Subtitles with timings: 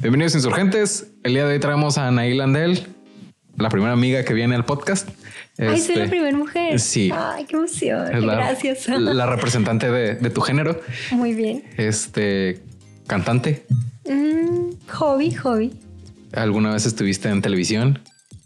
[0.00, 1.12] Bienvenidos Insurgentes.
[1.22, 2.86] El día de hoy traemos a Anaí Landel,
[3.56, 5.08] la primera amiga que viene al podcast.
[5.58, 6.80] Ay, soy la Este, primera mujer.
[6.80, 7.10] sí.
[7.14, 8.14] Ay, qué emoción.
[8.14, 8.88] es la, Gracias.
[8.88, 10.80] La representante de, de tu género.
[11.12, 11.64] Muy bien.
[11.76, 12.60] Este,
[13.06, 13.66] cantante.
[14.08, 15.72] Mm, hobby, hobby.
[16.32, 17.98] ¿Alguna vez estuviste en televisión?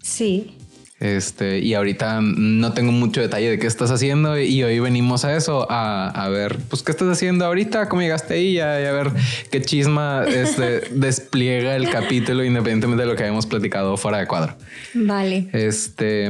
[0.02, 0.57] Sí.
[1.01, 5.37] Este, y ahorita no tengo mucho detalle de qué estás haciendo y hoy venimos a
[5.37, 9.11] eso, a, a ver, pues, qué estás haciendo ahorita, cómo llegaste ahí y a, ver
[9.51, 14.55] qué chisma este, despliega el capítulo independientemente de lo que habíamos platicado fuera de cuadro.
[14.95, 15.49] Vale.
[15.52, 16.29] Este,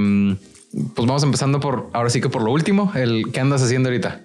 [0.94, 4.22] pues vamos empezando por, ahora sí que por lo último, el qué andas haciendo ahorita.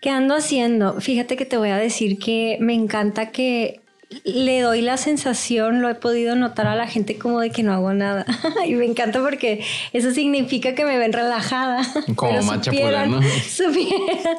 [0.00, 1.00] ¿Qué ando haciendo?
[1.00, 3.80] Fíjate que te voy a decir que me encanta que
[4.24, 7.72] le doy la sensación, lo he podido notar a la gente como de que no
[7.72, 8.24] hago nada.
[8.66, 11.82] y me encanta porque eso significa que me ven relajada.
[12.14, 13.22] Como Macha supieran- Pura, ¿no?
[13.48, 14.36] supieran,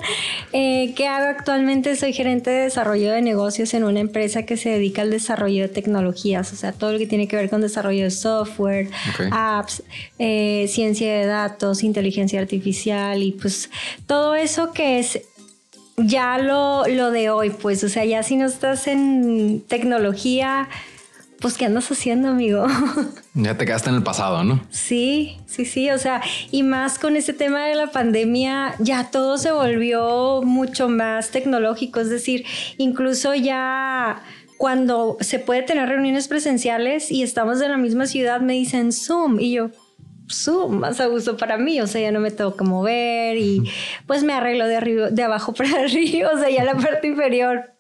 [0.54, 1.96] eh, ¿Qué hago actualmente?
[1.98, 5.70] Soy gerente de desarrollo de negocios en una empresa que se dedica al desarrollo de
[5.70, 8.90] tecnologías, o sea, todo lo que tiene que ver con desarrollo de software,
[9.32, 9.84] apps,
[10.18, 13.70] eh, ciencia de datos, inteligencia artificial y pues
[14.06, 15.22] todo eso que es
[15.98, 20.70] ya lo, lo de hoy, pues, o sea, ya si no estás en tecnología,
[21.42, 22.68] pues, ¿qué andas haciendo, amigo?
[23.40, 24.62] Ya te quedaste en el pasado, ¿no?
[24.72, 29.38] sí, sí, sí, o sea, y más con este tema de la pandemia, ya todo
[29.38, 32.46] se volvió mucho más tecnológico, es decir,
[32.78, 34.24] incluso ya
[34.58, 39.40] cuando se puede tener reuniones presenciales y estamos en la misma ciudad, me dicen Zoom
[39.40, 39.70] y yo,
[40.30, 43.64] Zoom, más a gusto para mí, o sea, ya no me tengo que mover y
[44.06, 47.78] pues me arreglo de arriba, de abajo para arriba, o sea, ya la parte inferior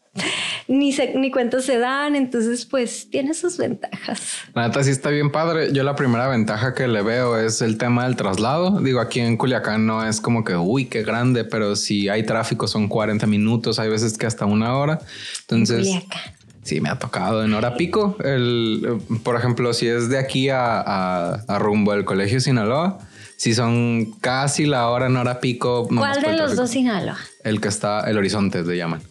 [0.67, 4.39] ni se, ni cuentas se dan, entonces pues tiene sus ventajas.
[4.53, 5.71] La neta sí está bien padre.
[5.71, 8.81] Yo la primera ventaja que le veo es el tema del traslado.
[8.81, 12.67] Digo, aquí en Culiacán no es como que, uy, qué grande, pero si hay tráfico
[12.67, 14.99] son 40 minutos, hay veces que hasta una hora.
[15.41, 16.36] Entonces, Culiacán.
[16.67, 18.15] Sí me ha tocado en hora pico.
[18.23, 22.99] El, por ejemplo, si es de aquí a, a- a rumbo al colegio Sinaloa,
[23.37, 25.87] si son casi la hora en hora pico.
[25.87, 27.17] ¿Cuál de los dos Sinaloa?
[27.43, 29.01] El que está, el horizonte le llaman.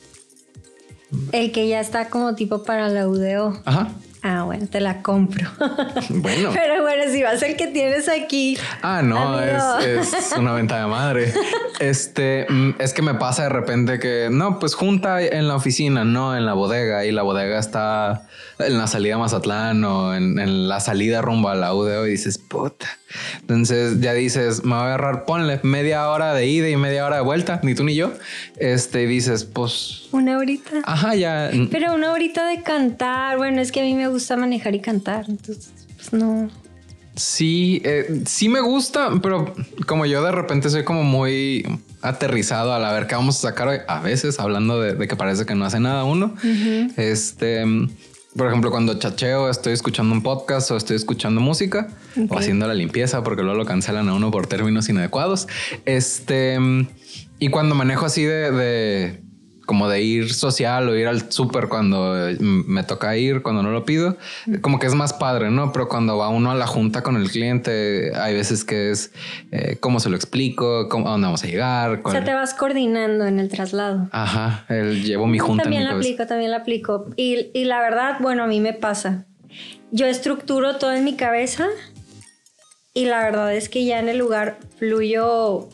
[1.32, 3.60] El que ya está como tipo para la UDO.
[3.64, 3.88] Ajá.
[4.28, 5.48] Ah, bueno, te la compro.
[6.08, 6.50] Bueno.
[6.52, 8.58] Pero bueno, si vas el que tienes aquí.
[8.82, 11.32] Ah, no, es, es una venta de madre.
[11.78, 16.04] Este mm, es que me pasa de repente que no, pues junta en la oficina,
[16.04, 18.26] no en la bodega, y la bodega está
[18.58, 22.10] en la salida a Mazatlán o en, en la salida rumbo a la UDO y
[22.10, 22.86] dices puta.
[23.40, 27.16] Entonces ya dices, me voy a agarrar, ponle media hora de ida y media hora
[27.16, 28.12] de vuelta, ni tú ni yo.
[28.56, 30.70] Este dices, pues, Una horita.
[30.84, 31.50] ajá, ya.
[31.70, 33.36] Pero una horita de cantar.
[33.36, 35.26] Bueno, es que a mí me gusta manejar y cantar.
[35.28, 36.50] Entonces, pues no.
[37.14, 39.54] Sí, eh, sí me gusta, pero
[39.86, 41.66] como yo de repente soy como muy
[42.02, 45.16] aterrizado a la ver qué vamos a sacar hoy, a veces hablando de, de que
[45.16, 46.34] parece que no hace nada uno.
[46.98, 47.88] Este, mm,
[48.36, 51.88] por ejemplo, cuando chacheo, estoy escuchando un podcast o estoy escuchando música
[52.28, 55.48] o haciendo la limpieza porque luego lo cancelan a uno por términos inadecuados.
[55.84, 56.58] Este,
[57.38, 59.25] y cuando manejo así de, de
[59.66, 63.70] como de ir social o ir al súper cuando eh, me toca ir, cuando no
[63.70, 64.16] lo pido,
[64.60, 65.72] como que es más padre, ¿no?
[65.72, 69.12] Pero cuando va uno a la junta con el cliente, hay veces que es
[69.50, 72.00] eh, cómo se lo explico, cómo, a dónde vamos a llegar.
[72.04, 74.08] O sea, te vas coordinando en el traslado.
[74.12, 77.06] Ajá, el, llevo mi junta también en mi la aplico, también la aplico.
[77.16, 79.26] Y, y la verdad, bueno, a mí me pasa.
[79.90, 81.68] Yo estructuro todo en mi cabeza
[82.96, 85.68] y la verdad es que ya en el lugar fluyo,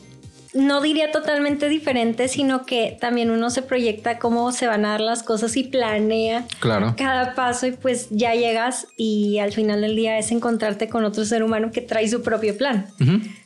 [0.53, 5.01] no diría totalmente diferente, sino que también uno se proyecta cómo se van a dar
[5.01, 6.93] las cosas y planea Claro.
[6.97, 11.25] cada paso y pues ya llegas y al final del día es encontrarte con otro
[11.25, 12.87] ser humano que trae su propio plan.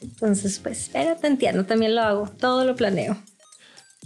[0.01, 3.17] Entonces, pues, pero te entiendo, también lo hago, todo lo planeo.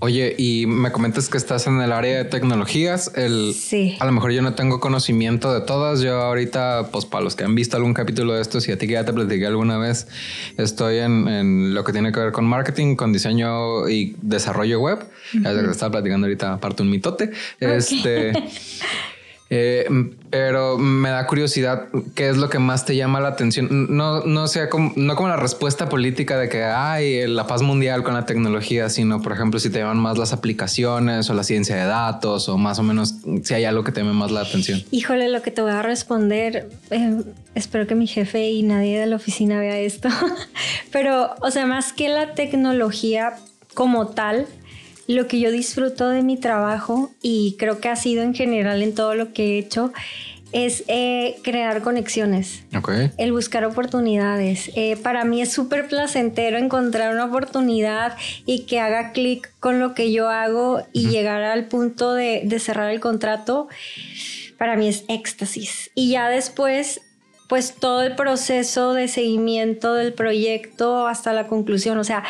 [0.04, 3.12] Oye, y me comentas que estás en el área de tecnologías.
[3.14, 3.98] El, Sí.
[4.00, 6.02] A lo mejor yo no tengo conocimiento de todas.
[6.02, 8.88] Yo ahorita, pues para los que han visto algún capítulo de estos y a ti
[8.88, 10.08] que ya te platiqué alguna vez,
[10.58, 15.06] estoy en, en lo que tiene que ver con marketing, con diseño y desarrollo web.
[15.36, 17.30] Es lo que estaba platicando ahorita, aparte un mitote.
[17.60, 18.34] Este...
[19.54, 19.86] Eh,
[20.30, 23.68] pero me da curiosidad qué es lo que más te llama la atención.
[23.90, 28.02] No, no sea como, no como la respuesta política de que hay la paz mundial
[28.02, 31.76] con la tecnología, sino por ejemplo si te llaman más las aplicaciones o la ciencia
[31.76, 34.84] de datos o más o menos si hay algo que te llame más la atención.
[34.90, 37.22] Híjole, lo que te voy a responder, eh,
[37.54, 40.08] espero que mi jefe y nadie de la oficina vea esto,
[40.94, 43.34] pero, o sea, más que la tecnología
[43.74, 44.48] como tal,
[45.12, 48.94] lo que yo disfruto de mi trabajo y creo que ha sido en general en
[48.96, 49.92] todo lo que he hecho
[50.52, 52.64] es eh, crear conexiones.
[52.76, 52.92] Ok.
[53.18, 54.72] El buscar oportunidades.
[54.76, 59.94] Eh, para mí es súper placentero encontrar una oportunidad y que haga clic con lo
[59.94, 63.70] que yo hago y llegar al punto de, de cerrar el contrato.
[64.58, 65.90] para mí es éxtasis.
[65.96, 67.02] Y ya después,
[67.48, 72.24] pues todo el proceso de seguimiento del proyecto hasta la conclusión, o sea,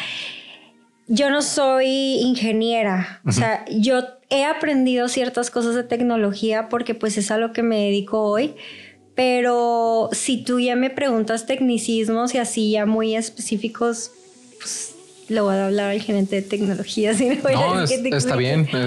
[1.12, 7.18] yo no soy ingeniera, o sea, yo he aprendido ciertas cosas de tecnología porque pues
[7.18, 8.56] es a lo que me dedico hoy,
[9.14, 14.12] pero si tú ya me preguntas tecnicismos y así ya muy específicos,
[14.58, 14.96] pues
[15.28, 17.12] le voy a hablar al gerente de tecnología.
[17.14, 18.68] no, está bien.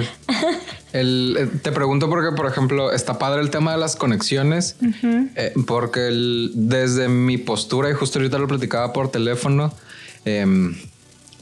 [0.96, 4.76] Eh, te pregunto porque, por ejemplo, está padre el tema de las conexiones,
[5.34, 6.08] eh, porque
[6.54, 9.74] desde mi postura, y justo ahorita lo platicaba por teléfono,
[10.24, 10.76] em,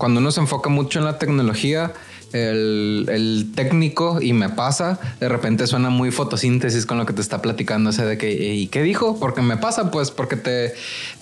[0.02, 1.92] cuando uno se enfoca mucho en la tecnología,
[2.32, 7.40] el, técnico y me pasa, de repente suena muy fotosíntesis con lo que te está
[7.40, 9.20] platicando, o sea, de que, ¿y qué dijo?
[9.20, 10.74] Porque me pasa, pues, porque te,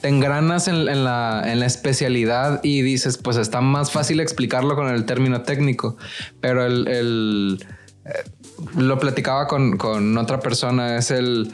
[0.03, 5.99] engranas en, la, especialidad y dices, pues está más fácil explicarlo con el término técnico,
[6.41, 7.62] pero el,
[8.06, 8.12] eh,
[8.79, 11.53] lo platicaba con otra persona, es el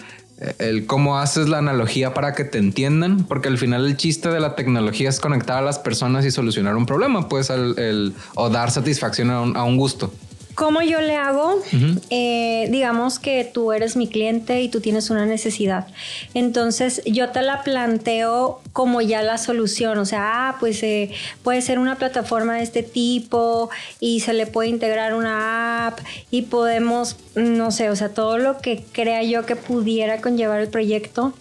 [0.58, 4.40] el cómo haces la analogía para que te entiendan, porque al final el chiste de
[4.40, 8.70] la tecnología es conectar a las personas y solucionar un problema, pues, el, o dar
[8.70, 10.12] satisfacción a un gusto.
[10.56, 11.60] ¿Cómo yo le hago?
[12.08, 15.86] Eh, digamos que tú eres mi cliente y tú tienes una necesidad.
[16.32, 19.98] Entonces yo te la planteo como ya la solución.
[19.98, 21.10] O sea, ah, pues eh,
[21.42, 23.68] puede ser una plataforma de este tipo
[24.00, 26.00] y se le puede integrar una app
[26.30, 30.68] y podemos, no sé, o sea, todo lo que crea yo que pudiera conllevar el
[30.68, 31.34] proyecto.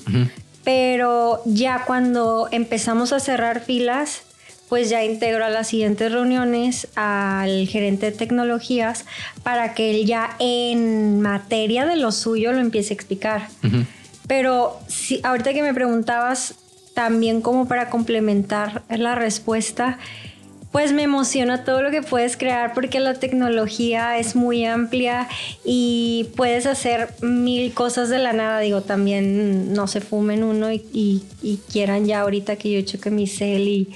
[0.65, 4.23] Pero ya cuando empezamos a cerrar filas,
[4.69, 9.05] pues ya integro a las siguientes reuniones al gerente de tecnologías
[9.43, 13.47] para que él ya en materia de lo suyo lo empiece a explicar.
[14.27, 16.55] Pero si, ahorita que me preguntabas
[16.93, 19.99] también como para complementar la respuesta,
[20.75, 25.29] pues me emociona todo lo que puedes crear porque la tecnología es muy amplia
[25.63, 28.59] y puedes hacer mil cosas de la nada.
[28.59, 31.23] Digo, también no se fumen uno y,
[31.71, 33.89] quieran ya ahorita que yo choque mi cel y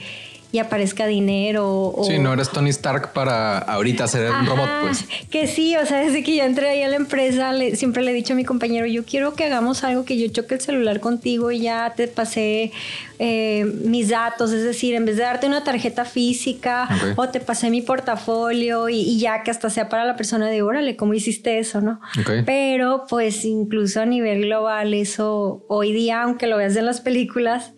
[0.52, 1.68] y aparezca dinero.
[1.68, 2.04] O...
[2.04, 5.06] Sí, no eres Tony Stark para ahorita ser un robot, pues.
[5.30, 8.14] Que sí, o sea, desde que yo entré ahí a la empresa, siempre le he
[8.14, 11.52] dicho a mi compañero, yo quiero que hagamos algo que yo choque el celular contigo
[11.52, 12.72] y ya te pasé
[13.20, 17.70] eh, mis datos, es decir, en vez de darte una tarjeta física o te pasé
[17.70, 21.82] mi portafolio y, ya que hasta sea para la persona de, órale, ¿cómo hiciste eso,
[21.82, 22.00] no?
[22.46, 27.74] Pero pues incluso a nivel global eso hoy día, aunque lo veas en las películas,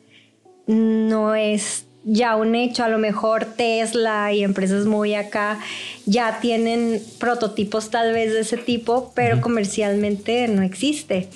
[0.68, 5.60] no es ya un hecho, a lo mejor Tesla y empresas muy acá
[6.06, 11.30] ya tienen prototipos tal vez de ese tipo, pero comercialmente no existe.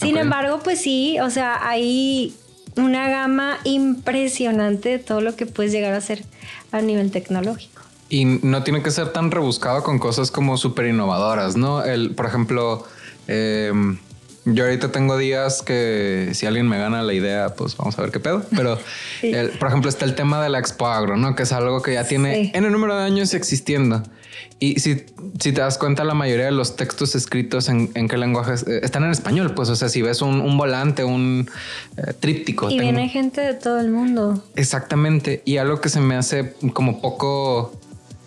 [0.00, 2.32] Sin embargo, pues sí, o sea, hay
[2.76, 6.24] una gama impresionante de todo lo que puedes llegar a hacer
[6.70, 7.82] a nivel tecnológico.
[8.08, 11.84] Y no tiene que ser tan rebuscado con cosas como súper innovadoras, ¿no?
[11.84, 12.86] El, por ejemplo,
[13.26, 13.72] eh,
[14.54, 18.10] yo ahorita tengo días que si alguien me gana la idea, pues vamos a ver
[18.10, 18.44] qué pedo.
[18.54, 18.78] Pero,
[19.58, 21.34] por ejemplo, está el tema de la Expo Agro, ¿no?
[21.34, 24.02] Que es algo que ya tiene en el número de años existiendo.
[24.60, 25.04] Y si,
[25.38, 29.04] si te das cuenta, la mayoría de los textos escritos en, qué lenguaje eh, están
[29.04, 29.54] en español.
[29.54, 31.48] Pues, o sea, si ves un, volante, un
[31.96, 32.68] eh, tríptico.
[32.68, 34.42] Y viene gente de todo el mundo.
[34.56, 35.42] Exactamente.
[35.44, 37.72] Y algo que se me hace como poco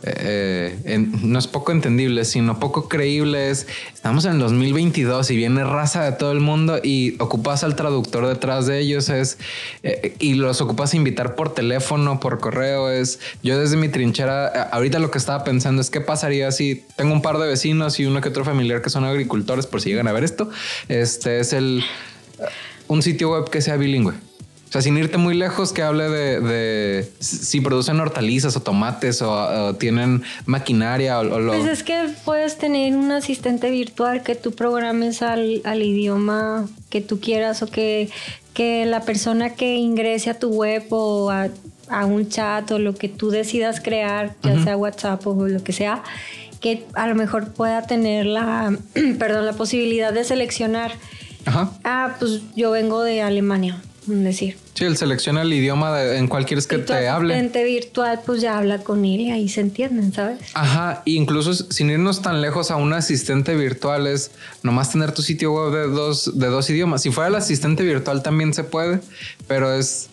[0.04, 3.52] eh, no es poco entendible, sino poco creíble.
[3.52, 8.28] estamos en el 2022 y viene raza de todo el mundo y ocupas al traductor
[8.28, 9.38] detrás de ellos es
[9.84, 12.90] eh, y los ocupas a invitar por teléfono, por correo.
[12.90, 14.48] Es yo desde mi trinchera.
[14.72, 18.06] Ahorita lo que estaba pensando es qué pasaría si tengo un par de vecinos y
[18.06, 20.50] uno que otro familiar que son agricultores, por si llegan a ver esto.
[20.88, 21.84] Este es el
[22.88, 24.14] un sitio web que sea bilingüe.
[24.72, 29.76] O sea, sin irte muy lejos, que hable de, si producen hortalizas o tomates o,
[29.76, 31.52] tienen maquinaria o, lo...
[31.52, 37.20] Pues es que puedes tener un asistente virtual que tú programes al, idioma que tú
[37.20, 38.10] quieras o que,
[38.54, 41.50] que la persona que ingrese a tu web o a,
[42.06, 46.02] un chat o lo que tú decidas crear, ya sea WhatsApp o lo que sea,
[46.62, 48.74] que a lo mejor pueda tener la,
[49.20, 50.94] perdón, la posibilidad de seleccionar.
[51.44, 51.74] Ajá.
[51.84, 53.82] Ah, pues yo vengo de Alemania
[54.24, 54.58] decir.
[54.74, 57.34] Sí, él selecciona el idioma en cual quieres que te hable.
[57.34, 60.40] asistente virtual, pues ya habla con él y ahí se entienden, ¿sabes?
[60.54, 64.32] Ajá, incluso sin irnos tan lejos a un asistente virtual es
[64.64, 67.02] nomás tener tu sitio web de dos, de dos idiomas.
[67.02, 69.00] Si fuera el asistente virtual también se puede,
[69.48, 70.11] pero es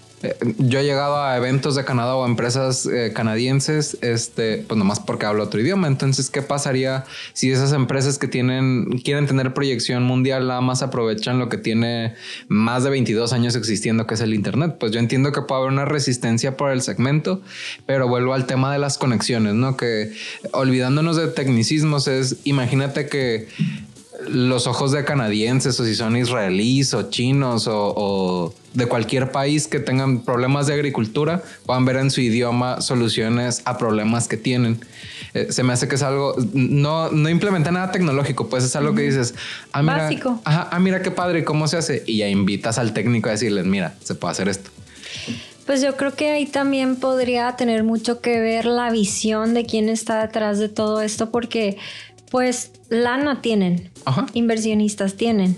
[0.58, 5.26] yo he llegado a eventos de Canadá o empresas eh, canadienses, este, pues nomás porque
[5.26, 5.86] hablo otro idioma.
[5.86, 11.38] Entonces, ¿qué pasaría si esas empresas que tienen, quieren tener proyección mundial, nada más aprovechan
[11.38, 12.14] lo que tiene
[12.48, 14.76] más de 22 años existiendo, que es el Internet?
[14.80, 17.40] Pues yo entiendo que puede haber una resistencia por el segmento,
[17.86, 19.76] pero vuelvo al tema de las conexiones, ¿no?
[19.76, 20.12] Que
[20.52, 23.48] olvidándonos de tecnicismos es, imagínate que
[24.26, 29.78] los ojos de canadienses o si son israelíes o chinos o, de cualquier país que
[29.78, 34.80] tengan problemas de agricultura, puedan ver en su idioma soluciones a problemas que tienen.
[35.34, 38.94] Eh, se me hace que es algo, no, no implementa nada tecnológico, pues es algo
[38.94, 39.34] que dices,
[39.72, 40.40] ah, mira, Básico.
[40.44, 42.02] Ajá, ah, mira qué padre, ¿cómo se hace?
[42.06, 44.70] Y ya invitas al técnico a decirles, mira, se puede hacer esto.
[45.66, 49.90] Pues yo creo que ahí también podría tener mucho que ver la visión de quién
[49.90, 51.76] está detrás de todo esto, porque
[52.30, 53.90] pues lana tienen,
[54.34, 55.56] inversionistas tienen.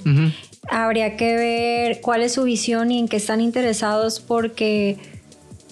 [0.69, 4.99] Habría que ver cuál es su visión y en qué están interesados porque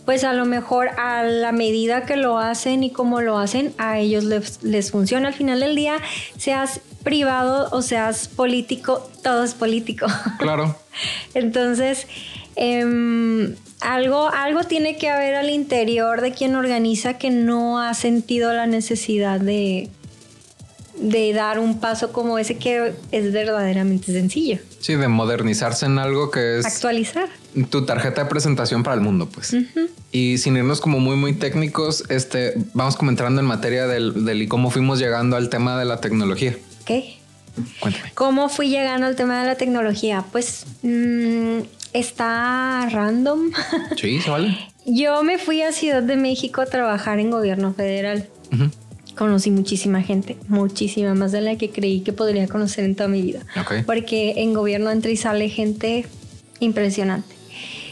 [0.09, 3.99] pues a lo mejor a la medida que lo hacen y cómo lo hacen, a
[3.99, 5.29] ellos les, funciona.
[5.29, 5.99] Al final del día,
[6.39, 10.07] seas privado o seas político, todo es político.
[10.39, 10.75] Claro.
[11.35, 12.07] Entonces,
[12.57, 18.55] em, algo, algo tiene que haber al interior de quien organiza que no ha sentido
[18.55, 19.91] la necesidad de,
[21.01, 24.59] de dar un paso como ese que es verdaderamente sencillo.
[24.81, 26.67] Sí, de modernizarse en algo que es...
[26.67, 27.29] Actualizar.
[27.71, 29.57] Tu tarjeta de presentación para el mundo, pues.
[30.13, 34.43] Y sin irnos como muy, muy técnicos, este, vamos como entrando en materia del, del
[34.43, 36.57] y cómo fuimos llegando al tema de la tecnología.
[36.85, 37.19] ¿Qué?
[37.81, 38.13] Cuéntame.
[38.15, 40.25] ¿Cómo fui llegando al tema de la tecnología?
[40.31, 41.59] Pues mm,
[41.93, 43.51] está random.
[43.97, 44.57] Sí, se vale.
[44.87, 48.29] Yo me fui a Ciudad de México a trabajar en gobierno federal
[49.19, 53.21] conocí muchísima gente, muchísima, más de la que creí que podría conocer en toda mi
[53.21, 53.41] vida.
[53.85, 56.07] Porque en gobierno entra y sale gente
[56.61, 57.35] impresionante.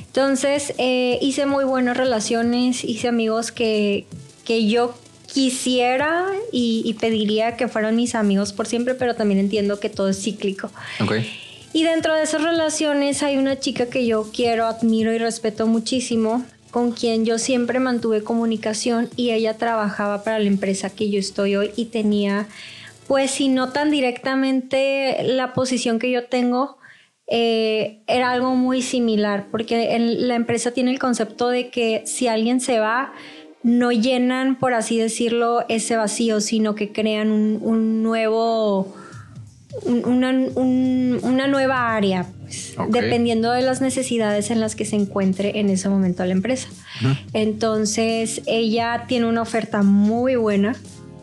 [0.06, 4.06] Entonces eh, hice muy buenas relaciones, hice amigos que,
[4.44, 4.94] que yo
[5.26, 10.22] quisiera y, pediría que fueran mis amigos por siempre, pero también entiendo que todo es
[10.22, 10.70] cíclico.
[11.72, 16.46] Y dentro de esas relaciones hay una chica que yo quiero, admiro y respeto muchísimo,
[16.76, 21.56] con quien yo siempre mantuve comunicación y ella trabajaba para la empresa que yo estoy
[21.56, 22.48] hoy y tenía,
[23.08, 26.76] pues si no tan directamente la posición que yo tengo,
[27.28, 32.60] eh, era algo muy similar, porque la empresa tiene el concepto de que si alguien
[32.60, 33.14] se va,
[33.62, 38.94] no llenan, por así decirlo, ese vacío, sino que crean un nuevo
[39.84, 45.70] una, una nueva área, pues, dependiendo de las necesidades en las que se encuentre en
[45.70, 46.68] ese momento la empresa.
[47.32, 50.76] Entonces, ella tiene una oferta muy buena,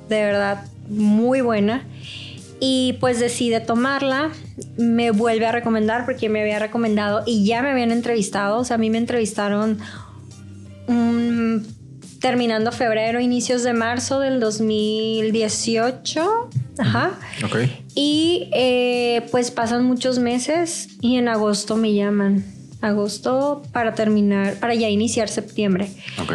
[0.09, 1.83] de verdad, muy buena.
[2.59, 4.29] Y pues decide tomarla,
[4.77, 8.75] me vuelve a recomendar porque me había recomendado y ya me habían entrevistado, o sea,
[8.75, 9.79] a mí me entrevistaron
[12.23, 16.49] terminando febrero, inicios de marzo del 2018.
[16.77, 17.19] Ajá.
[17.43, 17.57] Ok.
[17.95, 22.45] Y eh, pues pasan muchos meses y en agosto me llaman.
[22.81, 25.89] Agosto para terminar, para ya iniciar septiembre.
[26.21, 26.33] Ok.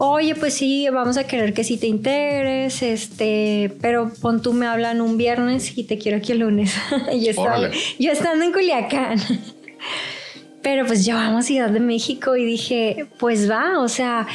[0.00, 4.66] Oye, pues sí, vamos a querer que sí te integres, este, pero pon tú me
[4.66, 6.72] hablan un viernes y te quiero aquí el lunes.
[7.20, 7.68] yo, estaba,
[7.98, 9.18] yo estando en Culiacán.
[10.62, 14.28] pero pues ya vamos a Ciudad de México y dije, pues va, o sea,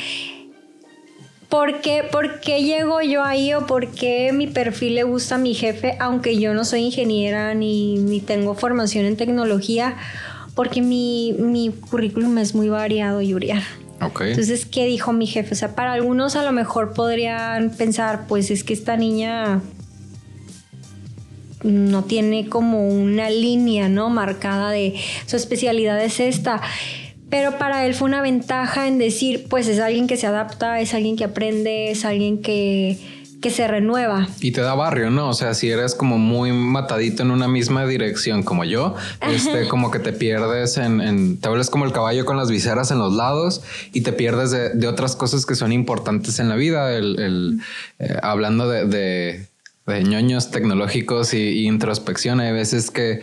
[1.53, 5.37] ¿Por qué, ¿Por qué llego yo ahí o por qué mi perfil le gusta a
[5.37, 9.95] mi jefe, aunque yo no soy ingeniera ni, ni tengo formación en tecnología?
[10.55, 13.61] Porque mi, mi currículum es muy variado, Yuria.
[14.01, 14.31] Okay.
[14.31, 15.53] Entonces, ¿qué dijo mi jefe?
[15.53, 19.61] O sea, para algunos a lo mejor podrían pensar, pues es que esta niña
[21.61, 24.09] no tiene como una línea, ¿no?
[24.09, 24.95] Marcada de
[25.27, 26.63] su especialidad es esta
[27.33, 30.93] pero para él fue una ventaja en decir, pues es alguien que se adapta, es
[30.93, 32.99] alguien que aprende, es alguien que,
[33.41, 34.27] que se renueva.
[34.39, 35.29] Y te da barrio, ¿no?
[35.29, 39.89] O sea, si eres como muy matadito en una misma dirección como yo, este, como
[39.89, 43.63] que te pierdes en, te vuelves como el caballo con las viseras en los lados
[43.93, 46.95] y te pierdes de, otras cosas que son importantes en la vida.
[46.95, 47.61] El,
[47.97, 49.47] eh, hablando de,
[49.87, 53.21] de, ñoños tecnológicos y, y introspección, hay veces que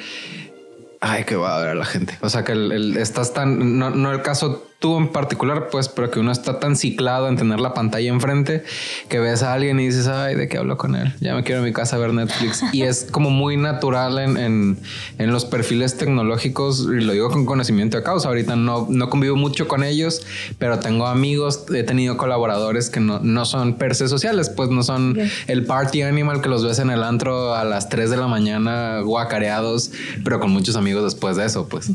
[1.01, 2.17] ay, que va a ver a la gente.
[2.21, 6.11] O sea, que el, estás tan, no, no el caso tú en particular, pues, pero
[6.11, 8.65] que uno está tan ciclado en tener la pantalla enfrente
[9.11, 11.15] que ves a alguien y dices, ay, ¿de qué hablo con él?
[11.21, 12.63] Ya me quiero a mi casa a ver Netflix.
[12.73, 14.79] y es como muy natural en, en,
[15.19, 18.29] en, los perfiles tecnológicos, y lo digo con conocimiento de causa.
[18.29, 20.23] Ahorita no, no convivo mucho con ellos,
[20.59, 24.83] pero tengo amigos, he tenido colaboradores que no, no son per se sociales, pues no
[24.83, 28.29] son el party animal que los ves en el antro a las 3 de la
[28.29, 29.93] mañana guacareados,
[30.25, 31.91] pero con muchos amigos después de eso, pues.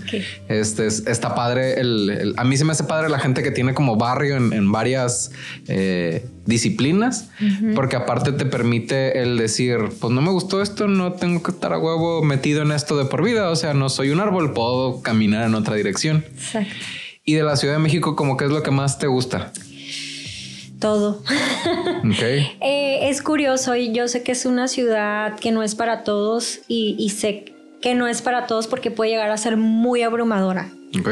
[0.47, 1.79] Este está padre.
[1.79, 5.31] El, a mí se me hace padre la gente que tiene como barrio en, varias
[5.67, 7.29] eh, disciplinas,
[7.73, 11.73] porque aparte te permite el decir, pues no me gustó esto, no tengo que estar
[11.73, 15.01] a huevo metido en esto de por vida, o sea, no soy un árbol, puedo
[15.01, 16.25] caminar en otra dirección.
[16.35, 16.73] Exacto.
[17.23, 19.51] Y de la Ciudad de México, como qué es lo que más te gusta?
[20.79, 21.23] Todo.
[22.05, 22.55] Okay.
[22.61, 26.59] Eh, es curioso, y yo sé que es una ciudad que no es para todos
[26.67, 30.69] y, y sé que no es para todos porque puede llegar a ser muy abrumadora.
[30.99, 31.09] Ok.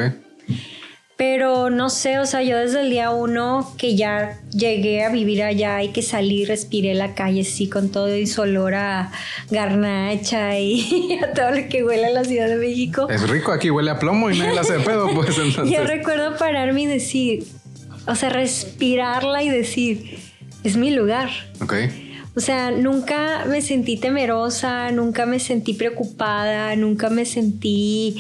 [1.16, 5.44] Pero no sé, o sea, yo desde el día uno que ya llegué a vivir
[5.44, 9.12] allá y que salí, respiré la calle sí con todo y su olor a
[9.52, 13.08] garnacha y a todo lo que huele a la Ciudad de México.
[13.10, 15.76] Es rico, aquí huele a plomo y nadie la hace pedo, pues entonces.
[15.76, 17.46] Yo recuerdo pararme y decir,
[18.08, 20.18] o sea, respirarla y decir,
[20.64, 21.30] es mi lugar.
[21.62, 21.74] Ok.
[22.36, 28.18] O sea, nunca me sentí temerosa, nunca me sentí preocupada, nunca me sentí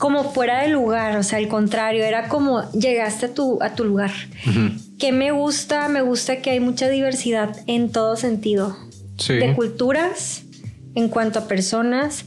[0.00, 3.84] como fuera de lugar, o sea, al contrario, era como llegaste a tu, a tu
[3.84, 4.10] lugar.
[4.48, 4.70] Ujú.
[4.98, 8.76] Que me gusta, me gusta que hay mucha diversidad en todo sentido.
[9.18, 9.34] Sí.
[9.34, 10.42] De culturas,
[10.94, 12.24] en cuanto a personas,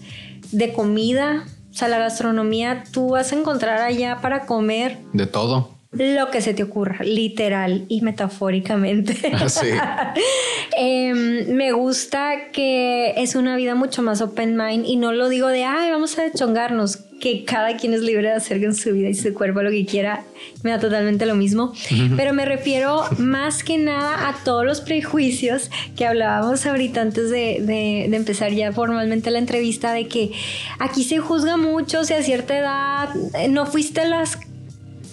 [0.52, 5.72] de comida, o sea, la gastronomía, tú vas a encontrar allá para comer De todo.
[5.94, 9.16] lo que se te ocurra, literal y metafóricamente.
[9.48, 9.68] Sí.
[10.78, 15.48] Em, me gusta que es una vida mucho más open mind y no lo digo
[15.48, 19.08] de, ay, vamos a chongarnos, que cada quien es libre de hacer con su vida
[19.08, 20.26] y su cuerpo lo que quiera,
[20.62, 21.72] me da totalmente lo mismo,
[22.18, 27.60] pero me refiero más que nada a todos los prejuicios que hablábamos ahorita antes de,
[27.62, 30.32] de- de empezar ya formalmente la entrevista, de que
[30.80, 34.38] aquí se juzga mucho, sea, a cierta edad eh, no fuiste las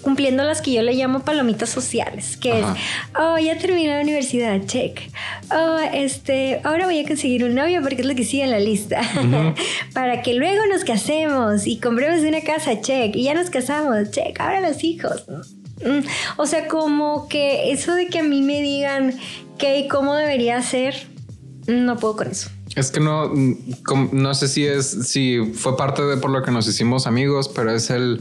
[0.03, 2.75] cumpliendo las que yo le llamo palomitas sociales, que Ajá.
[2.75, 2.81] es,
[3.19, 5.01] oh, ya terminé la universidad, check.
[5.51, 8.61] Oh, este, ahora voy a conseguir un novio porque es lo que sigue en la
[8.61, 9.01] lista.
[9.95, 13.15] Para que luego nos casemos y compremos una casa, check.
[13.17, 14.41] Y ya nos casamos, check.
[14.41, 15.25] Ahora los hijos.
[15.85, 19.15] Mm, O sea, como que eso de que a mí me digan
[19.59, 20.95] qué y cómo debería ser,
[21.67, 22.51] no puedo con eso.
[22.77, 26.53] Es que no, mm, no sé si es, si fue parte de por lo que
[26.53, 28.21] nos hicimos amigos, pero es el,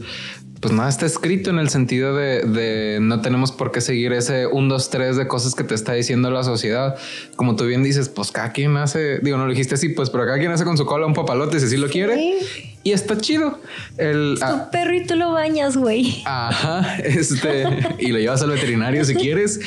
[0.60, 4.46] pues nada está escrito en el sentido de, de no tenemos por qué seguir ese
[4.46, 6.96] 1, 2, 3 de cosas que te está diciendo la sociedad.
[7.34, 10.26] Como tú bien dices, pues cada quien hace, digo, no lo dijiste así, pues, pero
[10.26, 12.14] cada quien hace con su cola un papalote si así lo quiere.
[12.14, 12.76] Sí.
[12.82, 13.58] Y está chido.
[13.96, 16.22] El, ah, Tu perro y tú lo bañas, güey.
[16.26, 17.64] Ajá, este,
[17.98, 19.60] y lo llevas al veterinario si quieres.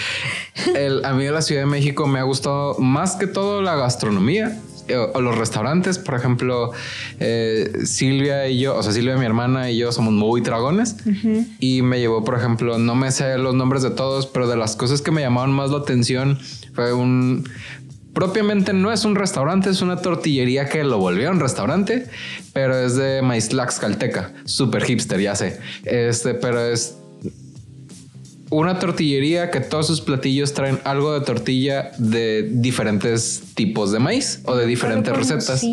[0.75, 3.75] El, a mí de la Ciudad de México me ha gustado más que todo la
[3.75, 5.99] gastronomía o, o los restaurantes.
[5.99, 6.71] Por ejemplo,
[7.19, 10.97] eh, Silvia y yo, o sea, Silvia, mi hermana y yo somos muy dragones
[11.59, 14.75] y me llevó, por ejemplo, no me sé los nombres de todos, pero de las
[14.75, 16.39] cosas que me llamaron más la atención
[16.73, 17.47] fue un
[18.13, 22.07] propiamente no es un restaurante, es una tortillería que lo volvieron restaurante,
[22.53, 25.59] pero es de maíz tlaxcalteca, super hipster, ya sé.
[25.83, 26.97] Este, pero es
[28.59, 34.41] una tortillería que todos sus platillos traen algo de tortilla de diferentes tipos de maíz
[34.45, 35.63] o de diferentes recetas.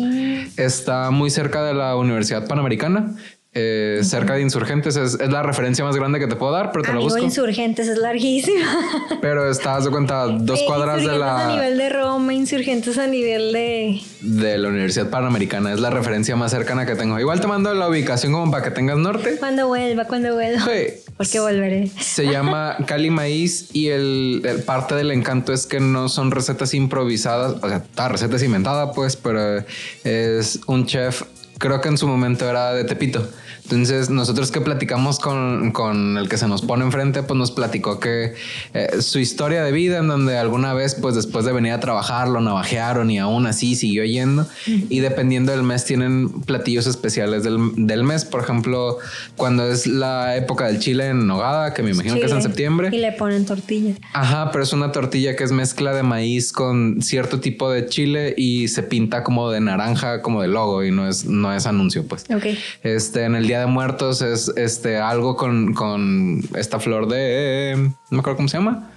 [0.57, 3.15] Está muy cerca de la Universidad Panamericana.
[3.53, 6.83] Eh, cerca de Insurgentes es, es la referencia más grande que te puedo dar, pero
[6.83, 7.23] te lo Amigo busco.
[7.25, 8.65] insurgentes es larguísima.
[9.21, 12.97] Pero estás de cuenta dos Eh, cuadras de insurgentes a la nivel de Roma, insurgentes
[12.97, 14.01] a nivel de.
[14.21, 15.73] de la Universidad Panamericana.
[15.73, 17.19] Es la referencia más cercana que tengo.
[17.19, 19.35] Igual te mando la ubicación como para que tengas norte.
[19.37, 20.63] Cuando vuelva, cuando vuelva.
[20.65, 21.11] Sí.
[21.17, 21.87] Porque volveré.
[21.99, 26.73] Se llama Cali Maíz y el, el parte del encanto es que no son recetas
[26.73, 29.63] improvisadas, o sea, la receta es inventada pues, pero
[30.03, 31.23] es un chef,
[31.61, 33.25] creo que en su momento era de Tepito.
[33.71, 38.01] Entonces nosotros que platicamos con, con el que se nos pone enfrente, pues nos platicó
[38.01, 38.33] que
[38.73, 42.27] eh, su historia de vida en donde alguna vez, pues después de venir a trabajar,
[42.27, 44.45] lo navajearon y aún así siguió yendo.
[44.67, 48.25] Y dependiendo del mes tienen platillos especiales del, del mes.
[48.25, 48.97] Por ejemplo,
[49.37, 52.89] cuando es la época del chile en nogada, que me imagino que es en septiembre.
[52.91, 53.95] Y le ponen tortilla.
[54.11, 58.33] Ajá, pero es una tortilla que es mezcla de maíz con cierto tipo de chile
[58.35, 62.05] y se pinta como de naranja, como de logo y no es, no es anuncio,
[62.05, 62.25] pues.
[62.29, 62.57] Ok.
[62.83, 67.75] Este, en el Día de Muertos es este algo con, con esta flor de.
[67.77, 68.91] No me acuerdo cómo se llama.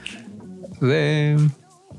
[0.80, 1.36] De.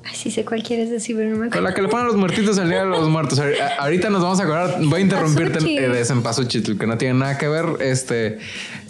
[0.08, 1.67] Ay, sí sé cuál quieres decir, pero no me Con acuerdo.
[1.69, 3.41] la que le ponen los muertitos el Día de los Muertos.
[3.80, 4.78] Ahorita nos vamos a acordar.
[4.84, 8.38] Voy a interrumpirte de cempasúchil, que no tiene nada que ver este,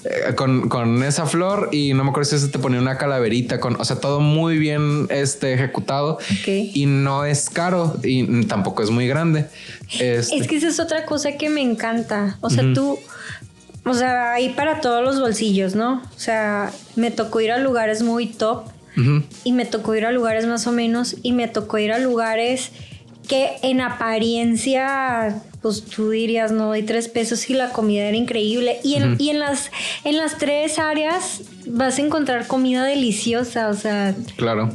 [0.04, 1.70] eh, con, con esa flor.
[1.72, 4.58] Y no me acuerdo si se te ponía una calaverita con, o sea, todo muy
[4.58, 6.18] bien este, ejecutado.
[6.46, 9.46] Y no es caro y tampoco es muy grande.
[9.98, 12.38] Este, Es que esa es otra cosa que me encanta.
[12.42, 13.00] O sea, tú.
[13.86, 16.02] O sea, hay para todos los bolsillos, ¿no?
[16.16, 18.66] O sea, me tocó ir a lugares muy top
[19.44, 22.72] y me tocó ir a lugares más o menos y me tocó ir a lugares
[23.28, 28.78] que en apariencia pues tú dirías no doy tres pesos y la comida era increíble
[28.84, 29.72] y en, y en las
[30.04, 34.70] en las tres áreas vas a encontrar comida deliciosa o sea claro.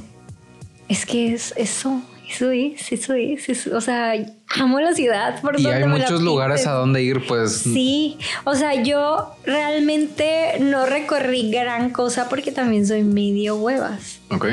[0.89, 4.15] es que es eso eso es eso es, eso- o sea
[4.59, 5.41] amo la ciudad.
[5.41, 7.59] Por y hay muchos lugares a donde ir, pues.
[7.59, 14.21] Sí, o sea, yo realmente no recorrí gran cosa porque también soy medio huevas.
[14.31, 14.47] Ok.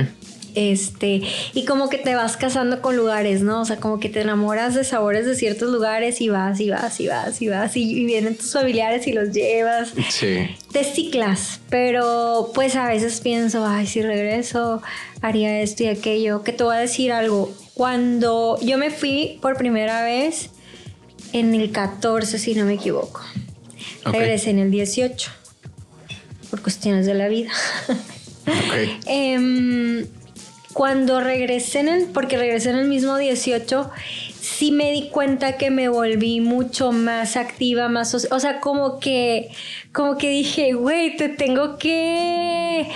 [0.58, 1.22] Este,
[1.54, 3.62] y como que te vas casando con lugares, ¿no?
[3.62, 7.00] O sea, como que te enamoras de sabores de ciertos lugares y vas y vas
[7.00, 9.94] y vas y vas y, vienen tus familiares y los llevas.
[10.10, 10.50] Sí.
[10.72, 14.82] Te ciclas, pero pues a veces pienso, ay, si regreso,
[15.22, 16.42] haría esto y aquello.
[16.42, 17.54] Que te voy a decir algo.
[17.76, 20.50] Cuando yo me fui por primera vez
[21.34, 23.22] en el 14, si no me equivoco.
[24.06, 25.30] Regresé en el 18
[26.50, 27.52] por cuestiones de la vida.
[28.48, 29.00] Okay.
[29.06, 30.08] Em,
[30.78, 33.90] cuando regresé en el, porque regresé en el mismo 18,
[34.40, 39.50] sí me di cuenta que me volví mucho más activa, más, o sea, como que,
[39.92, 42.92] como que dije, güey, te tengo que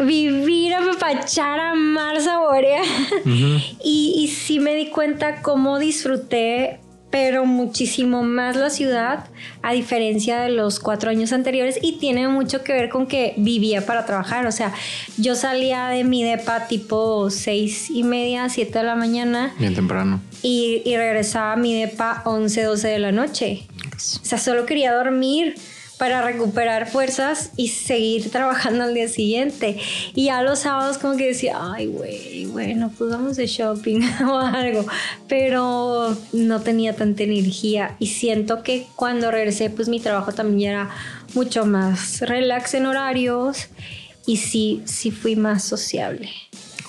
[0.00, 2.84] vivir, apapachar, amar, saborear.
[3.24, 6.80] y, y sí me di cuenta cómo disfruté
[7.16, 9.24] pero muchísimo más la ciudad
[9.62, 13.86] a diferencia de los cuatro años anteriores y tiene mucho que ver con que vivía
[13.86, 14.74] para trabajar, o sea,
[15.16, 19.54] yo salía de mi depa tipo seis y media, siete de la mañana.
[19.58, 20.20] Bien temprano.
[20.42, 23.66] Y, y regresaba a mi depa once, doce de la noche.
[23.94, 25.54] O sea, solo quería dormir
[25.98, 29.78] para recuperar fuerzas y seguir trabajando al día siguiente.
[30.14, 34.38] Y ya los sábados como que decía, ay, güey, bueno, pues vamos de shopping o
[34.38, 34.86] algo.
[35.28, 40.90] Pero no tenía tanta energía y siento que cuando regresé, pues mi trabajo también era
[41.34, 43.68] mucho más relax en horarios
[44.26, 46.30] y sí, sí fui más sociable.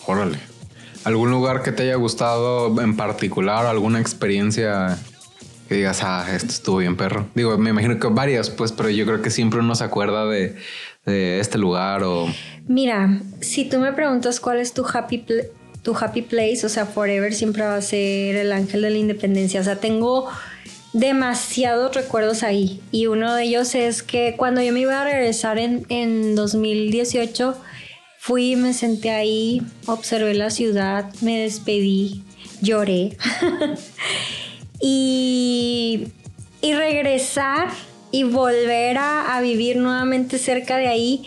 [0.05, 0.39] Órale.
[1.03, 3.65] ¿Algún lugar que te haya gustado en particular?
[3.65, 4.97] ¿Alguna experiencia
[5.67, 7.27] que digas, ah, esto estuvo bien perro.
[7.35, 10.55] Digo, me imagino que varias, pues, pero yo creo que siempre uno se acuerda de,
[11.05, 12.27] este lugar o...
[12.67, 15.23] Mira, si tú me preguntas cuál es tu happy,
[15.81, 19.61] tu happy place, o sea, forever siempre va a ser el ángel de la independencia.
[19.61, 20.27] O sea, tengo
[20.91, 22.81] demasiados recuerdos ahí.
[22.91, 27.55] Y uno de ellos es que cuando yo me iba a regresar en, en 2018,
[28.19, 32.23] fui, me senté ahí, observé la ciudad, me despedí,
[32.61, 33.15] lloré.
[34.79, 36.07] y,
[36.61, 37.69] regresar
[38.11, 41.23] y volver a, vivir nuevamente cerca de ahí.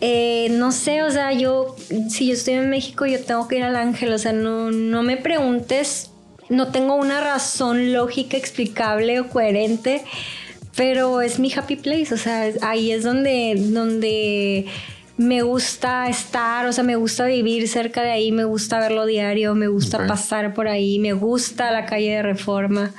[0.00, 1.76] Eh, no sé, o sea, yo,
[2.08, 5.02] si yo estoy en México, yo tengo que ir al ángel, o sea, no, no
[5.02, 6.10] me preguntes,
[6.48, 10.02] no tengo una razón lógica, explicable o coherente,
[10.74, 14.66] pero es mi happy place, o sea, ahí es donde, donde
[15.20, 19.54] me gusta estar, o sea, me gusta vivir cerca de ahí, me gusta verlo diario,
[19.54, 22.92] me gusta pasar por ahí, me gusta la calle de Reforma.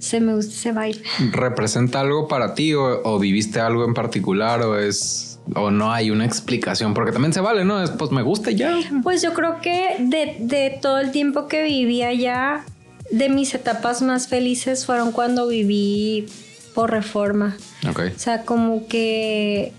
[0.00, 1.00] Se me gusta ese baile.
[1.30, 6.24] ¿Representa algo para ti o, viviste algo en particular o es o no hay una
[6.24, 6.92] explicación?
[6.92, 7.80] Porque también se vale, ¿no?
[7.80, 8.76] Es, pues me gusta ya.
[9.04, 12.64] Pues yo creo que de, de todo el tiempo que viví allá,
[13.12, 16.26] de mis etapas más felices fueron cuando viví
[16.74, 17.56] por reforma.
[17.88, 18.00] Ok.
[18.16, 19.72] O sea, como que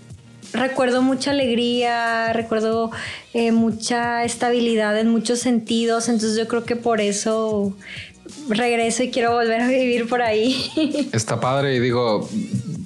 [0.52, 2.90] recuerdo mucha alegría, recuerdo
[3.34, 7.74] eh, mucha estabilidad en muchos sentidos, entonces yo creo que por eso
[8.48, 10.70] regreso y quiero volver a vivir por ahí.
[11.12, 12.28] Está padre y digo,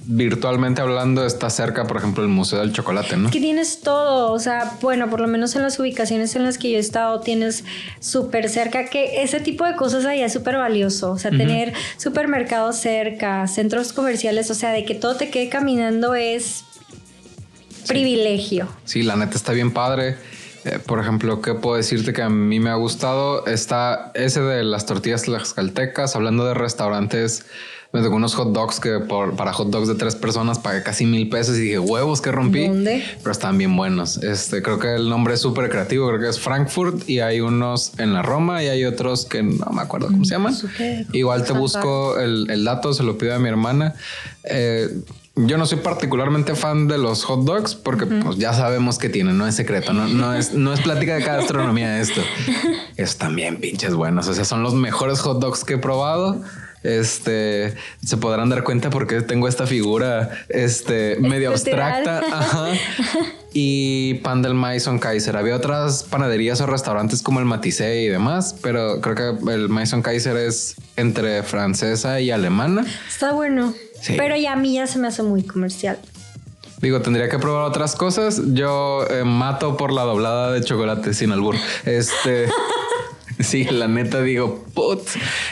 [0.06, 3.30] virtualmente hablando está cerca, por ejemplo, el Museo del Chocolate, ¿no?
[3.30, 6.70] Que tienes todo, o sea, bueno, por lo menos en las ubicaciones en las que
[6.70, 7.64] yo he estado tienes
[8.00, 12.76] súper cerca, que ese tipo de cosas ahí es súper valioso, o sea, tener supermercados
[12.76, 16.64] cerca, centros comerciales, o sea, de que todo te quede caminando es
[17.86, 18.68] privilegio.
[18.84, 20.16] Sí, la neta está bien padre.
[20.64, 23.46] Eh, por ejemplo, ¿qué puedo decirte que a mí me ha gustado?
[23.46, 27.46] Está ese de las tortillas tlaxcaltecas, hablando de restaurantes,
[27.92, 31.06] me tocó unos hot dogs que por, para hot dogs de tres personas pagué casi
[31.06, 32.66] mil pesos y dije, huevos que rompí.
[32.66, 33.02] ¿Dónde?
[33.18, 34.18] Pero están bien buenos.
[34.18, 37.92] Este, creo que el nombre es súper creativo, creo que es Frankfurt y hay unos
[37.98, 40.54] en la Roma y hay otros que no me acuerdo cómo se llaman.
[41.12, 43.94] Igual te busco el, el, dato, se lo pido a mi hermana.
[44.44, 44.88] Eh,
[45.36, 49.36] yo no soy particularmente fan de los hot dogs porque pues, ya sabemos que tienen,
[49.36, 52.22] no es secreto, no, no, es, no es plática de gastronomía esto.
[52.96, 56.42] Están bien pinches buenos, o sea, son los mejores hot dogs que he probado.
[56.82, 62.22] Este se podrán dar cuenta porque tengo esta figura este medio abstracta.
[63.58, 65.34] Y pan del Maison Kaiser.
[65.34, 70.02] Había otras panaderías o restaurantes como el Matisse y demás, pero creo que el Maison
[70.02, 72.84] Kaiser es entre francesa y alemana.
[73.08, 73.72] Está bueno.
[74.16, 75.98] Pero ya a mí ya se me hace muy comercial.
[76.80, 78.40] Digo, tendría que probar otras cosas.
[78.52, 81.56] Yo eh, mato por la doblada de chocolate sin albur.
[81.84, 82.48] Este.
[83.40, 85.00] sí, la neta digo, put.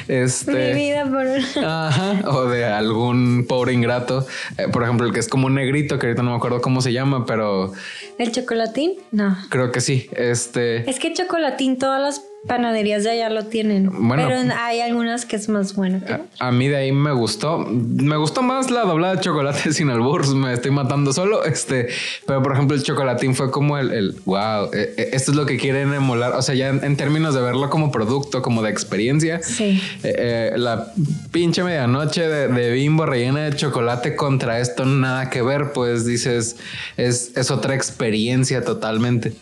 [0.09, 0.74] Este.
[0.74, 1.26] Mi vida por.
[1.64, 2.22] Ajá.
[2.30, 4.26] O de algún pobre ingrato.
[4.59, 6.80] Eh, por ejemplo, el que es como un negrito, que ahorita no me acuerdo cómo
[6.80, 7.72] se llama, pero.
[8.18, 8.94] ¿El chocolatín?
[9.11, 9.37] No.
[9.50, 10.09] Creo que sí.
[10.12, 10.88] Este.
[10.88, 13.90] Es que chocolatín, todas las panaderías de allá lo tienen.
[14.07, 14.26] Bueno.
[14.28, 16.00] pero hay algunas que es más buena.
[16.04, 17.59] que- A mí de ahí me gustó.
[17.59, 20.26] Me gustó más la doblada de chocolate sin albur.
[20.35, 21.44] Me estoy matando solo.
[21.44, 21.88] Este,
[22.26, 25.46] pero por ejemplo, el chocolatín fue como el, el wow, eh, eh, esto es lo
[25.46, 26.33] que quieren emular.
[26.35, 29.42] O sea, ya en, en términos de verlo como producto, como de experiencia.
[29.42, 29.80] Sí.
[30.02, 30.92] Eh, eh, la
[31.33, 35.72] pinche medianoche de, de bimbo rellena de chocolate contra esto, nada que ver.
[35.72, 36.57] Pues dices,
[36.96, 39.33] es, es otra experiencia totalmente.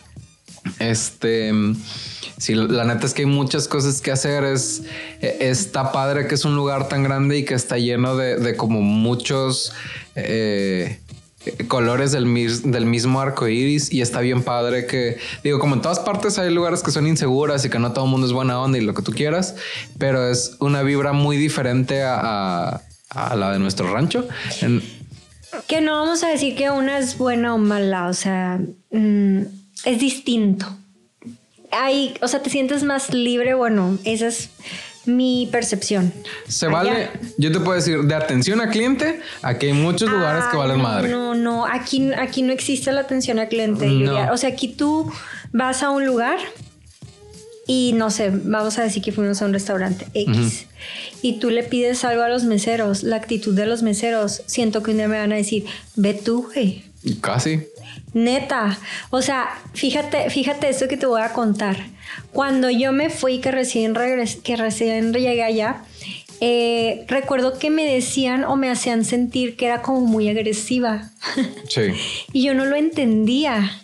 [0.79, 1.51] Este,
[2.37, 4.43] sí, la neta es que hay muchas cosas que hacer.
[4.43, 4.83] Es,
[5.21, 9.73] está padre que es un lugar tan grande y que está lleno de, como muchos
[10.15, 10.99] eh,
[11.67, 12.25] colores del,
[12.71, 13.91] del mismo arco iris.
[13.91, 17.65] Y está bien padre que, digo, como en todas partes hay lugares que son inseguras
[17.65, 19.55] y que no todo el mundo es buena onda y lo que tú quieras,
[19.97, 24.27] pero es una vibra muy diferente a, a- la de nuestro rancho.
[25.67, 28.59] Que no vamos a decir que una es buena o mala, o sea,
[28.91, 29.41] mm,
[29.85, 30.65] es distinto.
[31.71, 34.49] Hay, o sea, te sientes más libre, bueno, esa es
[35.05, 36.13] mi percepción.
[36.47, 40.43] se Allá- vale, yo te puedo decir, de atención a cliente, aquí hay muchos lugares
[40.45, 41.09] que Ay, valen no, madre.
[41.09, 43.87] No, no, aquí, aquí no existe la atención al cliente.
[43.87, 44.31] No.
[44.31, 45.11] O sea, aquí tú
[45.51, 46.37] vas a un lugar
[47.65, 50.65] y no sé, vamos a decir que fuimos a un restaurante X
[51.21, 54.91] y tú le pides algo a los meseros, la actitud de los meseros, siento que
[54.91, 55.65] un día me van a decir,
[55.95, 56.83] ve tú, güey.
[57.21, 57.61] Casi.
[58.13, 58.77] Neta,
[59.09, 61.77] o sea, fíjate, fíjate esto que te voy a contar.
[62.31, 65.83] Cuando yo me fui, que recién regresé, que recién llegué allá,
[66.41, 71.11] eh, recuerdo que me decían o me hacían sentir que era como muy agresiva.
[71.69, 71.81] Sí.
[72.33, 73.79] y yo no lo entendía.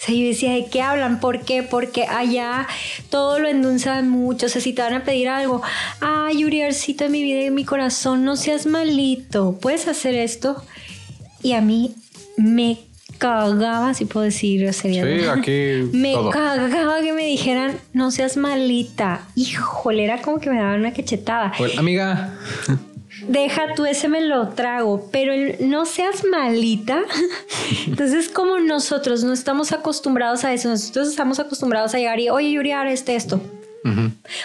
[0.00, 1.20] O sea, yo decía, ¿de qué hablan?
[1.20, 1.62] ¿Por qué?
[1.62, 2.66] Porque allá
[3.10, 4.46] todo lo endulzan mucho.
[4.46, 5.60] O sea, si te van a pedir algo,
[6.00, 9.58] ay, Uriarcito de mi vida y de mi corazón, no seas malito.
[9.60, 10.64] ¿Puedes hacer esto?
[11.42, 11.94] Y a mí
[12.36, 12.78] me
[13.18, 15.04] cagaba, si puedo decir, sería.
[15.04, 16.30] Sí, aquí Me todo.
[16.30, 19.22] cagaba que me dijeran, no seas malita.
[19.34, 21.52] Híjole, era como que me daban una cachetada.
[21.58, 22.34] Well, amiga,
[23.26, 27.00] Deja tú ese me lo trago, pero el no seas malita.
[27.86, 32.52] Entonces, como nosotros no estamos acostumbrados a eso, nosotros estamos acostumbrados a llegar y, oye,
[32.52, 33.40] Yuri, ahora este esto.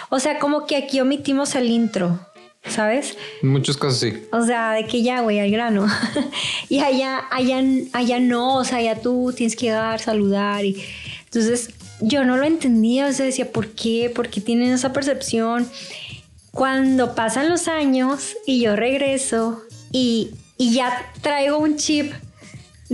[0.10, 2.20] O sea, como que aquí omitimos el intro,
[2.68, 3.18] ¿sabes?
[3.42, 4.14] muchas cosas sí.
[4.32, 5.88] O sea, de que ya, güey, al grano.
[6.70, 7.62] y allá, allá,
[7.94, 10.84] allá no, o sea, allá tú tienes que llegar, saludar y
[11.26, 14.12] entonces yo no lo entendía, o sea, decía, ¿por qué?
[14.14, 15.68] ¿Por qué tienen esa percepción?
[16.52, 22.14] Cuando pasan los años y yo regreso y, y ya traigo un chip,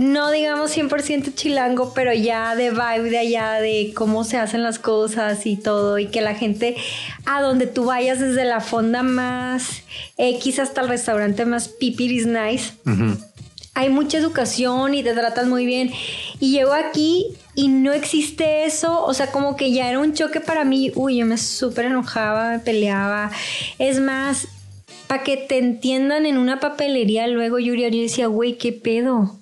[0.00, 4.78] no digamos 100% chilango, pero ya de vibe de allá, de cómo se hacen las
[4.78, 6.74] cosas y todo, y que la gente
[7.26, 9.82] a donde tú vayas desde la fonda más
[10.16, 13.18] X hasta el restaurante más pipiris nice, Ujú.
[13.74, 15.92] hay mucha educación y te tratan muy bien.
[16.38, 20.40] Y llego aquí y no existe eso, o sea, como que ya era un choque
[20.40, 23.30] para mí, uy, yo me súper enojaba, me peleaba.
[23.78, 24.48] Es más,
[25.08, 29.39] para que te entiendan en una papelería, luego Yuri, yo decía, güey, ¿qué pedo?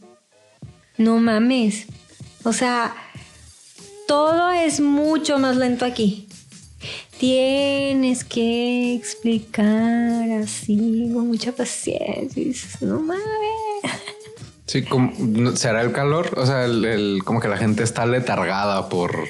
[0.98, 1.86] No mames.
[2.44, 2.94] O sea,
[4.06, 6.28] todo es mucho más lento aquí.
[7.18, 12.42] Tienes que explicar así, con mucha paciencia.
[12.44, 13.22] Dices, no mames.
[14.66, 18.04] Sí, como, no- será el calor, o sea, el, el- como que la gente está
[18.06, 19.26] letargada por,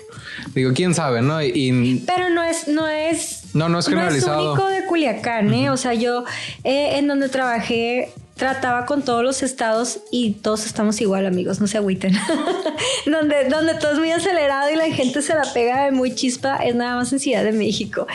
[0.52, 1.40] digo, quién sabe, ¿no?
[1.40, 3.42] Y, y- Pero no es, no es.
[3.54, 4.52] No, no es generalizado.
[4.54, 5.70] único de Culiacán, ¿eh?
[5.70, 6.24] O sea, yo
[6.64, 11.66] eh, en donde trabajé trataba con todos los estados y todos estamos igual, amigos, no
[11.66, 12.14] se agüiten.
[13.06, 16.56] donde, donde todo es muy acelerado y la gente se la pega de muy chispa
[16.56, 18.06] es nada más en Ciudad de México.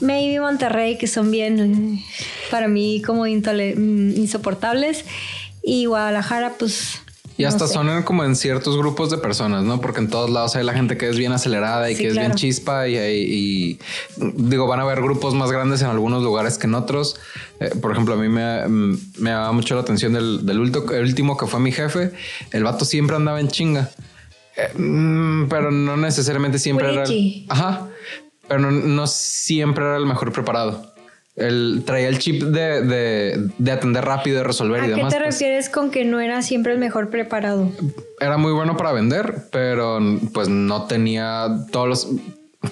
[0.00, 2.04] Maybe Monterrey, que son bien, eh,
[2.50, 5.04] para mí, como mm, insoportables.
[5.62, 7.00] Y Guadalajara, pues.
[7.38, 7.72] Y no hasta sé.
[7.74, 9.80] son como en ciertos grupos de personas, ¿no?
[9.80, 12.14] Porque en todos lados hay la gente que es bien acelerada y Sí, que es
[12.18, 13.78] bien chispa y, y- y,
[14.36, 17.16] digo, van a haber grupos más grandes en algunos lugares que en otros.
[17.60, 20.90] Eh, por ejemplo, a mí me, mm, me daba mucho la atención del, del ulto-
[20.92, 22.12] el último que fue mi jefe.
[22.50, 23.88] El vato siempre andaba en chinga.
[24.56, 27.46] Eh, mm, pero no necesariamente siempre era el.
[27.48, 27.86] Ajá.
[28.48, 30.92] Pero no, no siempre era el mejor preparado.
[31.38, 35.12] Él traía el chip de, de- de atender rápido, de resolver ¿A y qué demás.
[35.12, 35.34] te pues.
[35.34, 37.70] refieres con que no era siempre el mejor preparado?
[38.20, 40.00] Era muy bueno para vender, pero
[40.34, 42.08] pues no tenía todos los...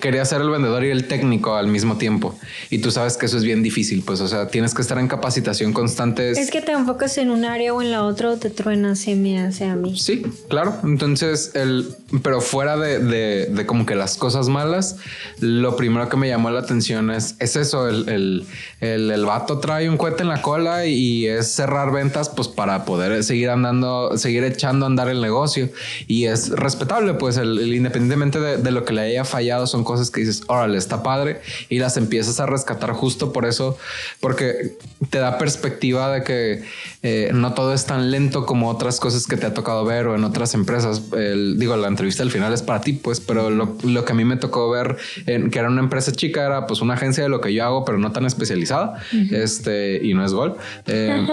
[0.01, 2.37] Quería ser el vendedor y el técnico al mismo tiempo.
[2.71, 5.07] Y tú sabes que eso es bien difícil, pues, o sea, tienes que estar en
[5.07, 6.33] capacitación constante.
[6.33, 9.15] Es que te enfocas en un área o en la otra o te truenas, se
[9.15, 9.97] me hace a mí.
[9.97, 10.75] Sí, claro.
[10.83, 11.95] Entonces, el,
[12.25, 14.97] pero fuera de, de- de como que las cosas malas,
[15.39, 18.45] lo primero que me llamó la atención es, es eso, el, el,
[18.81, 22.85] el, el vato trae un cohete en la cola y es cerrar ventas pues para
[22.85, 25.69] poder seguir andando, seguir echando a andar el negocio.
[26.09, 30.11] Y es respetable, pues, el, independientemente de, de lo que le haya fallado son cosas
[30.11, 33.77] que dices, órale, está padre y las empiezas a rescatar justo por eso,
[34.21, 34.79] porque
[35.11, 36.65] te da perspectiva de que
[37.03, 40.15] eh, no todo es tan lento como otras cosas que te ha tocado ver o
[40.15, 41.03] en otras empresas.
[41.11, 44.39] digo, la entrevista al final es para ti, pues, pero lo, que a mí me
[44.39, 47.53] tocó ver en, que era una empresa chica era pues una agencia de lo que
[47.53, 49.03] yo hago, pero no tan especializada.
[49.31, 50.57] Este, y no es gol.
[50.87, 51.27] Eh,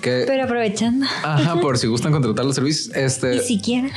[0.00, 1.06] pero aprovechando.
[1.22, 2.94] Ajá, por si gustan contratar los servicios.
[2.96, 3.36] Este.
[3.36, 3.90] Ni siquiera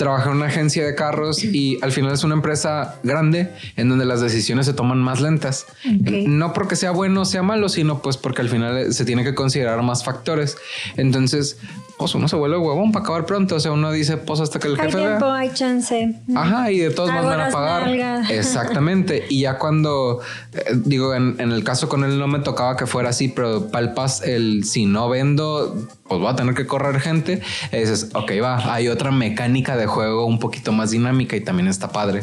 [0.00, 4.06] trabajé en una agencia de carros y al final es una empresa grande en donde
[4.06, 5.66] las decisiones se toman más lentas.
[5.84, 9.34] No porque sea bueno o sea malo, sino pues porque al final se tiene que
[9.34, 10.56] considerar más factores.
[10.96, 11.58] Entonces,
[12.00, 13.56] pues uno se vuelve huevón para acabar pronto.
[13.56, 14.96] O sea, uno dice, pues hasta que el jefe.
[14.96, 16.16] Hay tiempo, hay chance.
[16.34, 18.24] Ajá, y de todos modos van a pagar.
[18.30, 19.26] Exactamente.
[19.28, 20.20] Y ya cuando,
[20.54, 24.22] eh, digo, en, el caso con él no me tocaba que fuera así, pero palpas
[24.22, 25.76] el si no vendo,
[26.08, 27.42] pues voy a tener que correr gente.
[27.70, 31.68] Y dices, ok, va, hay otra mecánica de juego un poquito más dinámica y también
[31.68, 32.22] está padre.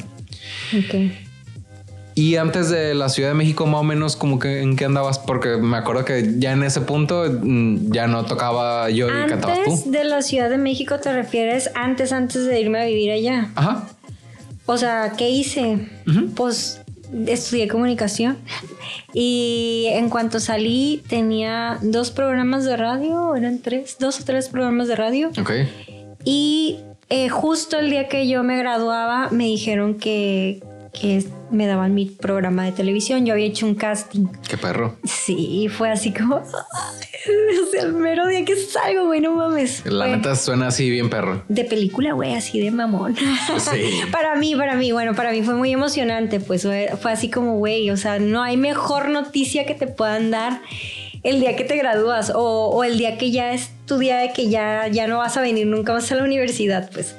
[0.76, 1.27] Ok.
[2.18, 5.20] Y antes de la Ciudad de México, más o menos, como que en qué andabas,
[5.20, 9.60] porque me acuerdo que ya en ese punto mm, ya no tocaba yo y cantabas
[9.64, 9.72] tú.
[9.72, 13.52] Antes de la Ciudad de México te refieres antes, antes de irme a vivir allá.
[13.54, 13.88] Ajá.
[14.66, 15.78] O sea, ¿qué hice?
[16.36, 16.82] Pues
[17.28, 18.40] estudié comunicación
[19.14, 24.88] y en cuanto salí tenía dos programas de radio, eran tres, dos o tres programas
[24.88, 25.30] de radio.
[25.40, 25.52] Ok.
[26.24, 30.64] Y eh, justo el día que yo me graduaba me dijeron que,
[31.00, 33.26] que me daban mi programa de televisión.
[33.26, 34.28] Yo había hecho un casting.
[34.48, 34.98] Qué perro.
[35.04, 36.42] Sí, fue así como.
[37.80, 39.86] El mero día que salgo, güey, no mames.
[39.86, 41.44] La neta suena así bien perro.
[41.48, 43.16] De película, güey, así de mamón.
[43.16, 44.02] Sí.
[44.12, 46.40] para mí, para mí, bueno, para mí fue muy emocionante.
[46.40, 50.32] Pues fue, fue así como, güey, o sea, no hay mejor noticia que te puedan
[50.32, 50.62] dar
[51.24, 54.32] el día que te gradúas o, o el día que ya es tu día de
[54.32, 57.16] que ya, ya no vas a venir nunca más a la universidad, pues.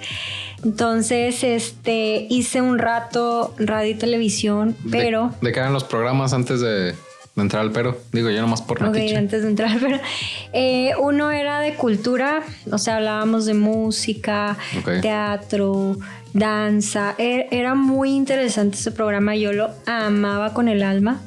[0.64, 5.32] Entonces, este, hice un rato radio y televisión, pero...
[5.40, 6.94] ¿De, qué eran los programas antes de,
[7.36, 7.96] entrar al pero?
[8.12, 10.00] Digo, yo nomás por Ok, antes de entrar al pero.
[10.52, 12.42] Eh, uno era de cultura,
[12.72, 14.56] o sea, hablábamos de música,
[15.00, 15.96] teatro,
[16.32, 17.14] danza.
[17.18, 21.20] E, era muy interesante ese programa, yo lo amaba con el alma.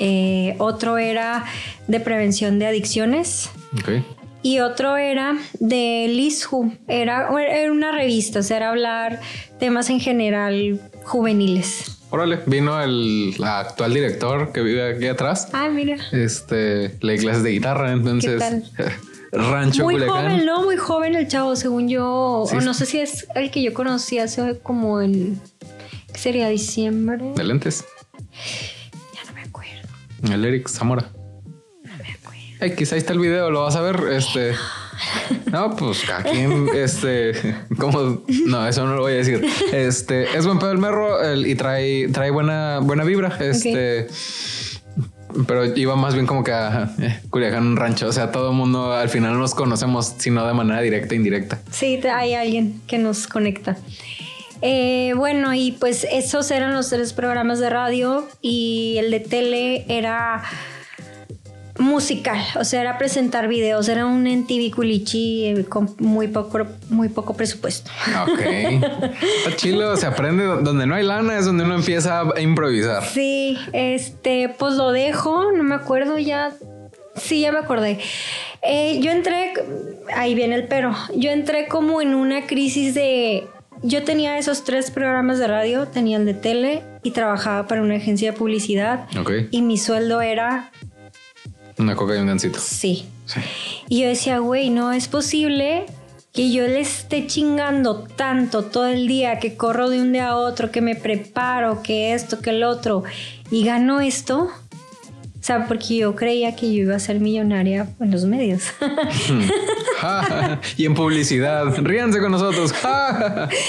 [0.00, 1.44] Eh, otro era
[1.86, 3.50] de prevención de adicciones.
[3.80, 4.04] Okay
[4.42, 6.48] y otro era de Liz
[6.86, 9.20] Era, era una revista, o sea, era hablar
[9.58, 11.98] temas en general juveniles.
[12.10, 15.48] Órale, vino el actual director que vive aquí atrás.
[15.52, 15.96] Ah, mira.
[16.12, 18.42] Este, le clases de guitarra, entonces.
[19.32, 20.64] Rancho Muy joven, ¿no?
[20.64, 22.44] Muy joven el chavo, según yo.
[22.50, 25.38] O no sé si es el que yo conocí hace como en.
[26.12, 26.48] ¿Qué sería?
[26.48, 27.32] ¿Diciembre?
[27.36, 27.84] ¿De lentes?
[29.14, 29.88] Ya no me acuerdo.
[30.32, 31.10] El Eric Zamora.
[32.60, 34.00] X, ahí está el video, lo vas a ver.
[34.12, 34.52] Este.
[35.52, 36.44] No, pues aquí,
[36.74, 37.32] este,
[37.78, 39.44] como, no, eso no lo voy a decir.
[39.72, 43.36] Este, es buen pedo el merro y trae, trae buena, buena vibra.
[43.40, 44.08] Este,
[45.46, 48.08] pero iba más bien como que a eh, un rancho.
[48.08, 51.60] O sea, todo el mundo al final nos conocemos, sino de manera directa e indirecta.
[51.70, 53.76] Sí, hay alguien que nos conecta.
[54.60, 59.84] Eh, bueno, y pues esos eran los tres programas de radio y el de tele
[59.88, 60.42] era
[61.78, 67.08] musical, o sea, era presentar videos, era un NTV culichi eh, con muy poco, muy
[67.08, 67.90] poco presupuesto.
[68.22, 68.40] Ok.
[68.40, 73.04] Está chilo, se aprende donde no hay lana, es donde uno empieza a improvisar.
[73.04, 76.52] Sí, este, pues lo dejo, no me acuerdo ya.
[77.16, 77.98] Sí, ya me acordé.
[78.62, 79.52] Eh, yo entré,
[80.14, 83.48] ahí viene el pero, yo entré como en una crisis de
[83.82, 87.96] yo tenía esos tres programas de radio, tenía el de tele y trabajaba para una
[87.96, 89.06] agencia de publicidad.
[89.18, 89.48] Okay.
[89.50, 90.72] Y mi sueldo era
[91.78, 92.58] una coca y un gancito.
[92.60, 93.06] Sí.
[93.88, 95.86] Y yo decía, güey, no es posible
[96.32, 100.36] que yo le esté chingando tanto todo el día, que corro de un día a
[100.36, 103.04] otro, que me preparo, que esto, que el otro,
[103.50, 104.50] y gano esto.
[105.40, 108.64] O sea, porque yo creía que yo iba a ser millonaria en los medios.
[110.76, 111.64] y en publicidad.
[111.76, 112.74] Ríanse con nosotros.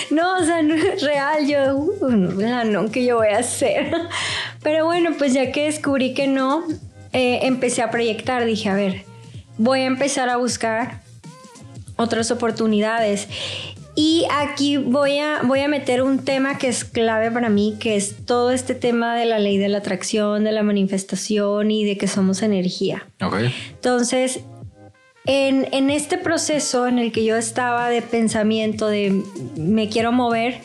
[0.09, 1.47] no, o sea, no es real.
[1.47, 3.93] Yo, uh, no, que yo voy a hacer.
[4.63, 6.65] Pero bueno, pues ya que descubrí que no,
[7.13, 9.03] eh, empecé a proyectar, dije, a ver,
[9.57, 11.01] voy a empezar a buscar
[11.95, 13.27] otras oportunidades.
[13.95, 17.97] Y aquí voy a, voy a meter un tema que es clave para mí, que
[17.97, 21.97] es todo este tema de la ley de la atracción, de la manifestación y de
[21.97, 23.05] que somos energía.
[23.71, 24.39] Entonces,
[25.25, 29.21] en, en, este proceso en el que yo estaba de pensamiento, de
[29.57, 30.61] me quiero mover,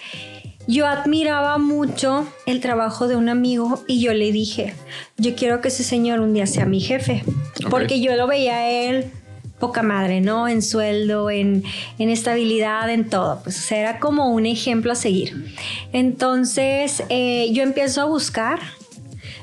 [0.66, 4.74] yo admiraba mucho el trabajo de un amigo y yo le dije,
[5.16, 7.24] yo quiero que ese señor un día sea mi jefe,
[7.70, 9.10] porque yo lo veía a él
[9.58, 10.48] poca madre, ¿no?
[10.48, 11.64] En sueldo, en,
[11.98, 13.40] en estabilidad, en todo.
[13.42, 15.54] Pues o sea, era como un ejemplo a seguir.
[15.92, 18.58] Entonces eh, yo empiezo a buscar,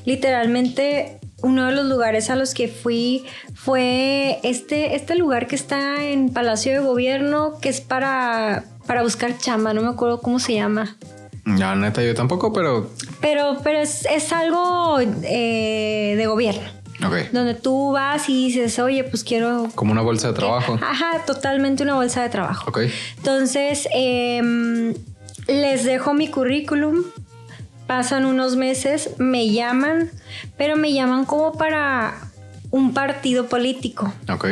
[0.06, 6.04] literalmente uno de los lugares a los que fui fue este, este lugar que está
[6.04, 10.54] en Palacio de Gobierno, que es para, para buscar chamba, no me acuerdo cómo se
[10.54, 10.98] llama.
[11.46, 12.90] La neta, yo tampoco, pero.
[13.22, 16.70] Pero, pero es, es algo eh, de gobierno.
[17.08, 17.32] Ok.
[17.32, 19.70] Donde tú vas y dices, oye, pues quiero.
[19.76, 20.78] Como una bolsa de trabajo.
[20.82, 22.70] Ajá, totalmente una bolsa de trabajo.
[22.70, 22.80] Ok.
[23.16, 24.94] Entonces, em,
[25.48, 27.06] les dejo mi currículum.
[27.88, 30.12] Pasan unos meses, me llaman,
[30.58, 32.14] pero me llaman como para
[32.72, 34.14] un partido político.
[34.30, 34.48] Ok.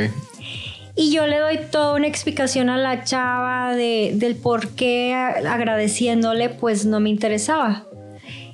[1.00, 6.50] Y yo le doy toda una explicación a la chava de, del por qué agradeciéndole,
[6.50, 7.86] pues no me interesaba.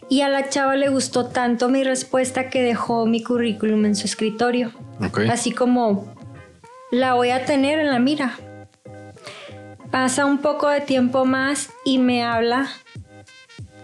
[0.10, 4.06] Y a la chava le gustó tanto mi respuesta que dejó mi currículum en su
[4.06, 4.72] escritorio.
[5.28, 6.14] Así como
[6.92, 8.38] la voy a tener en la mira.
[9.90, 12.68] Pasa un poco de tiempo más y me habla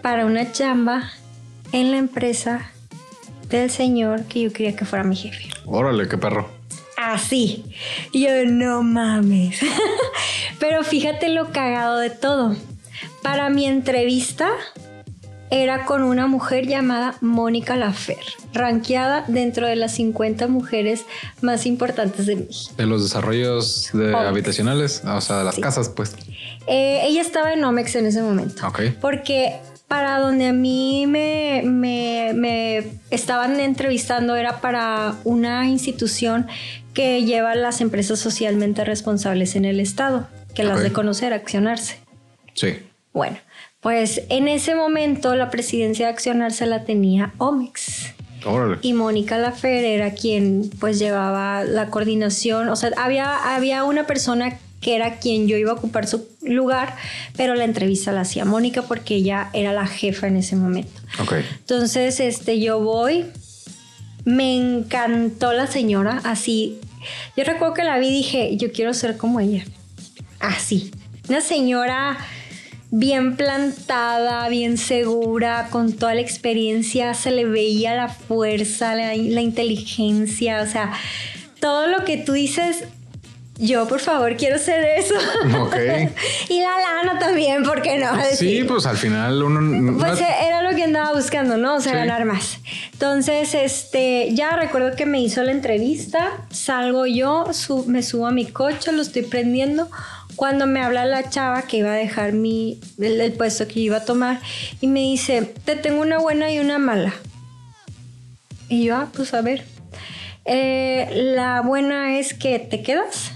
[0.02, 1.10] para una chamba
[1.72, 2.70] en la empresa
[3.48, 5.48] del señor que yo quería que fuera mi jefe.
[5.66, 6.61] Órale, qué perro.
[7.10, 7.64] Así.
[8.12, 9.60] Y yo, no mames.
[10.58, 12.54] Pero fíjate lo cagado de todo.
[13.22, 14.50] Para mi entrevista
[15.50, 18.24] era con una mujer llamada Mónica Lafer,
[18.54, 21.04] ranqueada dentro de las 50 mujeres
[21.42, 22.74] más importantes de México.
[22.76, 26.16] De los desarrollos de habitacionales, o sea, de las casas, pues.
[26.66, 28.66] Eh, ella estaba en Omex en ese momento.
[28.66, 28.80] Ok.
[29.00, 29.60] Porque
[29.92, 32.78] para donde a mí me, me- me
[33.10, 36.46] estaban entrevistando era para una institución
[36.94, 41.98] que lleva las empresas socialmente responsables en el Estado, que las de conocer, accionarse.
[42.54, 42.78] Sí.
[43.12, 43.36] Bueno,
[43.80, 48.14] pues en ese momento la presidencia de accionarse la tenía Omex.
[48.46, 48.78] Órale.
[48.80, 52.70] Y Mónica Lafer era quien pues llevaba la coordinación.
[52.70, 56.96] O sea, había, había una persona que era quien yo iba a ocupar su lugar,
[57.36, 61.00] pero la entrevista la hacía Mónica porque ella era la jefa en ese momento.
[61.60, 63.24] Entonces, este, yo voy,
[64.24, 66.78] me encantó la señora, así.
[67.36, 69.64] Yo recuerdo que la vi y dije, yo quiero ser como ella.
[70.40, 70.90] Así.
[71.28, 72.18] Una señora
[72.90, 79.40] bien plantada, bien segura, con toda la experiencia, se le veía la fuerza, la, la
[79.40, 80.92] inteligencia, o sea,
[81.60, 82.84] todo lo que tú dices,
[83.56, 85.14] yo por favor quiero ser eso.
[86.48, 88.08] Y la lana también, ¿por qué no?
[88.34, 89.98] Sí, pues al final uno.
[89.98, 91.76] pues era lo que andaba buscando, ¿no?
[91.76, 91.98] O sea, Sí.
[91.98, 92.58] ganar más.
[92.92, 98.30] Entonces, este, ya recuerdo que me hizo la entrevista, salgo yo, su- me subo a
[98.32, 99.88] mi coche, lo estoy prendiendo.
[100.36, 103.80] Cuando me habla la chava que iba a dejar mi, el, el puesto que yo
[103.80, 104.40] iba a tomar,
[104.80, 107.12] y me dice, te tengo una buena y una mala.
[108.68, 109.64] Y yo, ah, pues a ver.
[110.44, 113.32] Eh, la buena es que te quedas.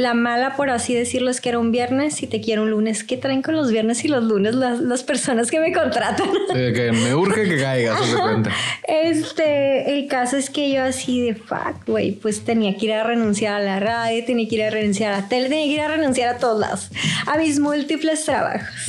[0.00, 3.04] La mala, por así decirlo, es que era un viernes y te quiero un lunes.
[3.04, 6.26] ¿Qué traen con los viernes y los lunes las, las personas que me contratan?
[6.54, 8.50] que me urge que caigas, de cuenta.
[8.88, 13.04] Este, el caso es que yo así de fuck, güey, pues tenía que ir a
[13.04, 15.80] renunciar a la radio, tenía que ir a renunciar a la tele, tenía que ir
[15.82, 16.90] a renunciar a todos lados,
[17.26, 18.70] a mis múltiples trabajos.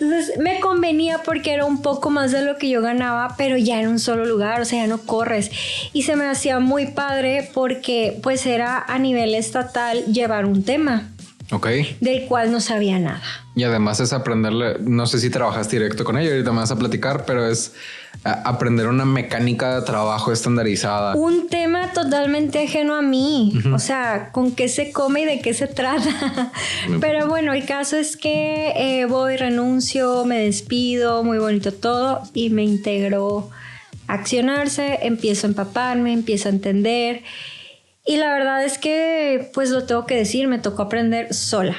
[0.00, 3.80] Entonces me convenía porque era un poco más de lo que yo ganaba, pero ya
[3.80, 5.50] en un solo lugar, o sea, ya no corres.
[5.92, 11.10] Y se me hacía muy padre porque pues era a nivel estatal llevar un tema
[11.52, 11.68] Ok.
[12.00, 13.22] del cual no sabía nada.
[13.54, 16.78] Y además es aprenderle, no sé si trabajas directo con ella, ahorita me vas a
[16.78, 17.72] platicar, pero es
[18.24, 21.14] aprender una mecánica de trabajo estandarizada.
[21.14, 25.52] Un tema totalmente ajeno a mí, o sea, con qué se come y de qué
[25.54, 26.50] se trata.
[27.00, 32.48] Pero bueno, el caso es que eh, voy, renuncio, me despido, muy bonito todo y
[32.50, 33.50] me integro
[34.08, 37.22] a accionarse, empiezo a empaparme, empiezo a entender.
[38.04, 41.76] Y la verdad es que, pues lo tengo que decir, me tocó aprender sola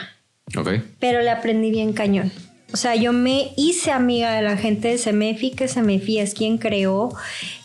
[0.58, 0.70] Ok.
[1.00, 2.32] pero le aprendí bien cañón.
[2.76, 6.58] O sea, yo me hice amiga de la gente de Semefi, que Semefi es quien
[6.58, 7.14] creó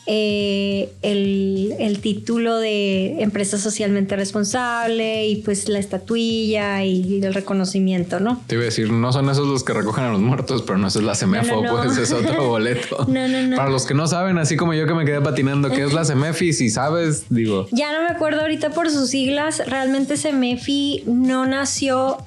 [0.07, 8.21] eh, el, el título de empresa socialmente responsable y pues la estatuilla y el reconocimiento,
[8.21, 8.41] ¿no?
[8.47, 10.87] Te iba a decir, no son esos los que recogen a los muertos, pero no
[10.87, 11.83] es la CEMEFO, No, no, no.
[11.85, 13.05] pues es otro boleto.
[13.09, 13.57] No, no, no.
[13.57, 16.05] Para los que no saben, así como yo que me quedé patinando, ¿qué es la
[16.05, 16.53] CEMEFI?
[16.53, 22.19] Si sabes, digo, Ya no me acuerdo ahorita por sus siglas, realmente Semefi no nació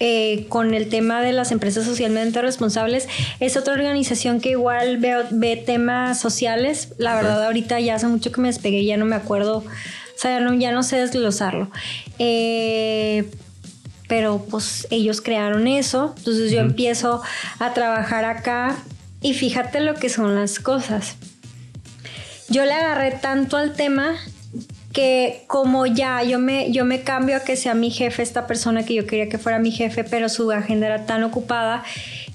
[0.00, 3.08] eh, con el tema de las empresas socialmente responsables.
[3.40, 6.88] Es otra organización que igual veo, ve temas sociales.
[6.98, 10.38] La verdad, ahorita ya hace mucho que me despegué, ya no me acuerdo, o sea,
[10.38, 11.70] ya no, ya no sé desglosarlo.
[12.18, 13.30] Eh,
[14.08, 17.22] pero pues ellos crearon eso, entonces yo empiezo
[17.58, 18.76] a trabajar acá
[19.22, 21.16] y fíjate lo que son las cosas.
[22.48, 24.16] Yo le agarré tanto al tema
[24.94, 28.86] que como ya yo me, yo me cambio a que sea mi jefe esta persona
[28.86, 31.82] que yo quería que fuera mi jefe, pero su agenda era tan ocupada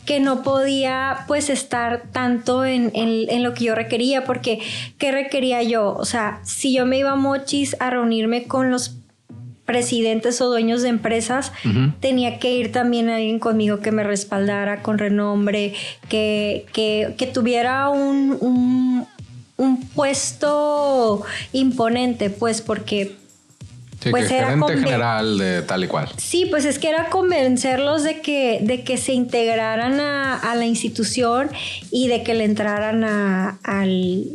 [0.06, 4.60] que no podía pues estar tanto en, en, lo que yo requería, porque
[4.98, 5.94] ¿qué requería yo?
[5.94, 8.98] O sea, si yo me iba a Mochis a reunirme con los
[9.66, 11.54] presidentes o dueños de empresas,
[12.00, 15.76] tenía que ir también alguien conmigo que me respaldara con renombre,
[16.10, 19.06] que, que, que tuviera un, un,
[19.60, 23.18] un, puesto imponente, pues porque...
[24.10, 26.10] pues era gerente general de tal y cual.
[26.18, 30.66] Sí, pues es que era convencerlos de que, de que se integraran a, a la
[30.66, 31.50] institución
[31.92, 34.26] y de que le entraran a, al,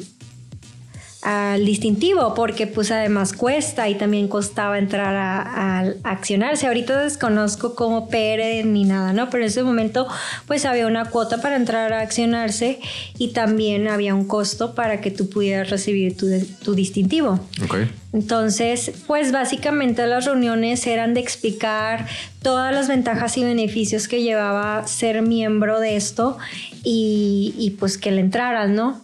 [1.25, 6.66] al distintivo porque pues además cuesta y también costaba entrar a, accionarse.
[6.66, 9.31] Ahorita desconozco cómo pere ni nada, ¿no?
[9.31, 10.07] Pero en ese momento
[10.47, 12.79] pues había una cuota para entrar a accionarse
[13.16, 17.41] y también había un costo para que tú pudieras recibir tu, distintivo.
[17.64, 17.91] Okay.
[18.12, 22.07] Entonces, pues básicamente las reuniones eran de explicar
[22.43, 26.37] todas las ventajas y beneficios que llevaba ser miembro de esto
[26.83, 29.04] y, y pues que le entraran, ¿no?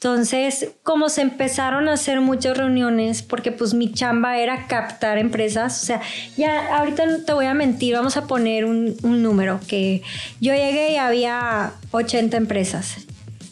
[0.00, 5.82] Entonces, como se empezaron a hacer muchas reuniones, porque pues mi chamba era captar empresas,
[5.82, 6.00] o sea,
[6.36, 10.02] ya ahorita no te voy a mentir, vamos a poner un, número, que
[10.40, 12.98] yo llegué y había 80 empresas.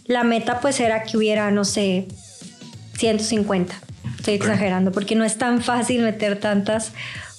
[0.04, 2.06] La meta pues era que hubiera, no sé,
[2.96, 3.74] 150.
[4.16, 6.92] Estoy exagerando, porque no es tan fácil meter tantas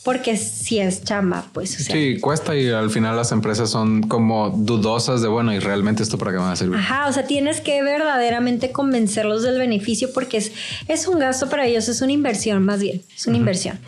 [0.08, 1.70] porque si es chamba, pues.
[1.72, 6.18] sí, cuesta y al final las empresas son como dudosas de, bueno, ¿y realmente esto
[6.18, 6.78] para qué van a servir?
[6.80, 10.54] Ajá, o sea, tienes que verdaderamente convencerlos del beneficio porque es,
[10.88, 13.80] es un gasto para ellos, es una inversión más bien, es una inversión.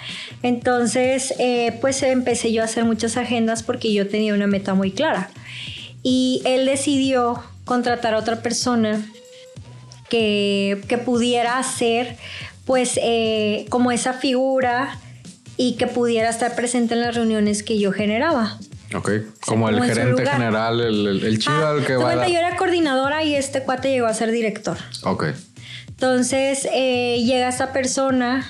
[0.44, 4.92] Entonces, eh, pues empecé yo a hacer muchas agendas porque yo tenía una meta muy
[4.92, 5.30] clara.
[6.04, 9.10] Y él decidió contratar a otra persona
[10.10, 12.18] que, que pudiera hacer,
[12.66, 15.00] pues, eh, como esa figura
[15.62, 18.58] y que pudiera estar presente en las reuniones que yo generaba.
[18.96, 19.12] Ok,
[19.46, 22.26] como, el gerente general, el, el, chido ah, al que va.
[22.30, 24.78] Yo era coordinadora y este cuate llegó a ser director.
[25.04, 25.26] Ok.
[25.90, 28.50] Entonces eh, llega esta persona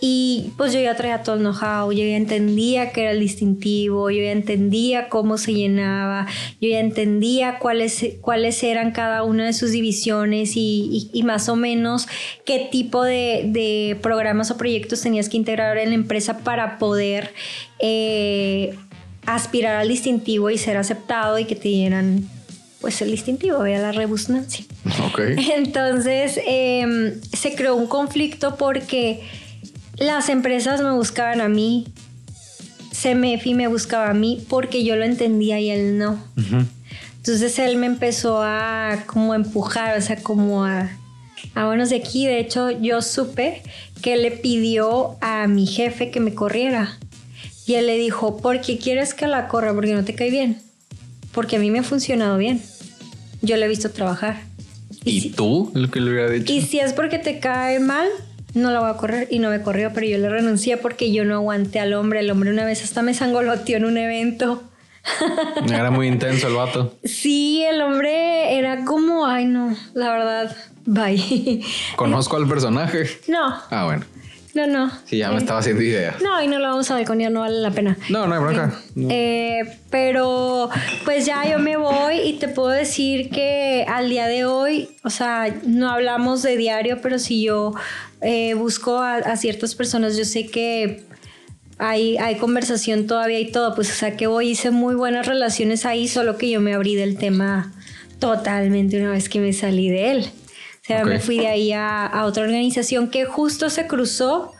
[0.00, 4.10] y pues yo ya traía todo el know-how, yo ya entendía qué era el distintivo,
[4.10, 6.26] yo ya entendía cómo se llenaba,
[6.58, 12.08] yo ya entendía cuáles, cuáles eran cada una de sus divisiones y, más o menos
[12.46, 17.34] qué tipo de, programas o proyectos tenías que integrar en la empresa para poder
[17.78, 18.74] eh,
[19.26, 22.26] aspirar al distintivo y ser aceptado y que te dieran
[22.80, 24.64] pues el distintivo, vea la rebusnancia.
[25.06, 25.20] Ok.
[25.54, 29.20] Entonces em, se creó un conflicto porque
[30.00, 31.86] las empresas me buscaban a mí,
[32.90, 36.18] CMFI me buscaba a mí porque yo lo entendía y él no.
[37.18, 40.90] Entonces él me empezó a como empujar, o sea, como a,
[41.54, 42.26] a buenos de aquí.
[42.26, 43.62] De hecho, yo supe
[44.00, 46.98] que le pidió a mi jefe que me corriera.
[47.66, 49.74] Y él le dijo, ¿por qué quieres que la corra?
[49.74, 50.60] Porque no te cae bien.
[51.32, 52.62] Porque a mí me ha funcionado bien.
[53.42, 54.40] Yo le he visto trabajar.
[55.04, 55.70] ¿Y, tú?
[55.74, 56.52] Lo que le hubiera dicho.
[56.52, 58.08] Y si es porque te cae mal,
[58.54, 61.24] no la voy a correr y no me corrió, pero yo le renuncié porque yo
[61.24, 62.20] no aguanté al hombre.
[62.20, 64.62] El hombre una vez hasta me sangoloteó en un evento.
[65.68, 66.96] Era muy intenso el vato.
[67.04, 71.62] Sí, el hombre era como, ay no, la verdad, bye.
[71.96, 73.06] ¿Conozco al personaje?
[73.26, 73.54] No.
[73.70, 74.04] Ah, bueno.
[74.52, 74.90] No, no.
[75.04, 76.16] Sí, ya me eh, estaba haciendo idea.
[76.22, 77.96] No, y no lo vamos a balconear, no vale la pena.
[78.08, 78.74] No, no hay bronca.
[78.96, 80.68] Eh, pero
[81.04, 85.10] pues ya yo me voy y te puedo decir que al día de hoy, o
[85.10, 87.74] sea, no hablamos de diario, pero si yo
[88.22, 91.04] eh, busco a, ciertas personas, yo sé que
[91.78, 95.86] hay, hay conversación todavía y todo, pues o sea que voy, hice muy buenas relaciones
[95.86, 97.72] ahí, solo que yo me abrí del tema
[98.18, 100.30] totalmente una vez que me salí de él.
[100.82, 104.52] O sea, me fui de ahí a, otra organización que justo se cruzó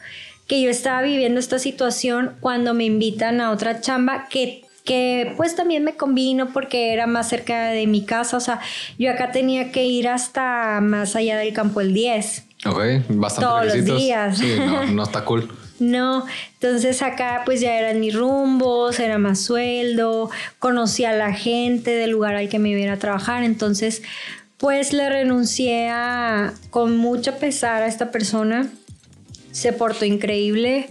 [0.47, 5.55] que yo estaba viviendo esta situación cuando me invitan a otra chamba que que pues
[5.55, 8.61] también me convino porque era más cerca de mi casa, o sea,
[8.99, 12.50] yo acá tenía que ir hasta más allá del campo el 10.
[12.67, 14.39] Ok, bastante Todos los días.
[14.39, 15.51] Sí, no, no está cool.
[15.81, 21.93] No, entonces acá pues ya eran mis rumbos, era más sueldo, conocía a la gente
[21.93, 24.03] del lugar al que me iba a trabajar, entonces
[24.61, 28.71] pues le renuncié a, con mucho pesar a esta persona.
[29.53, 30.89] Se portó increíble.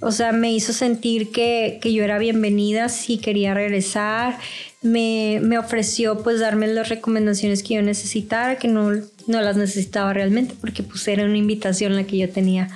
[0.00, 4.38] O sea, me hizo sentir que, yo era bienvenida si quería regresar.
[4.82, 8.90] Me, ofreció pues darme las recomendaciones que yo necesitara, que no,
[9.26, 12.68] no las necesitaba realmente porque pues era una invitación la que yo tenía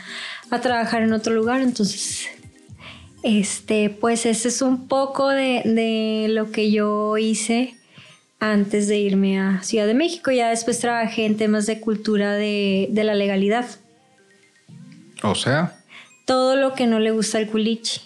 [0.50, 1.60] a trabajar en otro lugar.
[1.60, 2.26] Entonces,
[3.22, 7.74] este, pues ese es un poco de, de lo que yo hice
[8.40, 10.30] antes de irme a Ciudad de México.
[10.30, 13.66] Ya después trabajé en temas de cultura de, la legalidad.
[15.22, 15.76] O sea,
[16.30, 18.00] todo lo que no le gusta al culichi.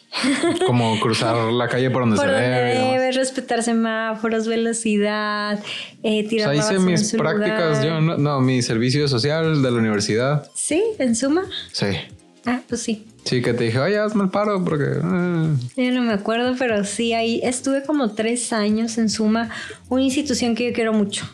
[0.66, 2.74] como cruzar la calle por donde Por se donde debe.
[2.92, 5.62] debe, respetar semáforos, velocidad,
[6.02, 7.84] eh, tirar la hice en mis su prácticas, lugar.
[7.84, 10.50] yo no, no, mi servicio social de la universidad.
[10.54, 11.42] Sí, en suma.
[11.72, 11.88] Sí.
[12.46, 13.04] Ah, pues sí.
[13.24, 14.84] Sí, que te dije, oye, hazme el paro porque...
[14.84, 15.56] eh".
[15.76, 19.50] Yo no me acuerdo, pero sí, ahí estuve como tres años en suma,
[19.90, 21.26] una institución que yo quiero mucho.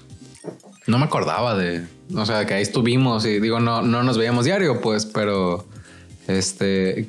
[0.88, 1.84] No me acordaba de...
[2.16, 5.66] O sea, que ahí estuvimos y digo, no, no nos veíamos diario, pues, pero...
[6.29, 7.09] Este,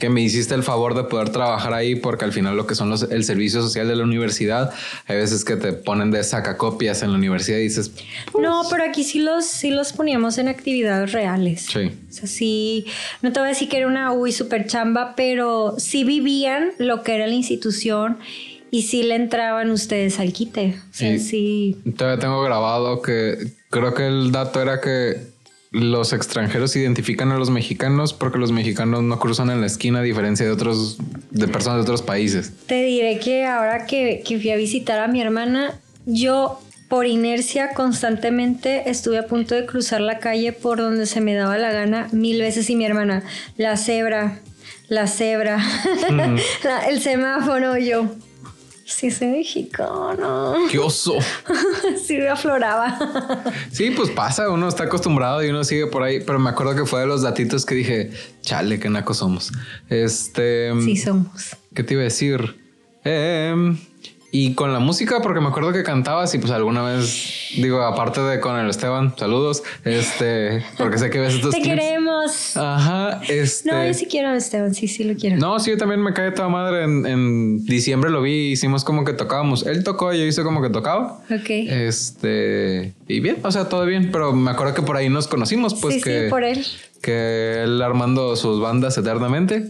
[0.00, 2.90] que me hiciste el favor de poder trabajar ahí porque al final lo que son
[2.90, 4.72] los, el servicio social de la universidad,
[5.06, 7.92] hay veces que te ponen de sacacopias en la universidad y dices,
[8.40, 11.66] No, pero aquí sí los, sí los poníamos en actividades reales.
[11.70, 12.86] sí, O sea, sí,
[13.22, 17.02] no te voy a decir que era una uy super chamba, pero sí vivían lo
[17.02, 18.18] que era la institución
[18.70, 20.76] y sí le entraban ustedes al quite.
[20.90, 21.76] O sea, sí.
[21.96, 25.35] Todavía tengo grabado que creo que el dato era que
[25.78, 30.02] los extranjeros identifican a los mexicanos porque los mexicanos no cruzan en la esquina a
[30.02, 30.96] diferencia de otros
[31.30, 32.52] de personas de otros países.
[32.66, 35.74] Te diré que ahora que, que fui a visitar a mi hermana,
[36.06, 36.58] yo
[36.88, 41.58] por inercia constantemente estuve a punto de cruzar la calle por donde se me daba
[41.58, 43.22] la gana mil veces y mi hermana,
[43.56, 44.38] la cebra,
[44.88, 45.58] la cebra,
[46.64, 48.06] la- el semáforo, yo.
[48.86, 50.54] Sí, soy mexicano.
[50.70, 51.14] ¡Qué oso!
[52.06, 52.96] Sí, me afloraba.
[53.72, 56.86] Sí, pues pasa, uno está acostumbrado y uno sigue por ahí, pero me acuerdo que
[56.86, 58.10] fue de los datitos que dije,
[58.42, 59.50] chale, qué nacos somos.
[59.88, 61.56] Este, Sí, somos.
[61.74, 62.60] ¿qué te iba a decir?
[63.02, 63.76] Em,
[64.32, 68.20] y con la música, porque me acuerdo que cantabas y pues alguna vez, digo, aparte
[68.20, 71.74] de con el Esteban, saludos, este, porque sé que ves estos Te clips.
[71.76, 72.56] queremos.
[72.56, 73.70] Ajá, este.
[73.70, 75.36] No, yo sí quiero a Esteban, sí, sí lo quiero.
[75.36, 76.84] No, sí, yo también me cae toda madre.
[76.84, 79.66] En, en diciembre lo vi, hicimos como que tocábamos.
[79.66, 81.20] Él tocó, yo hice como que tocaba.
[81.30, 81.48] Ok.
[81.50, 85.74] Este, y bien, o sea, todo bien, pero me acuerdo que por ahí nos conocimos,
[85.74, 86.64] pues sí, que, sí, por él.
[87.00, 89.66] que él armando sus bandas eternamente.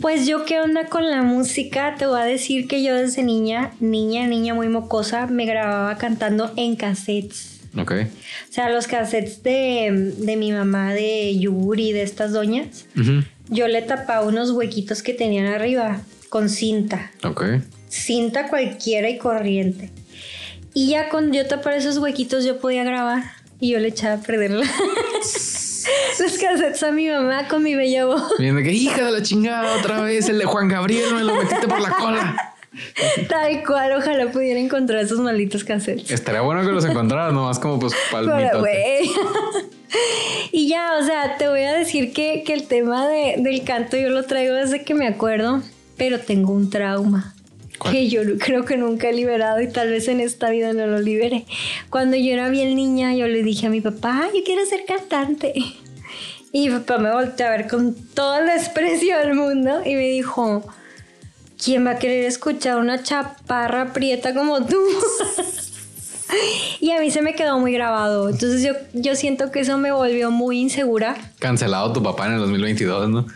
[0.00, 3.72] Pues yo qué onda con la música, te voy a decir que yo desde niña,
[3.80, 7.60] niña, niña muy mocosa, me grababa cantando en cassettes.
[7.76, 7.92] Ok.
[8.50, 12.86] O sea, los cassettes de, de mi mamá, de Yuri, de estas doñas,
[13.48, 17.10] yo le tapaba unos huequitos que tenían arriba con cinta.
[17.22, 17.44] Ok.
[17.88, 19.90] Cinta cualquiera y corriente.
[20.74, 23.24] Y ya con yo tapar esos huequitos yo podía grabar
[23.58, 24.52] y yo le echaba a perder
[26.18, 28.22] los cassettes a mi mamá con mi bella voz.
[28.38, 31.66] Viendo que hija de la chingada otra vez, el de Juan Gabriel me lo metiste
[31.68, 32.54] por la cola.
[33.28, 36.10] Tal cual, ojalá pudiera encontrar esos malditos cassettes.
[36.10, 37.92] Estaría bueno que los encontraras, nomás como pues
[38.60, 39.10] güey.
[40.52, 43.96] y ya, o sea, te voy a decir que, que el tema de- del canto
[43.96, 45.62] yo lo traigo desde que me acuerdo,
[45.96, 47.34] pero tengo un trauma.
[47.80, 47.94] ¿Cuál?
[47.94, 51.00] Que yo creo que nunca he liberado y tal vez en esta vida no lo
[51.00, 51.46] libere.
[51.88, 54.84] Cuando yo era bien niña, yo le dije a mi papá, "Ay, yo quiero ser
[54.84, 55.54] cantante.
[56.52, 60.08] Y mi papá me volteó a ver con todo el desprecio del mundo y me
[60.08, 60.64] dijo,
[61.62, 64.76] ¿quién va a querer escuchar una chaparra prieta como tú?
[66.80, 68.28] y a mí se me quedó muy grabado.
[68.28, 71.16] Entonces yo, yo siento que eso me volvió muy insegura.
[71.38, 73.26] Cancelado tu papá en el 2022, ¿no?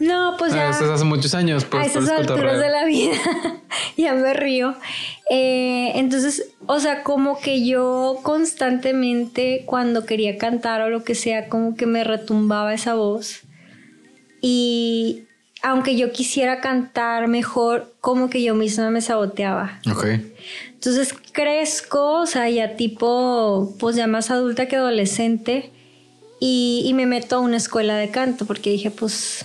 [0.00, 0.68] No, pues ya...
[0.68, 1.66] Ah, eso es hace muchos años.
[1.66, 3.12] Pues, a esas alturas de la vida
[3.98, 4.74] ya me río.
[5.28, 11.50] Eh, entonces, o sea, como que yo constantemente cuando quería cantar o lo que sea,
[11.50, 13.42] como que me retumbaba esa voz.
[14.40, 15.24] Y
[15.62, 19.80] aunque yo quisiera cantar mejor, como que yo misma me saboteaba.
[19.92, 20.06] Ok.
[20.72, 25.70] Entonces crezco, o sea, ya tipo, pues ya más adulta que adolescente,
[26.40, 29.44] y, y me meto a una escuela de canto porque dije, pues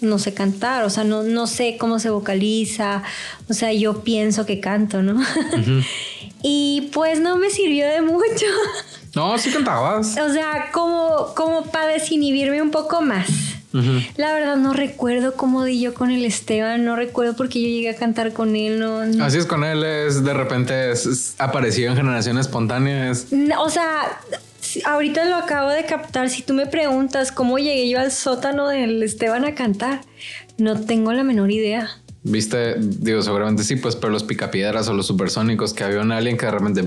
[0.00, 3.02] no sé cantar, o sea, no, no sé cómo se vocaliza,
[3.48, 5.20] o sea, yo pienso que canto, ¿no?
[6.42, 8.46] y pues no me sirvió de mucho,
[9.14, 10.16] No, sí cantabas.
[10.18, 13.26] o sea, como, como para desinhibirme un poco más.
[14.16, 17.90] La verdad no recuerdo cómo di yo con el Esteban, no recuerdo porque yo llegué
[17.90, 21.34] a cantar con él, no, no Así es con él, es de repente es, es-
[21.36, 23.10] apareció en generación espontánea.
[23.10, 23.26] Es,
[23.58, 24.18] O sea,
[24.84, 26.28] ahorita lo acabo de captar.
[26.30, 30.00] Si tú me preguntas cómo llegué yo al sótano del Esteban a cantar,
[30.58, 31.90] no tengo la menor idea.
[32.28, 36.36] Viste, digo, seguramente sí, pues, pero los picapiedras o los supersónicos que había un alien
[36.36, 36.84] que de repente.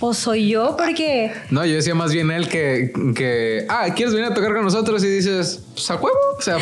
[0.00, 4.30] O soy yo, porque No, yo decía más bien él que, que, ah, ¿quieres venir
[4.30, 5.02] a tocar con nosotros?
[5.04, 6.18] Y dices, pues a huevo.
[6.38, 6.58] O sea,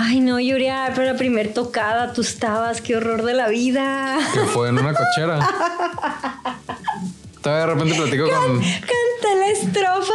[0.00, 4.18] ay no, Yuria, pero la primer tocada tú estabas, qué horror de la vida.
[4.34, 5.38] que fue en una cochera.
[7.44, 8.60] De repente platico con.
[8.60, 10.14] Canté la estrofa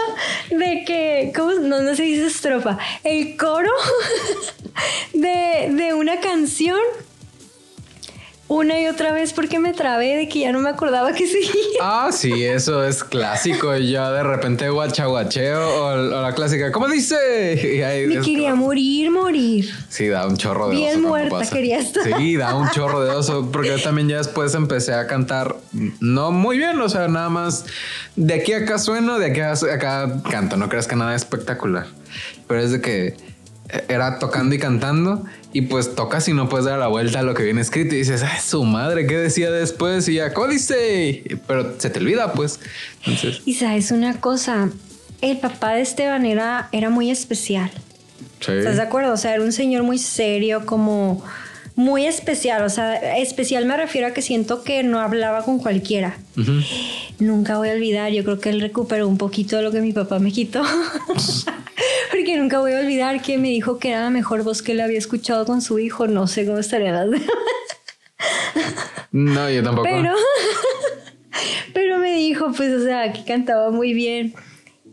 [0.50, 1.52] de que, ¿cómo?
[1.54, 3.72] No, no se dice estrofa, el coro
[5.14, 6.80] de, de una canción
[8.50, 11.54] una y otra vez porque me trabé de que ya no me acordaba que seguía.
[11.82, 13.76] Ah, sí, eso es clásico.
[13.78, 17.16] Yo de repente guachaguacheo o, la clásica, ¿cómo dice?
[18.08, 19.70] me quería morir, morir.
[19.88, 22.04] Sí, da un chorro de Bien muerta quería estar.
[22.04, 25.56] Sí, da un chorro de oso porque yo también ya después empecé a cantar
[26.02, 27.66] no muy bien, o sea, nada más
[28.16, 31.86] de aquí a acá sueno, de aquí a acá canto, no creas que nada espectacular.
[32.48, 33.16] Pero es de que
[33.88, 37.34] era tocando y cantando y pues tocas y no puedes dar la vuelta a lo
[37.34, 40.08] que viene escrito y dices, ay, su madre, ¿qué decía después?
[40.08, 42.60] Y ya, códice, pero se te olvida pues.
[43.00, 43.42] Entonces...
[43.46, 44.70] Y sabes una cosa,
[45.22, 47.72] el papá de Esteban era, era muy especial.
[48.40, 49.14] ¿Estás de acuerdo?
[49.14, 51.24] O sea, era un señor muy serio, como
[51.76, 52.64] muy especial.
[52.64, 56.18] O sea, especial me refiero a que siento que no hablaba con cualquiera.
[57.20, 59.94] Nunca voy a olvidar, yo creo que él recuperó un poquito de lo que mi
[59.94, 60.62] papá me quitó.
[62.12, 64.82] Porque nunca voy a olvidar que me dijo que era la mejor voz que él
[64.82, 66.08] había escuchado con su hijo.
[66.08, 67.08] No sé cómo estaría las
[69.12, 69.88] No, yo tampoco.
[69.90, 70.14] Pero,
[71.74, 74.34] pero me dijo, pues, o sea, que cantaba muy bien.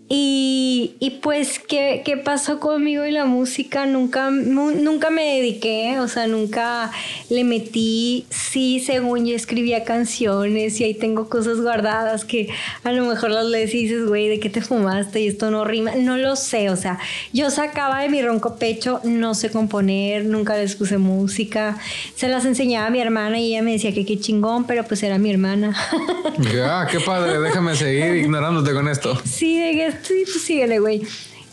[0.09, 3.87] Y, y, pues, ¿qué, ¿qué, pasó conmigo y la música?
[3.87, 6.93] Nunca, nunca me dediqué, o sea, nunca
[7.29, 8.25] le metí.
[8.31, 12.49] Sí, según yo escribía canciones y ahí tengo cosas guardadas que
[12.85, 15.23] a lo mejor las lees y dices, güey, ¿de qué te fumaste?
[15.23, 15.97] Y esto no rima.
[15.97, 17.01] No lo sé, o sea,
[17.33, 21.79] yo sacaba de mi ronco pecho, no sé componer, nunca les puse música.
[22.15, 25.03] Se las enseñaba a mi hermana y ella me decía que qué chingón, pero pues
[25.03, 25.75] era mi hermana.
[26.55, 29.19] Ya, qué padre, déjame seguir ignorándote con esto.
[29.25, 31.03] Sí, de que sí, pues síguele, güey.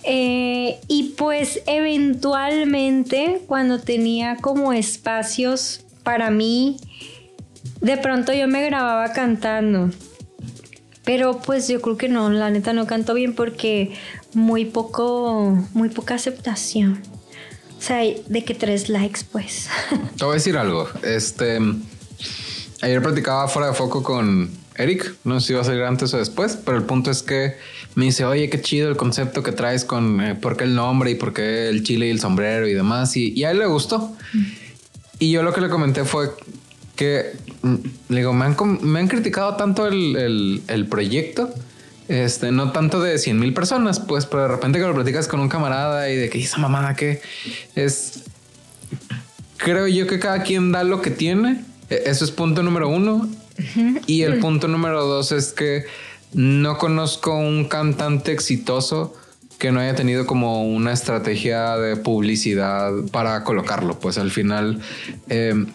[0.04, 6.78] Eh, y pues eventualmente cuando tenía como espacios para mí,
[7.80, 9.92] de pronto yo me grababa cantando.
[11.06, 13.94] Pero pues yo creo que no, la neta no canto bien porque
[14.34, 17.02] muy poco, muy poca aceptación.
[17.78, 19.68] O sea, de que tres likes, pues.
[20.18, 20.88] Te voy a decir algo.
[21.04, 21.60] Este.
[22.82, 25.16] Ayer platicaba fuera de foco con Eric.
[25.26, 27.58] No sé si va a salir antes o después, pero el punto es que
[27.96, 31.12] me dice, oye, qué chido el concepto que traes con eh, por qué el nombre
[31.12, 33.16] y por qué el chile y el sombrero y demás.
[33.16, 34.16] Y, a él le gustó.
[35.20, 36.32] Y yo lo que le comenté fue
[36.96, 37.76] que, mm,
[38.10, 41.54] le digo, me han, me han criticado tanto el, el, proyecto.
[42.08, 45.40] Este, no tanto de 100 mil personas, pues, pero de repente que lo platicas con
[45.40, 47.22] un camarada y de que esa mamada que
[47.76, 48.24] es.
[49.58, 51.64] Creo yo que cada quien da lo que tiene.
[51.90, 53.30] E, eso es punto número uno.
[54.08, 55.86] Y el punto número dos es que
[56.34, 59.14] no conozco un cantante exitoso
[59.60, 64.00] que no haya tenido como una estrategia de publicidad para colocarlo.
[64.00, 64.82] Pues al final,
[65.30, 65.68] em,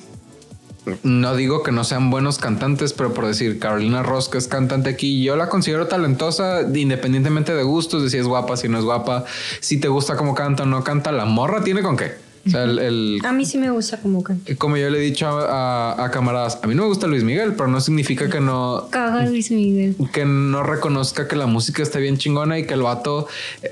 [1.03, 4.91] no digo que no sean buenos cantantes, pero por decir, Carolina Ross, que es cantante
[4.91, 8.85] aquí, yo la considero talentosa independientemente de gustos, de si es guapa, si no es
[8.85, 9.25] guapa,
[9.61, 12.28] si te gusta cómo canta o no canta, la morra tiene con qué.
[12.55, 14.55] A mí sí me gusta como canta.
[14.57, 17.69] Como yo le he dicho a, camaradas, a mí no me gusta Luis Miguel, pero
[17.69, 18.89] no significa que no...
[18.91, 19.97] Caga Luis Miguel.
[20.13, 23.29] Que no reconozca que la música está bien chingona y que el vato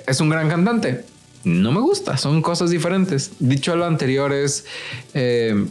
[0.07, 1.05] es un gran cantante.
[1.45, 3.33] No me gusta, son cosas diferentes.
[3.39, 4.65] Dicho lo anterior es...
[5.15, 5.67] Eh,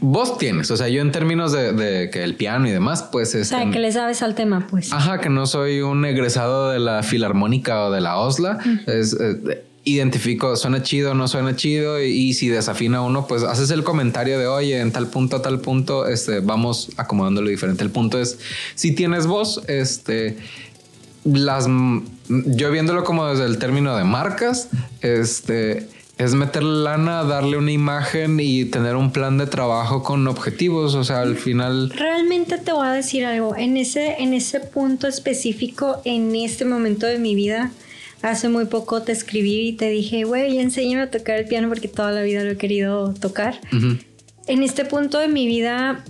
[0.00, 3.52] vos tienes, o sea, yo en términos de, que el piano y demás, pues es...
[3.52, 4.92] O sea, que le sabes al tema, pues.
[4.92, 8.58] Ajá, que no soy un egresado de la Filarmónica o de la OSLA.
[8.86, 13.82] Es, eh, identifico, suena chido, no suena chido, y, si desafina uno, pues haces el
[13.82, 17.82] comentario de, oye, en tal punto, tal punto, este, vamos acomodándolo diferente.
[17.82, 18.38] El punto es,
[18.74, 20.36] si tienes voz, este,
[21.24, 21.66] las,
[22.28, 24.68] yo viéndolo como desde el término de marcas,
[25.00, 25.88] este,
[26.20, 30.94] es meter lana, darle una imagen y tener un plan de trabajo con objetivos.
[30.94, 31.90] O sea, al final.
[31.96, 33.56] Realmente te voy a decir algo.
[33.56, 37.72] En ese, en ese punto específico, en este momento de mi vida,
[38.22, 41.88] hace muy poco te escribí y te dije, güey, enséñame a tocar el piano porque
[41.88, 43.60] toda la vida lo he querido tocar.
[44.46, 46.04] En este punto de mi vida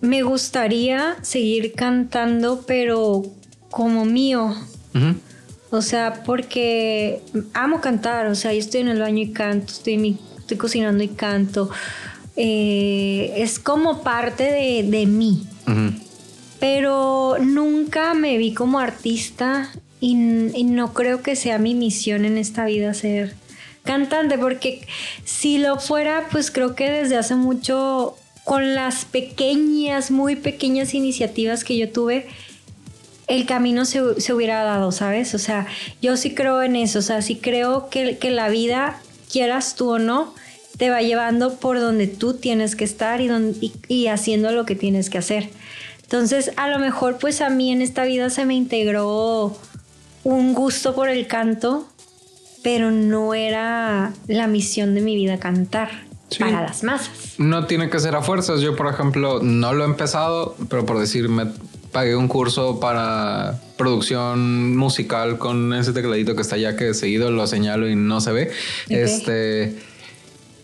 [0.00, 3.22] me gustaría seguir cantando, pero
[3.70, 4.54] como mío.
[5.70, 7.20] O sea, porque
[7.52, 11.08] amo cantar, o sea, yo estoy en el baño y canto, estoy, estoy cocinando y
[11.08, 11.68] canto.
[12.36, 15.46] Eh, es como parte de, de mí.
[16.60, 19.70] Pero nunca me vi como artista
[20.06, 23.34] y, no creo que sea mi misión en esta vida ser
[23.84, 24.86] cantante, porque
[25.24, 31.64] si lo fuera, pues creo que desde hace mucho, con las pequeñas, muy pequeñas iniciativas
[31.64, 32.26] que yo tuve,
[33.28, 34.02] el camino se,
[34.34, 35.34] hubiera dado, ¿sabes?
[35.34, 35.66] O sea,
[36.02, 39.00] yo sí creo en eso, o sea, sí creo que, que la vida,
[39.32, 40.34] quieras tú o no,
[40.76, 45.08] te va llevando por donde tú tienes que estar y, y haciendo lo que tienes
[45.08, 45.48] que hacer.
[46.02, 49.56] Entonces, a lo mejor pues a mí en esta vida se me integró
[50.24, 51.86] un gusto por el canto,
[52.62, 55.90] pero no era la misión de mi vida cantar.
[56.38, 57.34] para las masas.
[57.38, 58.60] No tiene que ser a fuerzas.
[58.60, 61.46] Yo, por ejemplo, no lo he empezado, pero por decir, me
[61.92, 67.46] pagué un curso para producción musical con ese tecladito que está allá que seguido lo
[67.46, 68.50] señalo y no se ve.
[68.88, 69.76] Este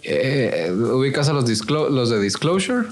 [0.02, 2.88] eh, ubicas a los, los de Disclosure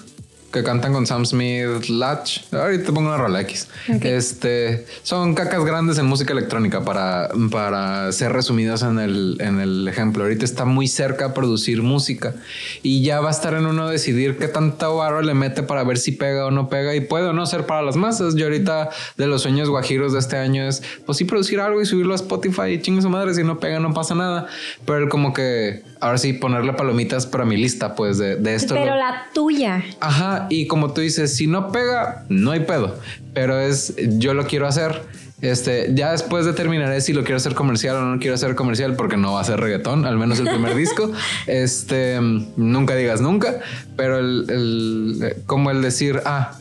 [0.50, 2.52] que cantan con Sam Smith, Latch.
[2.54, 3.68] Ahorita te pongo una rola X.
[4.00, 9.86] Este son cacas grandes en música electrónica para, para ser resumidas en el, en el
[9.86, 10.22] ejemplo.
[10.22, 12.34] Ahorita está muy cerca a producir música
[12.82, 15.98] y ya va a estar en uno decidir qué tanta barro le mete para ver
[15.98, 18.34] si pega o no pega y puede o no ser para las masas.
[18.34, 18.88] Yo ahorita
[19.18, 22.16] de los sueños guajiros de este año es pues sí producir algo y subirlo a
[22.16, 23.34] Spotify y chingue su madre.
[23.34, 24.46] Si no pega, no pasa nada.
[24.86, 28.74] Pero él como que ahora sí ponerle palomitas para mi lista, pues de, de esto.
[28.74, 29.84] Pero la tuya.
[30.00, 32.98] Ajá y como tú dices, si no pega, no hay pedo.
[33.34, 35.02] Pero es, yo lo quiero hacer.
[35.40, 39.16] Este, ya después determinaré si lo quiero hacer comercial o no quiero hacer comercial porque
[39.16, 41.12] no va a ser reggaetón, al menos el primer disco.
[41.46, 42.18] Este,
[42.56, 43.60] nunca digas nunca,
[43.96, 46.57] pero el, como el decir, ah,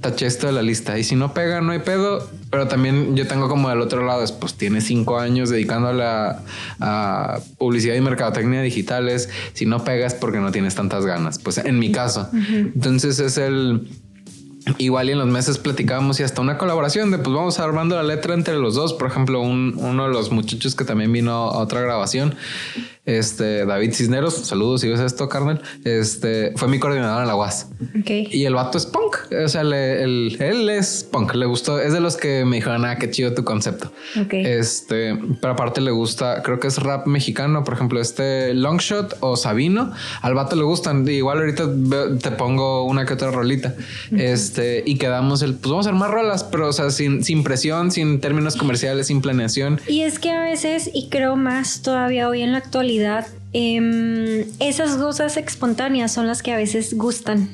[0.00, 2.28] taché esto de la lista y si no pega, no hay pedo.
[2.50, 6.40] Pero también yo tengo como del otro lado, pues tiene cinco años dedicándole a,
[6.80, 9.28] a publicidad y mercadotecnia digitales.
[9.52, 12.28] Si no pegas porque no tienes tantas ganas, pues en mi caso.
[12.32, 13.88] Entonces es el
[14.78, 18.02] Igual y en los meses platicábamos y hasta una colaboración de pues vamos armando la
[18.02, 18.92] letra entre los dos.
[18.92, 22.34] Por ejemplo, uno de los muchachos que también vino a otra grabación
[23.06, 25.62] este, David Cisneros, saludos si ves esto, carnal.
[25.84, 27.68] Este, fue mi coordinador en la UAS.
[28.04, 29.16] Y el vato es punk.
[29.44, 31.34] O sea, él es punk.
[31.34, 31.80] Le gustó.
[31.80, 33.90] Es de los que me dijeron, ah, qué chido tu concepto.
[34.30, 37.64] Este, pero aparte le gusta, creo que es rap mexicano.
[37.64, 39.92] Por ejemplo, este Longshot o Sabino.
[40.20, 41.08] Al vato le gustan.
[41.08, 41.68] Igual ahorita
[42.22, 43.74] te pongo una que otra rolita.
[44.16, 47.44] Este, y quedamos el, pues vamos a hacer más rolas, pero o sea, sin, sin
[47.44, 49.80] presión, sin términos comerciales, sin planeación.
[49.88, 52.89] Y es que a veces, y creo más todavía hoy en la actualidad,
[53.52, 57.48] Em, esas cosas espontáneas son las que a veces gustan.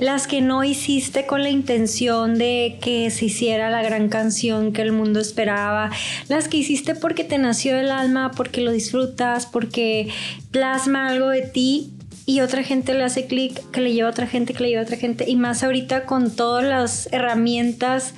[0.00, 4.82] Las que no hiciste con la intención de que se hiciera la gran canción que
[4.82, 5.90] el mundo esperaba.
[6.28, 10.08] Las que hiciste porque te nació el alma, porque lo disfrutas, porque
[10.50, 11.92] plasma algo de ti
[12.26, 14.82] y otra gente le hace clic, que le lleva a otra gente, que le lleva
[14.82, 15.24] a otra gente.
[15.28, 18.14] Y más ahorita con todas las herramientas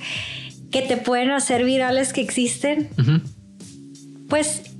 [0.71, 2.89] que te pueden hacer virales que existen.
[4.27, 4.72] Pues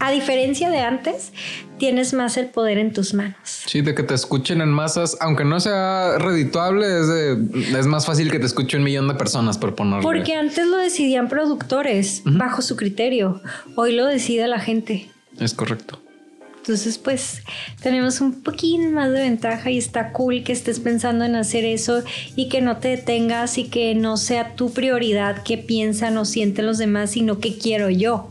[0.00, 1.32] a diferencia de antes,
[1.78, 3.36] tienes más el poder en tus manos.
[3.66, 8.38] Sí, de que te escuchen en masas, aunque no sea redituable, es, más fácil que
[8.38, 10.02] te escuche un millón de personas por ponerlo.
[10.02, 13.40] Porque antes lo decidían productores bajo su criterio,
[13.76, 15.10] hoy lo decide la gente.
[15.40, 16.00] Es correcto.
[16.58, 17.42] Entonces, pues
[17.82, 22.02] tenemos un poquín más de ventaja y está cool que estés pensando en hacer eso
[22.36, 26.66] y que no te detengas y que no sea tu prioridad qué piensan o sienten
[26.66, 28.28] los demás, sino qué quiero yo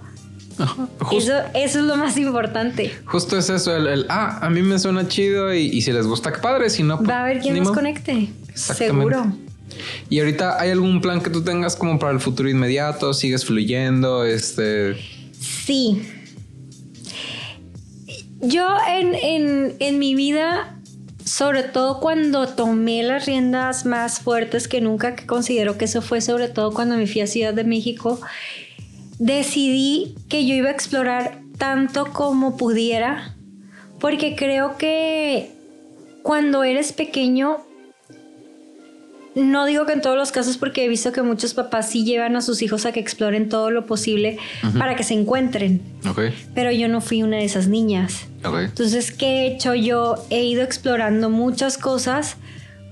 [1.14, 2.92] eso, es lo más importante.
[3.06, 6.40] Justo es eso, el, ah, a mí me suena chido y, si les gusta, qué
[6.40, 7.04] padre, si no...
[7.04, 9.32] Va a haber quien nos conecte, seguro.
[10.10, 13.14] Y ahorita, ¿hay algún plan que tú tengas como para el futuro inmediato?
[13.14, 14.26] ¿Sigues fluyendo?
[14.26, 14.98] Este...
[15.40, 16.02] Sí.
[18.40, 20.78] Yo en, en, en mi vida
[21.28, 26.22] sobre todo cuando tomé las riendas más fuertes que nunca, que considero que eso fue
[26.22, 28.20] sobre todo cuando me fui a Ciudad de México,
[29.20, 33.36] decidí que yo iba a explorar tanto como pudiera,
[34.00, 35.52] porque creo que
[36.22, 37.58] cuando eres pequeño,
[39.34, 42.36] no digo que en todos los casos, porque he visto que muchos papás sí llevan
[42.36, 44.38] a sus hijos a que exploren todo lo posible
[44.78, 45.82] para que se encuentren.
[46.54, 48.26] Pero yo no fui una de esas niñas.
[48.44, 49.74] Entonces, ¿qué he hecho?
[49.76, 52.38] Yo he ido explorando muchas cosas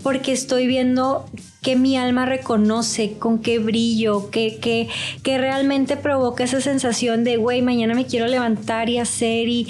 [0.03, 1.27] porque estoy viendo
[1.65, 4.87] que mi alma reconoce, con qué brillo, que, que,
[5.23, 9.65] que realmente provoca esa sensación de, güey, mañana me quiero levantar y hacer y,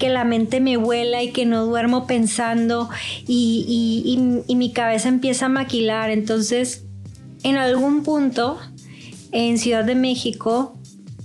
[0.00, 2.90] que la mente me vuela y que no duermo pensando
[3.28, 6.10] y, y mi cabeza empieza a maquilar.
[6.10, 6.82] Entonces,
[7.44, 8.58] en algún punto,
[9.30, 10.76] en Ciudad de México,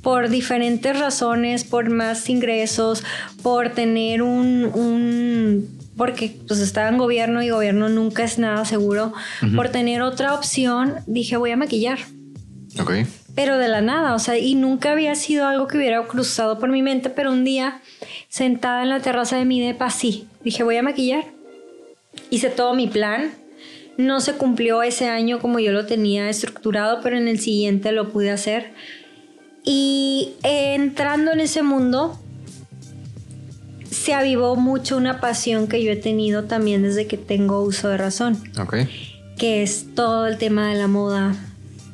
[0.04, 3.04] por diferentes razones, por más ingresos,
[3.42, 9.14] por tener un, un porque pues estaba en gobierno y gobierno nunca es nada seguro.
[9.56, 12.00] Por tener otra opción, dije voy a maquillar.
[12.80, 12.92] Ok.
[13.36, 16.70] Pero de la nada, o sea, y nunca había sido algo que hubiera cruzado por
[16.70, 17.82] mi mente, pero un día,
[18.30, 21.26] sentada en la terraza de mi depa, sí, dije voy a maquillar.
[22.30, 23.32] Hice todo mi plan.
[23.98, 28.12] No se cumplió ese año como yo lo tenía estructurado, pero en el siguiente lo
[28.12, 28.74] pude hacer.
[29.64, 32.20] Y entrando en ese mundo,
[34.02, 37.97] se avivó mucho una pasión que yo he tenido también desde que tengo uso de
[37.97, 38.36] razón.
[38.60, 38.78] Ok.
[39.38, 41.36] Que es todo el tema de la moda,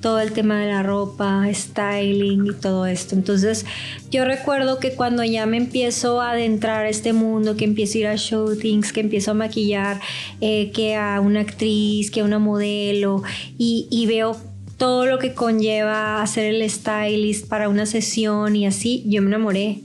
[0.02, 3.14] todo el tema de la ropa, styling y todo esto.
[3.14, 3.66] Entonces
[4.10, 8.00] yo recuerdo que cuando ya me empiezo a adentrar a este mundo, que empiezo a
[8.00, 10.00] ir a shootings, que empiezo a maquillar,
[10.40, 13.22] eh, que a una actriz, que a una modelo
[13.58, 14.38] y, y veo
[14.78, 19.82] todo lo que conlleva hacer el stylist para una sesión y así, yo me enamoré.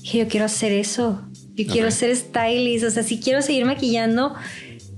[0.00, 1.22] Dije, yo quiero hacer eso.
[1.64, 2.84] Yo quiero ser stylist.
[2.84, 4.34] O sea, si quiero seguir maquillando,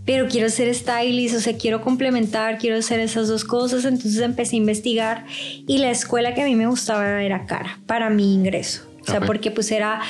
[0.05, 3.85] pero quiero ser stylist, o sea, quiero complementar, quiero hacer esas dos cosas.
[3.85, 8.11] Entonces empecé a investigar y la escuela que a mí me gustaba era cara para
[8.11, 8.89] mi ingreso.
[9.01, 10.01] O sea, porque pues era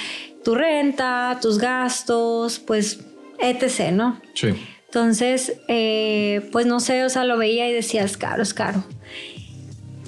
[0.44, 3.00] tu renta, tus gastos, pues
[3.38, 4.20] etc., ¿no?
[4.34, 4.48] Sí.
[4.86, 8.84] Entonces, eh, pues no sé, o sea, lo veía y decía, es caro, es caro.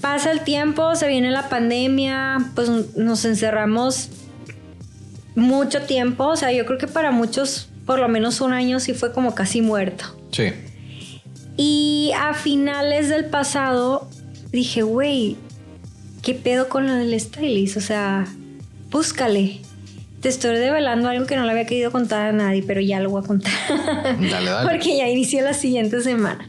[0.02, 4.10] Pasa el tiempo, se viene la pandemia, pues nos encerramos
[5.34, 8.94] mucho tiempo, o sea, yo creo que para muchos por lo menos un año sí
[8.94, 10.04] fue como casi muerto.
[10.32, 10.52] Sí.
[11.56, 14.08] Y a finales del pasado
[14.50, 15.36] dije, güey,
[16.22, 17.76] ¿qué pedo con lo del stylist?
[17.76, 18.26] O sea,
[18.90, 19.60] búscale.
[20.20, 23.10] Te estoy develando algo que no le había querido contar a nadie, pero ya lo
[23.10, 23.52] voy a contar.
[23.68, 24.70] Dale, dale.
[24.70, 26.48] Porque ya inició la siguiente semana.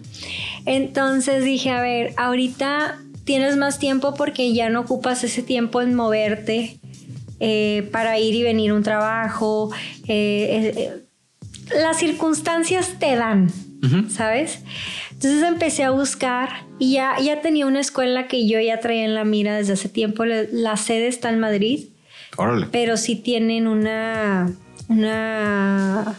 [0.65, 5.93] Entonces dije, a ver, ahorita tienes más tiempo porque ya no ocupas ese tiempo en
[5.93, 6.79] moverte
[7.39, 9.71] eh, para ir y venir a un trabajo.
[10.07, 10.91] Eh, eh,
[11.75, 13.51] las circunstancias te dan,
[14.09, 14.59] ¿sabes?
[15.11, 19.15] Entonces empecé a buscar y ya, ya tenía una escuela que yo ya traía en
[19.15, 20.25] la mira desde hace tiempo.
[20.25, 21.85] La sede está en Madrid.
[22.37, 22.67] Órale.
[22.71, 24.51] Pero sí tienen una,
[24.89, 26.15] una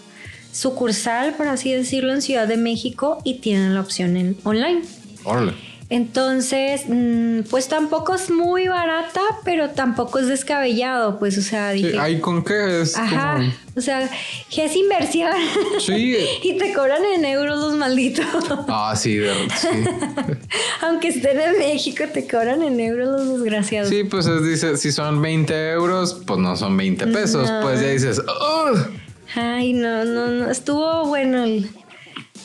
[0.51, 4.83] sucursal, por así decirlo, en Ciudad de México y tienen la opción en online.
[5.25, 5.53] Órale.
[5.89, 11.93] Entonces, mm, pues tampoco es muy barata, pero tampoco es descabellado, pues, o sea, dije...
[11.93, 12.97] Sí, ¿Ahí con qué es?
[12.97, 13.41] Ajá,
[13.77, 14.11] o sea,
[14.53, 15.31] que es inversión.
[15.79, 16.17] Sí.
[16.43, 18.27] y te cobran en euros los malditos.
[18.67, 19.69] Ah, sí, de, sí.
[20.83, 23.89] Aunque estén en México, te cobran en euros los desgraciados.
[23.89, 27.49] Sí, pues dice, si son 20 euros, pues no son 20 pesos.
[27.63, 28.91] Pues ya dices, ¡Ugh!
[29.37, 31.69] Ay, no, no, no, estuvo bueno el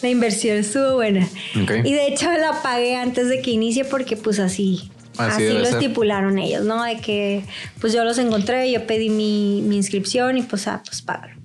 [0.01, 1.27] la inversión estuvo buena.
[1.55, 6.37] Y de hecho la pagué antes de que inicie porque pues así, así, lo estipularon
[6.39, 6.83] ellos, ¿no?
[6.83, 7.43] De que
[7.79, 11.35] pues yo los encontré, yo pedí mi, inscripción y pues, ah, pues págalo.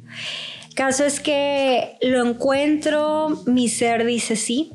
[0.75, 4.73] Caso es que lo encuentro, mi ser dice sí.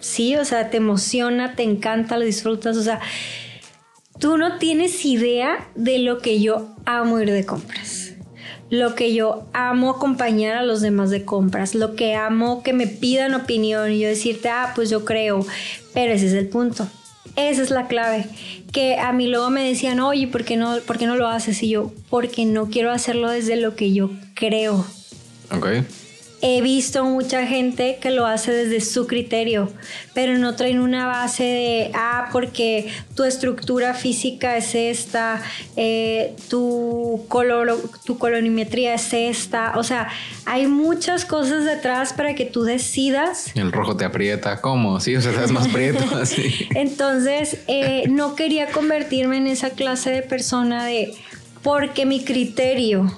[0.00, 3.00] Sí, o sea, te emociona, te encanta, lo disfrutas, o sea,
[4.20, 8.05] tú no tienes idea de lo que yo amo ir de compras
[8.70, 12.86] lo que yo amo acompañar a los demás de compras, lo que amo que me
[12.86, 15.46] pidan opinión y yo decirte, ah, pues yo creo,
[15.94, 16.86] pero ese es el punto.
[17.36, 18.26] Esa es la clave.
[18.72, 21.62] Que a mí luego me decían, oye, ¿por qué no, ¿por qué no lo haces?
[21.62, 24.86] Y yo, porque no quiero hacerlo desde lo que yo creo.
[25.52, 25.66] Ok
[26.42, 29.70] he visto mucha gente que lo hace desde su criterio,
[30.12, 35.42] pero no traen una base de, ah, porque tu estructura física es esta,
[35.76, 40.08] eh, tu, color, tu colorimetría es esta, o sea,
[40.44, 43.50] hay muchas cosas detrás para que tú decidas.
[43.54, 45.00] El rojo te aprieta, ¿cómo?
[45.00, 46.68] Sí, o sea, es más prieto, así.
[46.74, 51.14] Entonces, eh, no quería convertirme en esa clase de persona de,
[51.62, 53.10] porque mi criterio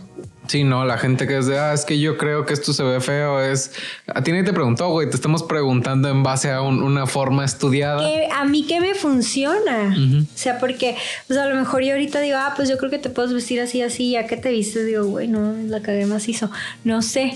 [0.49, 2.83] Sí, no, la gente que es de, ah, es que yo creo que esto se
[2.83, 3.71] ve feo, es,
[4.07, 8.03] a ti nadie te preguntó, güey, te estamos preguntando en base a una forma estudiada.
[8.35, 10.97] a mí que me funciona, o sea, porque,
[11.27, 13.61] pues a lo mejor yo ahorita digo, ah, pues yo creo que te puedes vestir
[13.61, 16.51] así, así, ya que te vistes, digo, güey, no, la cagué hizo,
[16.83, 17.35] no sé.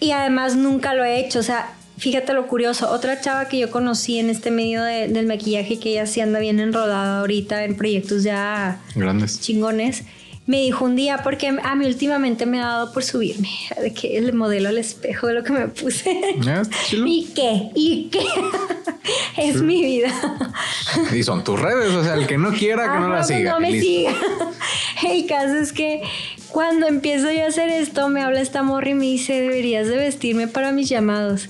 [0.00, 3.70] Y además nunca lo he hecho, o sea, fíjate lo curioso, otra chava que yo
[3.70, 8.24] conocí en este medio del maquillaje, que ella sí anda bien enrodada ahorita en proyectos
[8.24, 10.02] ya grandes, chingones
[10.46, 13.48] me dijo un día, porque a mí últimamente me ha dado por subirme,
[13.80, 16.20] de que el modelo al espejo de lo que me puse.
[16.46, 17.70] Ah, ¿Y qué?
[17.74, 18.24] ¿Y qué?
[19.36, 20.10] es mi vida.
[21.14, 23.52] y son tus redes, o sea, el que no quiera que no la siga.
[23.52, 24.14] No me siga.
[25.08, 26.02] el caso es que
[26.48, 29.96] cuando empiezo yo a hacer esto, me habla esta morra y me dice, deberías de
[29.96, 31.48] vestirme para mis llamados.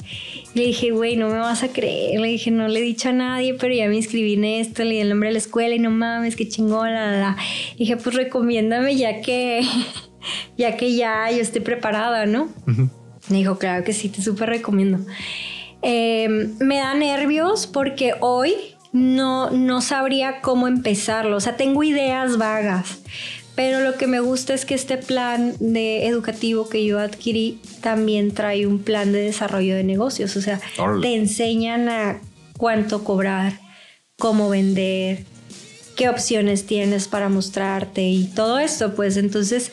[0.55, 2.21] Le dije, güey, no me vas a creer.
[2.21, 4.91] Le dije, no le he dicho a nadie, pero ya me inscribí en esto, le
[4.91, 7.37] di el nombre de la escuela y no mames, qué chingón, la, la.
[7.79, 9.63] Dije, pues recomiéndame ya que,
[10.59, 12.49] ya que ya yo estoy preparada, ¿no?
[13.29, 14.99] Me dijo, claro que sí, te súper recomiendo.
[15.81, 18.55] Em, me da nervios porque hoy
[18.93, 21.37] no, no sabría cómo empezarlo.
[21.37, 23.01] O sea, tengo ideas vagas
[23.55, 28.33] pero lo que me gusta es que este plan de educativo que yo adquirí también
[28.33, 30.37] trae un plan de desarrollo de negocios.
[30.37, 30.61] O sea,
[31.03, 32.21] te enseñan a
[32.57, 33.61] cuánto cobrar,
[34.19, 35.25] cómo vender,
[35.97, 38.95] qué opciones tienes para mostrarte y todo esto.
[38.95, 39.71] Pues entonces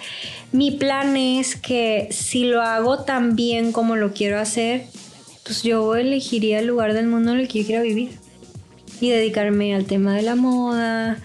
[0.51, 4.87] mi plan es que si lo hago tan bien como lo quiero hacer,
[5.45, 8.11] pues yo elegiría el lugar del mundo en el que yo quiera vivir.
[9.01, 11.19] y dedicarme al tema de la moda,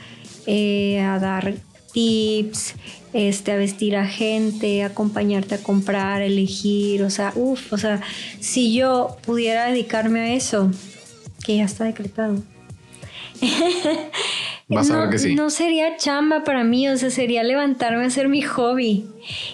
[0.47, 1.55] eh, a dar
[1.95, 2.75] tips,
[3.15, 8.03] este, a vestir a gente, acompañarte a comprar, elegir, o sea, uff, o sea,
[8.41, 10.71] si yo pudiera dedicarme a eso,
[11.45, 12.43] que ya está decretado.
[14.69, 15.35] Vas a no, ver que sí.
[15.35, 19.07] no sería chamba para mí, o sea, sería levantarme a hacer mi hobby.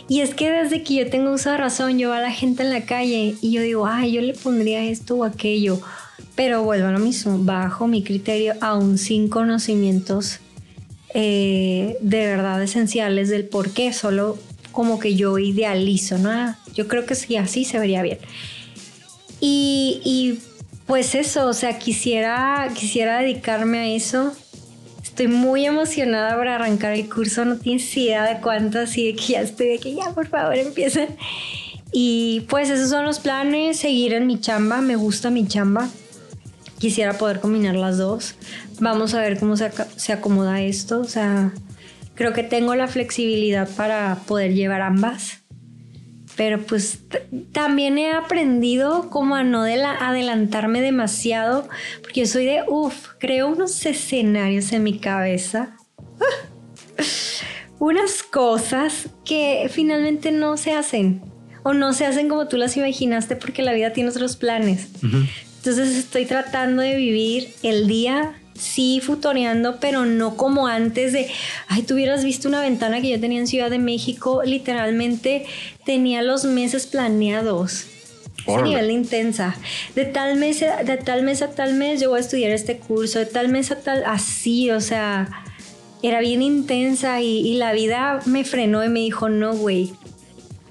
[0.08, 2.62] Y es que desde que yo tengo uso de razón, yo veo a la gente
[2.62, 5.80] en la calle y yo digo, ay, yo le pondría esto o aquello.
[6.36, 10.40] Pero vuelvo a lo mismo, bajo mi criterio, aún sin conocimientos
[11.14, 14.38] eh, de verdad esenciales del por qué, solo
[14.72, 16.30] como que yo idealizo, ¿no?
[16.30, 18.18] Ah, Yo creo que sí, así se vería bien.
[19.40, 20.38] Y, y,
[20.86, 24.32] pues eso, o sea, quisiera, quisiera dedicarme a eso.
[25.02, 29.32] Estoy muy emocionada para arrancar el curso, no tienes idea de cuánto, así de que
[29.32, 31.08] ya estoy, de que ya por favor empiecen.
[31.92, 35.88] Y pues esos son los planes, seguir en mi chamba, me gusta mi chamba.
[36.78, 38.34] Quisiera poder combinar las dos.
[38.80, 41.00] Vamos a ver cómo se, se acomoda esto.
[41.00, 41.52] O sea,
[42.14, 45.38] creo que tengo la flexibilidad para poder llevar ambas.
[46.36, 47.00] Pero pues
[47.52, 51.68] también he aprendido como a no dela- adelantarme demasiado.
[52.02, 55.76] Porque yo soy de, uff, creo unos escenarios en mi cabeza.
[57.78, 61.22] unas cosas que finalmente no se hacen.
[61.62, 64.88] O no se hacen como tú las imaginaste porque la vida tiene otros planes.
[65.02, 71.28] Entonces estoy tratando de vivir el día, sí, futoreando, pero no como antes de,
[71.68, 75.46] ay, tú hubieras visto una ventana que yo tenía en Ciudad de México, literalmente
[75.84, 77.86] tenía los meses planeados.
[78.46, 79.54] Ese nivel de intensa.
[79.94, 83.18] De tal mes, de tal mes a tal mes yo voy a estudiar este curso,
[83.18, 85.28] de tal mes a tal, así, o sea,
[86.02, 89.92] era bien intensa y, y la vida me frenó y me dijo, no, güey.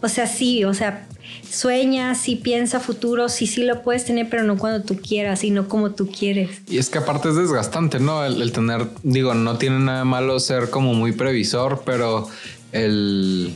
[0.02, 1.09] O sea, sí, o sea,
[1.52, 5.68] sueña, sí piensa futuro, sí, sí lo puedes tener, pero no cuando tú quieras, sino
[5.68, 6.62] como tú quieres.
[6.68, 8.24] Y es que aparte es desgastante, ¿no?
[8.26, 12.28] El, el tener, digo, no tiene nada malo ser como muy previsor, pero
[12.72, 13.56] el...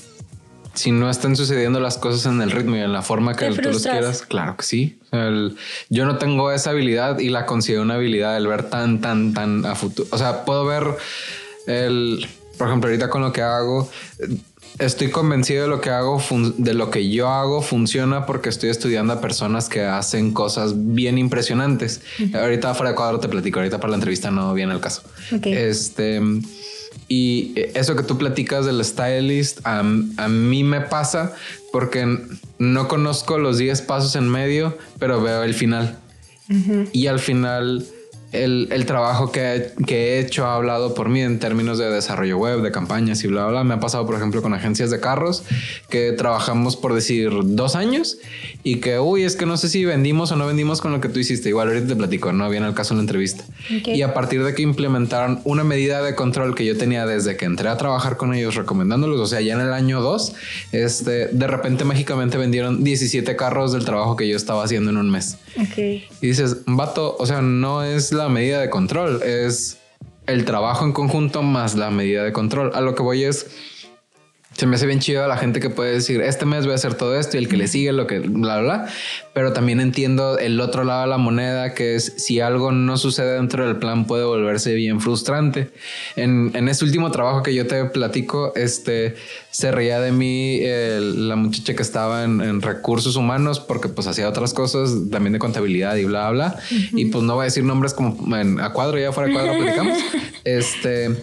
[0.75, 3.61] Si no están sucediendo las cosas en el ritmo y en la forma que tú
[3.69, 4.97] los quieras, claro que sí.
[5.11, 5.55] El-
[5.89, 9.63] yo no tengo esa habilidad y la considero una habilidad el ver tan, tan, tan
[9.67, 10.09] a futuro.
[10.11, 10.83] O sea, puedo ver
[11.67, 12.27] el,
[12.57, 13.87] por ejemplo, ahorita con lo que hago,
[14.79, 16.21] estoy convencido de lo que hago,
[16.57, 21.17] de lo que yo hago funciona porque estoy estudiando a personas que hacen cosas bien
[21.17, 22.01] impresionantes.
[22.33, 25.03] Ahorita fuera de cuadro te platico, ahorita para la entrevista no viene el caso.
[25.35, 25.47] Ok.
[25.47, 26.21] Este,
[27.07, 31.33] y eso que tú platicas del stylist, a, a mí me pasa
[31.71, 32.19] porque
[32.59, 35.99] no conozco los 10 pasos en medio, pero veo el final.
[36.91, 37.85] Y al final,
[38.33, 42.37] el, el trabajo que, que he hecho ha hablado por mí en términos de desarrollo
[42.37, 43.63] web, de campañas y bla, bla.
[43.63, 45.43] Me ha pasado, por ejemplo, con agencias de carros
[45.89, 48.17] que trabajamos por decir dos años
[48.63, 51.09] y que, uy, es que no sé si vendimos o no vendimos con lo que
[51.09, 51.49] tú hiciste.
[51.49, 53.45] Igual ahorita te platico, no viene el caso en la entrevista.
[53.69, 57.45] Y a partir de que implementaron una medida de control que yo tenía desde que
[57.45, 60.33] entré a trabajar con ellos recomendándolos, o sea, ya en el año 2,
[60.71, 65.11] este, de repente mágicamente vendieron 17 carros del trabajo que yo estaba haciendo en un
[65.11, 65.37] mes.
[65.57, 65.77] Ok.
[65.77, 69.77] Y dices, vato, o sea, no es la medida de control, es
[70.25, 72.71] el trabajo en conjunto más la medida de control.
[72.73, 73.47] A lo que voy es,
[74.55, 76.75] se me hace bien chido a la gente que puede decir, este mes voy a
[76.75, 78.87] hacer todo esto y el que le sigue lo que, bla, bla, bla.
[79.33, 83.35] Pero también entiendo el otro lado de la moneda, que es si algo no sucede
[83.35, 85.69] dentro del plan puede volverse bien frustrante.
[86.15, 89.15] En, en ese último trabajo que yo te platico, este,
[89.49, 90.61] se reía de mí
[91.27, 95.39] la muchacha que estaba en, en recursos humanos porque pues hacía otras cosas también de
[95.39, 96.57] contabilidad y bla, bla.
[96.91, 99.53] Y pues no voy a decir nombres como en, a cuadro, ya fuera de cuadro
[99.57, 99.97] platicamos.
[100.43, 101.15] este,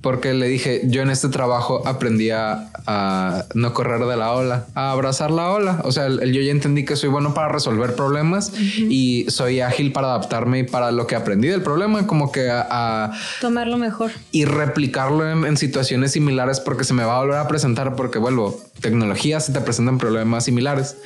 [0.00, 4.66] porque le dije, yo en este trabajo aprendí a, a no correr de la ola,
[4.74, 5.80] a abrazar la ola.
[5.84, 9.60] O sea, el- el- yo ya entendí que soy bueno para resolver problemas y soy
[9.60, 13.76] ágil para adaptarme y para lo que aprendí del problema, como que a, a- Tomarlo
[13.76, 14.12] mejor.
[14.30, 18.18] y replicarlo en, en situaciones similares porque se me va a volver a presentar porque
[18.18, 20.96] vuelvo tecnología se te presentan problemas similares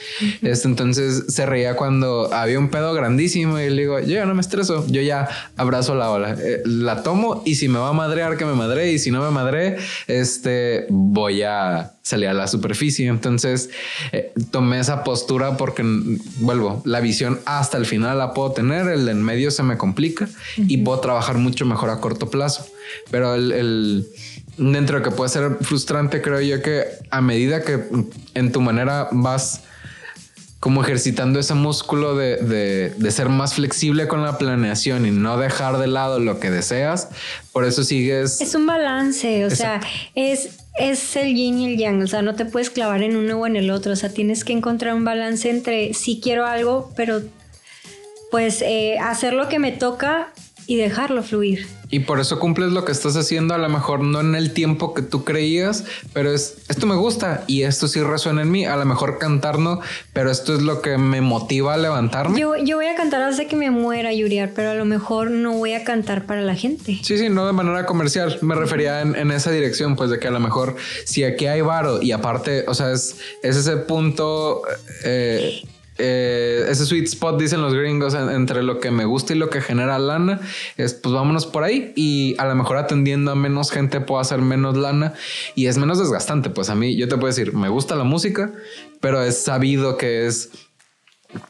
[0.43, 4.35] este, entonces se reía cuando había un pedo grandísimo y le digo yo ya no
[4.35, 7.93] me estreso yo ya abrazo la ola eh, la tomo y si me va a
[7.94, 9.77] madrear que me madre y si no me madre
[10.07, 13.07] este voy a salir a la superficie.
[13.09, 13.71] Entonces
[14.13, 15.83] eh, tomé esa postura porque
[16.41, 20.29] vuelvo la visión hasta el final la puedo tener el en medio se me complica
[20.57, 22.67] y puedo trabajar mucho mejor a corto plazo.
[23.11, 24.07] Pero el, el-
[24.59, 27.81] dentro de que puede ser frustrante, creo yo que a medida que
[28.35, 29.63] en tu manera vas
[30.62, 35.36] como ejercitando ese músculo de, de- de ser más flexible con la planeación y no
[35.36, 37.09] dejar de lado lo que deseas,
[37.51, 38.40] por eso sigues...
[38.40, 39.80] Es un balance, o sea,
[40.14, 43.40] es, es el yin y el yang, o sea, no te puedes clavar en uno
[43.40, 46.93] o en el otro, o sea, tienes que encontrar un balance entre sí quiero algo,
[46.94, 47.22] pero
[48.30, 50.28] pues eh, hacer lo que me toca
[50.68, 51.66] y dejarlo fluir.
[51.93, 54.94] Y por eso cumples lo que estás haciendo, a lo mejor no en el tiempo
[54.94, 58.64] que tú creías, pero es esto me gusta y esto sí resuena en mí.
[58.64, 59.78] A lo mejor cantar no,
[60.14, 62.40] pero esto es lo que me motiva a levantarme.
[62.40, 65.52] Yo, yo voy a cantar hasta que me muera, Yuriar, pero a lo mejor no
[65.52, 66.98] voy a cantar para la gente.
[67.02, 68.39] Sí, sí, no de manera comercial.
[68.40, 72.01] Me refería en, esa dirección, pues de que a lo mejor si aquí hay varo
[72.01, 74.62] y aparte, o sea, es, es ese punto.
[75.05, 75.62] Eh,
[75.98, 79.60] eh, ese sweet spot, dicen los gringos, entre lo que me gusta y lo que
[79.60, 80.40] genera lana,
[80.77, 84.39] es pues vámonos por ahí y a lo mejor atendiendo a menos gente puedo hacer
[84.40, 85.12] menos lana
[85.55, 86.51] y es menos desgastante.
[86.51, 88.52] Pues a mí, yo te puedo decir, me gusta la música,
[89.01, 90.51] pero es sabido que es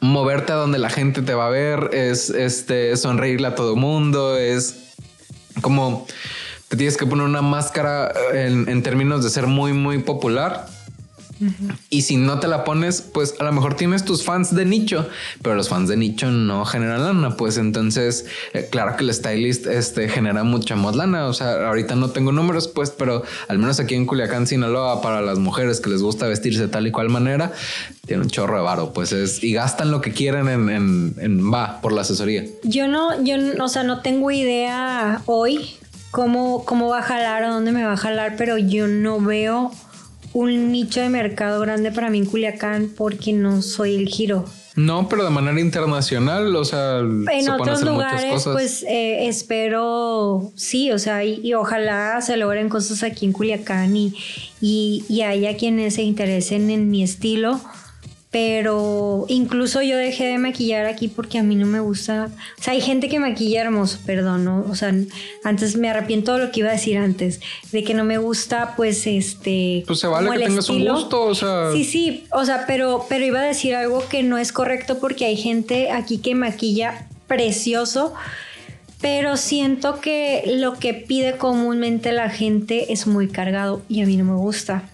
[0.01, 4.37] moverte a donde la gente te va a ver, es este, sonreírle a todo mundo,
[4.37, 4.93] es
[5.61, 6.05] como
[6.67, 10.65] te tienes que poner una máscara en, en términos de ser muy, muy popular
[11.89, 15.07] y si no te la pones, pues a lo mejor tienes tus fans de nicho,
[15.41, 17.37] pero los fans de nicho no generan lana.
[17.37, 21.27] Pues entonces, eh, claro que el stylist este, genera mucha más lana.
[21.27, 25.21] O sea, ahorita no tengo números, pues, pero al menos aquí en Culiacán, Sinaloa, para
[25.21, 27.53] las mujeres que les gusta vestirse tal y cual manera,
[28.05, 28.93] tiene un chorro de varo.
[28.93, 32.45] Pues es y gastan lo que quieren en, va por la asesoría.
[32.63, 35.75] Yo no, yo, o sea, no tengo idea hoy
[36.11, 39.71] cómo, cómo va a jalar o dónde me va a jalar, pero yo no veo
[40.33, 44.45] un nicho de mercado grande para mí en Culiacán porque no soy el giro.
[44.75, 50.97] No, pero de manera internacional, o sea, en otros lugares, pues eh, espero, sí, o
[50.97, 54.15] sea, y, ojalá se logren cosas aquí en Culiacán y,
[54.59, 57.61] y, y haya quienes se interesen en mi estilo
[58.33, 62.31] pero incluso yo dejé de maquillar aquí porque a mí no me gusta.
[62.59, 64.65] O sea, hay gente que maquilla hermoso, perdón, ¿no?
[64.67, 64.91] O sea,
[65.43, 67.41] antes me arrepiento de lo que iba a decir antes,
[67.71, 69.83] de que no me gusta, pues este.
[69.85, 71.71] Pues se vale que tengas un gusto, o sea.
[71.73, 75.25] Sí, sí, o sea, pero, pero iba a decir algo que no es correcto porque
[75.25, 78.15] hay gente aquí que maquilla precioso.
[78.99, 84.17] Pero siento que lo que pide comúnmente la gente es muy cargado y a mí
[84.17, 84.89] no me gusta.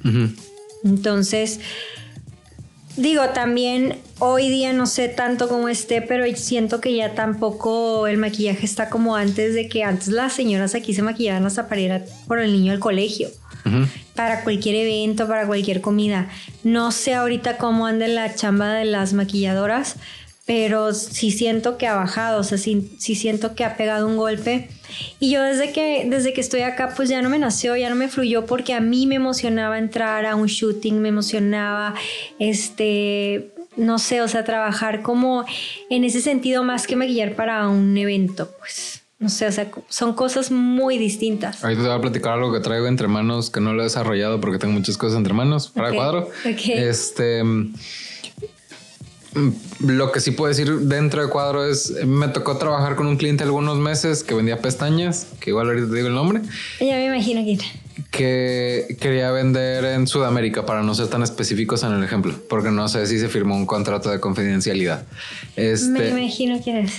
[0.83, 1.59] Entonces,
[2.99, 8.17] Digo, también hoy día no sé tanto cómo esté, pero siento que ya tampoco el
[8.17, 12.03] maquillaje está como antes de que antes las señoras aquí se maquillaban hasta para ir
[12.27, 13.29] por el niño al colegio.
[14.15, 16.27] Para cualquier evento, para cualquier comida.
[16.65, 19.95] No sé ahorita cómo anda la chamba de las maquilladoras,
[20.49, 24.67] pero sí siento que ha bajado, o sea, sí, siento que ha pegado un golpe.
[25.19, 27.95] Y yo desde que, desde que estoy acá, pues ya no me nació, ya no
[27.95, 31.93] me fluyó, porque a mí me emocionaba entrar a un shooting, me emocionaba,
[32.39, 35.45] este, no sé, o sea, trabajar como
[35.91, 39.03] en ese sentido más que maquillar para un evento, pues.
[39.19, 41.63] No sé, o sea, son cosas muy distintas.
[41.63, 44.39] Ahorita te voy a platicar algo que traigo entre manos que no lo he desarrollado
[44.41, 46.29] porque tengo muchas cosas entre manos para el cuadro.
[46.43, 47.73] Este Mm,
[49.79, 53.43] lo que sí puedo decir dentro de cuadro es, me tocó trabajar con un cliente
[53.43, 56.41] algunos meses que vendía pestañas, que igual ahorita te digo el nombre.
[56.79, 57.59] Ya me imagino quién.
[58.11, 62.87] Que quería vender en Sudamérica para no ser tan específicos en el ejemplo, porque no
[62.87, 65.05] sé si se firmó un contrato de confidencialidad.
[65.55, 66.93] Este, me imagino quién es.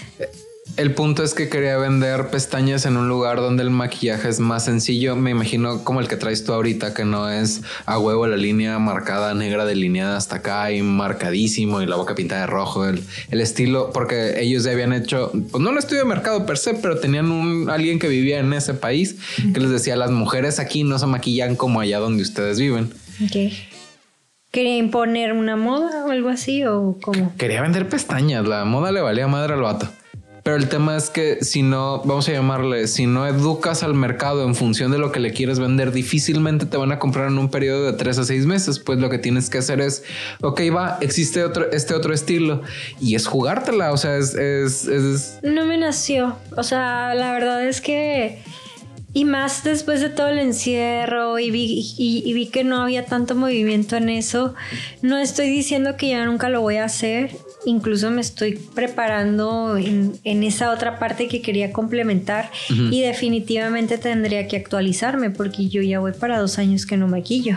[0.77, 4.65] El punto es que quería vender pestañas en un lugar donde el maquillaje es más
[4.65, 5.17] sencillo.
[5.17, 8.79] Me imagino como el que traes tú ahorita, que no es a huevo la línea
[8.79, 12.87] marcada negra delineada hasta acá y marcadísimo y la boca pintada de rojo.
[12.87, 16.75] El, estilo, porque ellos ya habían hecho, pues no el estudio de mercado per se,
[16.75, 19.17] pero tenían un alguien que vivía en ese país
[19.53, 22.93] que les decía: las mujeres aquí no se maquillan como allá donde ustedes viven.
[24.51, 27.33] ¿Quería imponer una moda o algo así o cómo?
[27.37, 28.47] Quería vender pestañas.
[28.49, 29.89] La moda le valía madre al vato.
[30.51, 34.45] Pero el tema es que si no, vamos a llamarle, si no educas al mercado
[34.45, 37.53] en función de lo que le quieres vender, difícilmente te van a comprar en un
[37.53, 38.81] periodo de tres a seis meses.
[38.81, 40.03] Pues lo que tienes que hacer es,
[40.41, 42.63] ok, va, existe otro, este otro estilo
[43.01, 43.93] y es jugártela.
[43.93, 45.39] O sea, es, es.
[45.45, 46.35] No me nació.
[46.57, 48.43] O sea, la verdad es que...
[49.13, 53.37] Y más después de todo el encierro y vi, y vi, que no había tanto
[53.37, 54.55] movimiento en eso,
[55.01, 57.31] no estoy diciendo que ya nunca lo voy a hacer
[57.65, 64.57] incluso me estoy preparando en, esa otra parte que quería complementar y definitivamente tendría que
[64.57, 67.57] actualizarme porque yo ya voy para dos años que no maquillo.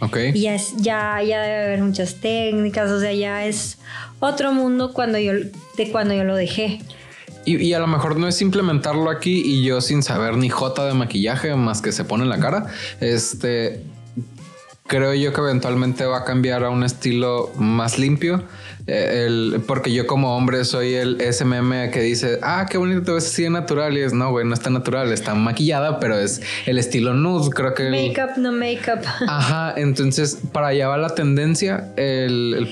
[0.00, 0.16] Ok.
[0.34, 3.78] Y ya, es, ya, ya debe haber muchas técnicas, o sea, ya es
[4.18, 5.32] otro mundo cuando yo,
[5.76, 6.80] de cuando yo lo dejé.
[7.44, 10.86] Y, y, a lo mejor no es implementarlo aquí y yo sin saber ni jota
[10.86, 12.66] de maquillaje más que se pone en la cara.
[13.00, 13.80] Este
[14.86, 18.42] creo yo que eventualmente va a cambiar a un estilo más limpio.
[18.86, 23.12] Eh, el, porque yo como hombre soy el SMM que dice, ah, qué bonito te
[23.12, 23.96] ves así de natural.
[23.96, 27.74] Y es, no, güey, no está natural, está maquillada, pero es el estilo nude, creo
[27.74, 27.90] que...
[27.90, 29.04] Makeup, no makeup.
[29.28, 31.92] Ajá, entonces para allá va la tendencia.
[31.96, 32.68] El,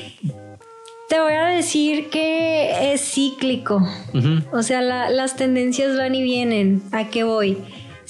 [1.09, 3.87] Te voy a decir que es cíclico.
[4.53, 6.83] O sea, las tendencias van y vienen.
[6.93, 7.59] ¿A qué voy?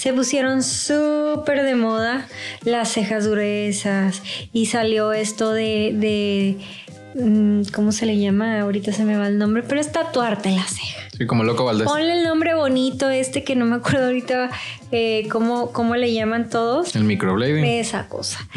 [0.01, 2.27] Se pusieron súper de moda
[2.65, 8.63] las cejas gruesas y salió esto de, de mm, ¿cómo se le llama?
[8.63, 11.03] Ahorita se me va el nombre, pero es tatuarte la ceja.
[11.19, 11.87] Sí, como loco Valdés.
[11.87, 14.49] Ponle el nombre bonito este que no me acuerdo ahorita
[14.91, 16.97] eh, cómo, cómo le llaman todos.
[16.97, 17.63] El microblading.
[17.63, 18.49] Esa cosa.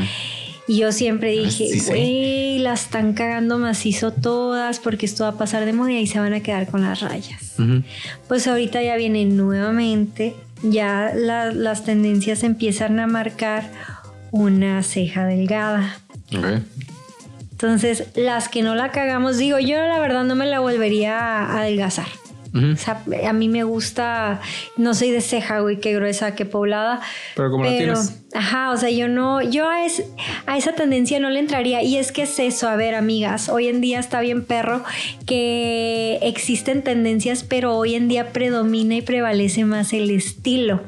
[0.66, 5.66] Y yo siempre dije, güey, las están cagando macizo todas porque esto va a pasar
[5.66, 7.56] de moda y se van a quedar con las rayas.
[8.30, 13.70] Pues ahorita ya viene nuevamente, ya las tendencias empiezan a marcar
[14.32, 15.98] una ceja delgada.
[17.52, 21.60] Entonces, las que no la cagamos, digo, yo la verdad no me la volvería a
[21.60, 22.08] adelgazar.
[22.54, 24.40] O sea, a mí me gusta,
[24.78, 27.02] no soy de ceja, güey, qué gruesa, qué poblada.
[27.36, 28.24] Pero como la tienes.
[28.36, 29.78] Ajá, o sea, yo no, yo a,
[30.46, 31.82] a esa tendencia no le entraría.
[31.82, 34.84] Y es que es eso, a ver, amigas, hoy en día está bien perro
[35.26, 40.82] que existen tendencias, pero hoy en día predomina y prevalece más el estilo.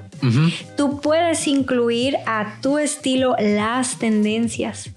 [0.75, 4.94] Tú puedes incluir a tu estilo las tendencias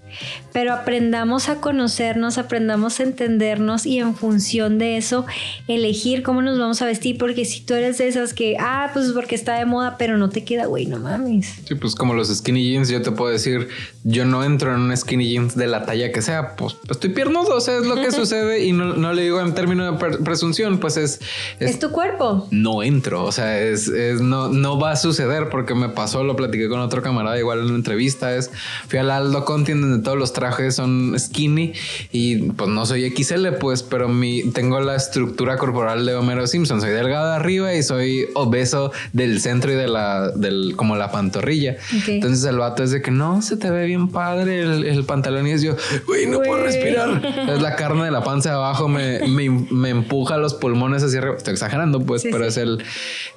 [0.53, 5.27] pero aprendamos a conocernos, aprendamos a entendernos y en función de eso
[5.67, 9.13] elegir cómo nos vamos a vestir, porque si tú eres de esas que, ah, pues
[9.13, 11.61] porque está de moda, pero no te queda, güey, no mames.
[11.67, 13.69] Sí, pues como los skinny jeans, yo te puedo decir,
[14.05, 17.57] yo no entro en un skinny jeans de la talla que sea, pues, estoy piernudo,
[17.57, 20.97] o sea, es lo que sucede y no, le digo en términos de presunción, pues
[20.97, 21.21] es,
[21.61, 21.79] es...
[21.79, 22.49] tu cuerpo.
[22.51, 26.69] No entro, o sea, es, no, no va a suceder porque me pasó, lo platiqué
[26.69, 28.51] con otro camarada igual en una entrevista, es,
[28.89, 29.69] fui al Aldo Conti
[29.99, 31.73] donde todos los trajes son skinny
[32.13, 36.81] y pues no soy XL, pues, pero mi, tengo la estructura corporal de Homero Simpson.
[36.81, 41.77] Soy delgado arriba y soy obeso del centro y de la, del, como la pantorrilla.
[42.07, 45.53] Entonces el vato es de que no, se te ve bien padre el, pantalón y
[45.53, 45.77] es yo,
[46.07, 47.23] güey, no puedo respirar.
[47.49, 51.37] es la carne de la panza de abajo, me, me, empuja los pulmones hacia arriba.
[51.37, 52.83] Estoy exagerando, pues, pero es el,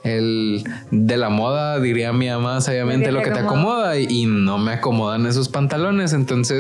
[0.04, 4.58] el de la moda, diría mi mamá sabiamente, lo que te acomoda y, y no
[4.58, 6.14] me acomodan esos pantalones.
[6.14, 6.51] Entonces,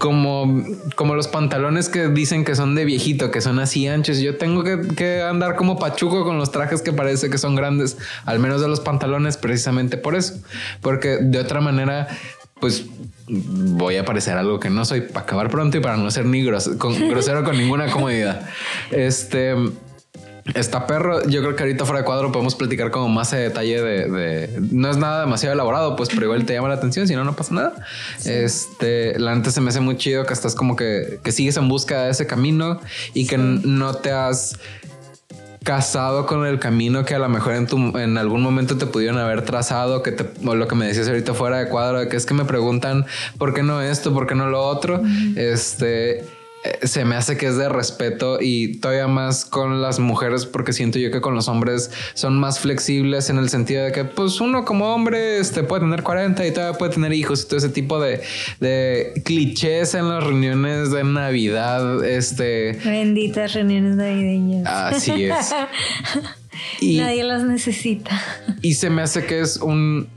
[0.00, 0.64] como,
[0.96, 4.18] como los pantalones que dicen que son de viejito, que son así anchos.
[4.18, 8.38] Yo tengo que, andar como pachuco con los trajes que parece que son grandes, al
[8.38, 10.40] menos de los pantalones, precisamente por eso.
[10.80, 12.08] Porque de otra manera,
[12.60, 12.86] pues
[13.28, 16.42] voy a parecer algo que no soy para acabar pronto y para no ser ni
[16.42, 18.48] grosero con ninguna comodidad.
[18.90, 19.54] Este
[20.54, 21.26] Está perro.
[21.28, 24.90] Yo creo que ahorita fuera de cuadro podemos platicar como más de detalle de, no
[24.90, 27.06] es nada demasiado elaborado, pues, pero igual te llama la atención.
[27.06, 27.74] Si no, no pasa nada.
[28.24, 31.68] Este, la neta se me hace muy chido que estás como que, que sigues en
[31.68, 32.80] busca de ese camino
[33.14, 34.58] y que no te has
[35.62, 39.18] casado con el camino que a lo mejor en, tu, en algún momento te pudieron
[39.18, 42.24] haber trazado, que te, o lo que me decías ahorita fuera de cuadro, que es
[42.24, 43.04] que me preguntan
[43.38, 45.02] por qué no esto, por qué no lo otro.
[45.36, 46.24] Este
[46.82, 50.98] se me hace que es de respeto y todavía más con las mujeres porque siento
[50.98, 54.66] yo que con los hombres son más flexibles en el sentido de que pues uno
[54.66, 57.98] como hombre este, puede tener 40 y todavía puede tener hijos y todo ese tipo
[57.98, 58.20] de,
[58.60, 62.04] de clichés en las reuniones de Navidad.
[62.04, 62.78] Este...
[62.84, 64.66] Benditas reuniones navideñas.
[64.66, 65.54] Así es.
[66.80, 68.20] y, Nadie las necesita.
[68.60, 70.08] Y se me hace que es un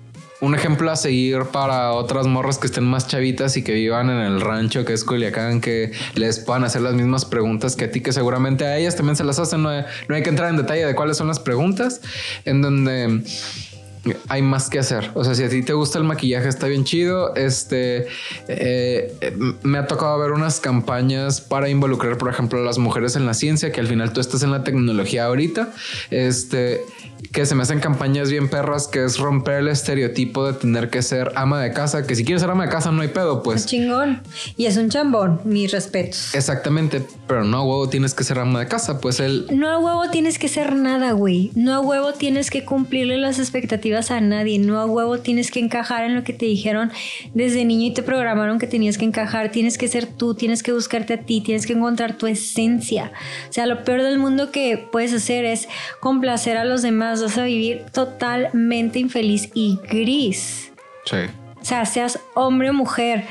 [0.44, 4.18] un ejemplo a seguir para otras morras que estén más chavitas y que vivan en
[4.18, 8.02] el rancho que es Culiacán, que les puedan hacer las mismas preguntas que a ti,
[8.02, 9.64] que seguramente a ellas también se las hacen.
[9.64, 12.02] No hay, no hay que entrar en detalle de cuáles son las preguntas,
[12.44, 13.24] en donde
[14.28, 15.12] hay más que hacer.
[15.14, 17.34] O sea, si a ti te gusta el maquillaje, está bien chido.
[17.36, 18.08] Este
[18.50, 19.16] eh,
[19.64, 23.34] me ha tocado ver unas campañas para involucrar, por ejemplo, a las mujeres en la
[23.34, 25.70] ciencia, que al final tú estás en la tecnología ahorita.
[26.12, 26.82] Este
[27.32, 31.02] que se me hacen campañas bien perras, que es romper el estereotipo de tener que
[31.02, 33.62] ser ama de casa, que si quieres ser ama de casa no hay pedo, pues.
[33.62, 34.22] Es chingón.
[34.58, 36.34] Y es un chambón, mis respetos.
[36.36, 39.48] Exactamente, pero no a huevo tienes que ser ama de casa, pues él...
[39.52, 41.52] No a huevo tienes que ser nada, güey.
[41.56, 44.60] No a huevo tienes que cumplirle las expectativas a nadie.
[44.60, 46.92] No a huevo tienes que encajar en lo que te dijeron
[47.34, 49.52] desde niño y te programaron que tenías que encajar.
[49.52, 53.12] Tienes que ser tú, tienes que buscarte a ti, tienes que encontrar tu esencia.
[53.50, 55.68] O sea, lo peor del mundo que puedes hacer es
[56.00, 60.72] complacer a los demás vas a vivir totalmente infeliz y gris.
[61.06, 61.18] Sí.
[61.62, 63.26] O sea, seas hombre o mujer,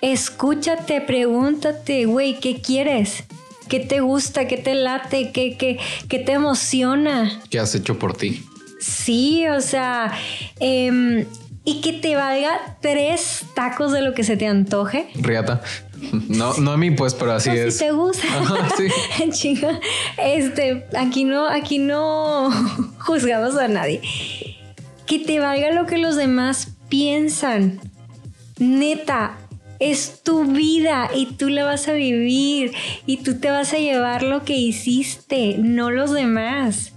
[0.00, 3.24] escúchate, pregúntate, güey, ¿qué quieres?
[3.68, 4.46] ¿Qué te gusta?
[4.46, 5.32] ¿Qué te late?
[5.32, 5.78] ¿Qué, qué,
[6.08, 7.40] qué te emociona?
[7.50, 8.44] ¿Qué has hecho por ti?
[8.80, 10.12] Sí, o sea,
[10.60, 11.24] em,
[11.64, 15.08] y que te valga tres tacos de lo que se te antoje.
[15.14, 15.62] Riata.
[16.28, 17.78] No, no a mí, pues, pero así es.
[17.78, 18.26] Si te gusta.
[19.32, 19.60] sí.
[20.18, 22.50] este, aquí no, aquí no
[22.98, 24.00] juzgamos a nadie.
[25.06, 27.80] Que te valga lo que los demás piensan.
[28.58, 29.36] Neta,
[29.80, 32.72] es tu vida y tú la vas a vivir
[33.06, 36.92] y tú te vas a llevar lo que hiciste, no los demás.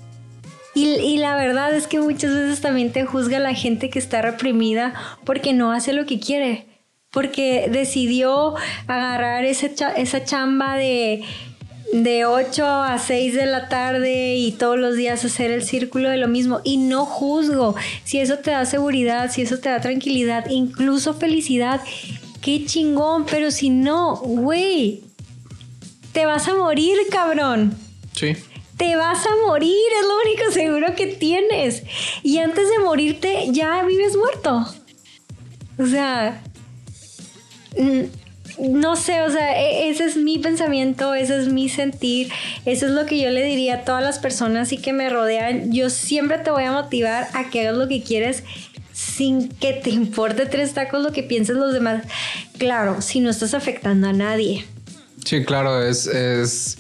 [0.74, 4.94] Y, la verdad es que muchas veces también te juzga la gente que está reprimida
[5.26, 6.67] porque no hace lo que quiere,
[7.12, 8.56] porque decidió
[8.88, 11.24] agarrar esa chamba de,
[11.94, 16.18] de 8 a 6 de la tarde y todos los días hacer el círculo de
[16.18, 16.62] lo mismo.
[16.64, 17.76] Y no juzgo.
[18.04, 21.82] Si eso te da seguridad, si eso te da tranquilidad, incluso felicidad,
[22.42, 23.26] qué chingón.
[23.26, 25.04] Pero si no, güey,
[26.12, 27.76] te vas a morir, cabrón.
[28.14, 28.36] Sí
[28.78, 31.84] te vas a morir, es lo único seguro que tienes.
[32.24, 34.66] Y antes de morirte ya vives muerto.
[35.80, 36.44] O sea,
[38.60, 42.30] no sé, o sea, e, ese es mi pensamiento, ese es mi sentir,
[42.66, 45.72] eso es lo que yo le diría a todas las personas y que me rodean.
[45.72, 48.44] Yo siempre te voy a motivar a que hagas lo que quieres
[48.94, 52.04] sin que te importe tres tacos lo que piensen los demás.
[52.58, 54.66] Claro, si no estás afectando a nadie.
[55.24, 56.78] Sí, claro, es, es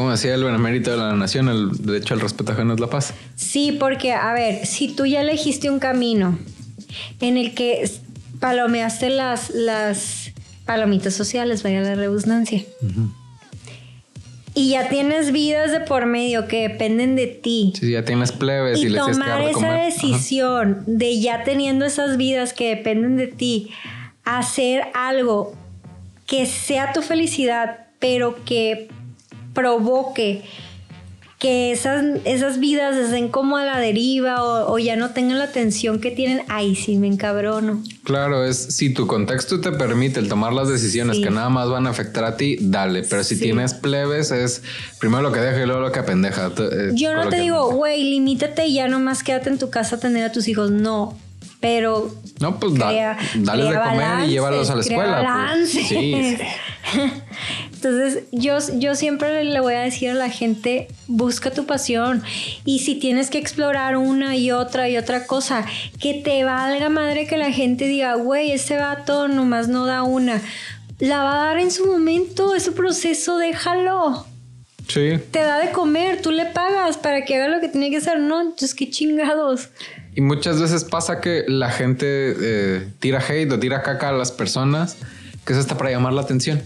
[0.00, 3.12] como decía el benemérito de la nación, el derecho al respeto ajeno es la paz.
[3.36, 6.38] Sí, porque, a ver, si tú ya elegiste un camino
[7.20, 7.90] en el que
[8.40, 10.32] palomeaste las, las
[10.64, 12.64] palomitas sociales, vaya la redundancia.
[14.54, 17.72] Y ya tienes vidas de por medio que dependen de ti.
[17.78, 22.70] Sí, ya tienes plebes y, y tomar esa decisión de ya teniendo esas vidas que
[22.70, 23.70] dependen de ti,
[24.24, 25.54] hacer algo
[26.26, 28.88] que sea tu felicidad, pero que
[29.54, 30.42] provoque
[31.40, 35.98] que esas, esas vidas estén como a la deriva o, ya no tengan la atención
[35.98, 37.82] que tienen, ahí sí me encabrono.
[38.04, 41.86] Claro, es si tu contexto te permite el tomar las decisiones que nada más van
[41.86, 43.04] a afectar a ti, dale.
[43.04, 44.62] Pero si tienes plebes, es
[45.00, 46.52] primero lo que deja y luego lo que apendeja.
[46.58, 49.98] Eh, Yo no te digo, güey, limítate y ya nomás quédate en tu casa a
[49.98, 50.70] tener a tus hijos.
[50.70, 51.16] No.
[51.60, 52.14] Pero.
[52.38, 55.54] No, pues dale de comer y llévalos a la escuela.
[55.54, 55.70] Pues.
[55.70, 56.36] sí.
[57.82, 62.22] Entonces, yo, yo siempre le voy a decir a la gente, busca tu pasión.
[62.66, 65.64] Y si tienes que explorar una y otra y otra cosa,
[65.98, 70.42] que te valga madre que la gente diga, güey, ese vato nomás no da una.
[70.98, 74.26] La va a dar en su momento, es su proceso, déjalo.
[74.86, 75.18] Sí.
[75.30, 78.20] Te da de comer, tú le pagas para que haga lo que tiene que hacer.
[78.20, 79.70] No, entonces qué chingados.
[80.14, 84.32] Y muchas veces pasa que la gente eh, tira hate o tira caca a las
[84.32, 84.98] personas,
[85.46, 86.60] que eso está para llamar la atención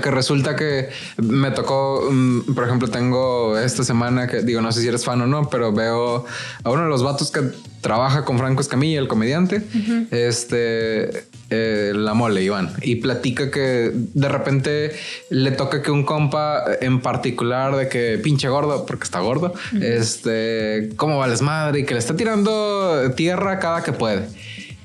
[0.00, 4.80] que resulta que me tocó, mm, por ejemplo, tengo esta semana que digo, no sé
[4.82, 6.24] si eres fan o no, pero veo
[6.62, 7.42] a uno de los vatos que
[7.80, 9.62] trabaja con Franco Escamilla, el comediante,
[10.10, 14.92] este, eh, la mole, Iván, y platica que de repente
[15.28, 20.90] le toca que un compa en particular de que pinche gordo, porque está gordo, este,
[20.96, 24.28] cómo vales madre y que le está tirando tierra cada que puede.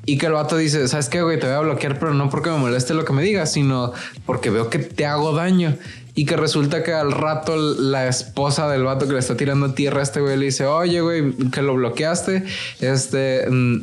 [0.10, 1.40] Y que el vato dice, ¿sabes qué, güey?
[1.40, 3.94] Te voy a bloquear, pero no porque me moleste lo que me digas, sino
[4.26, 5.76] porque veo que te hago daño.
[6.16, 10.00] Y que resulta que al rato la esposa del vato que le está tirando tierra
[10.00, 12.44] a este güey le dice, oye, güey, que lo bloqueaste,
[12.82, 13.48] este...
[13.52, 13.82] Mm,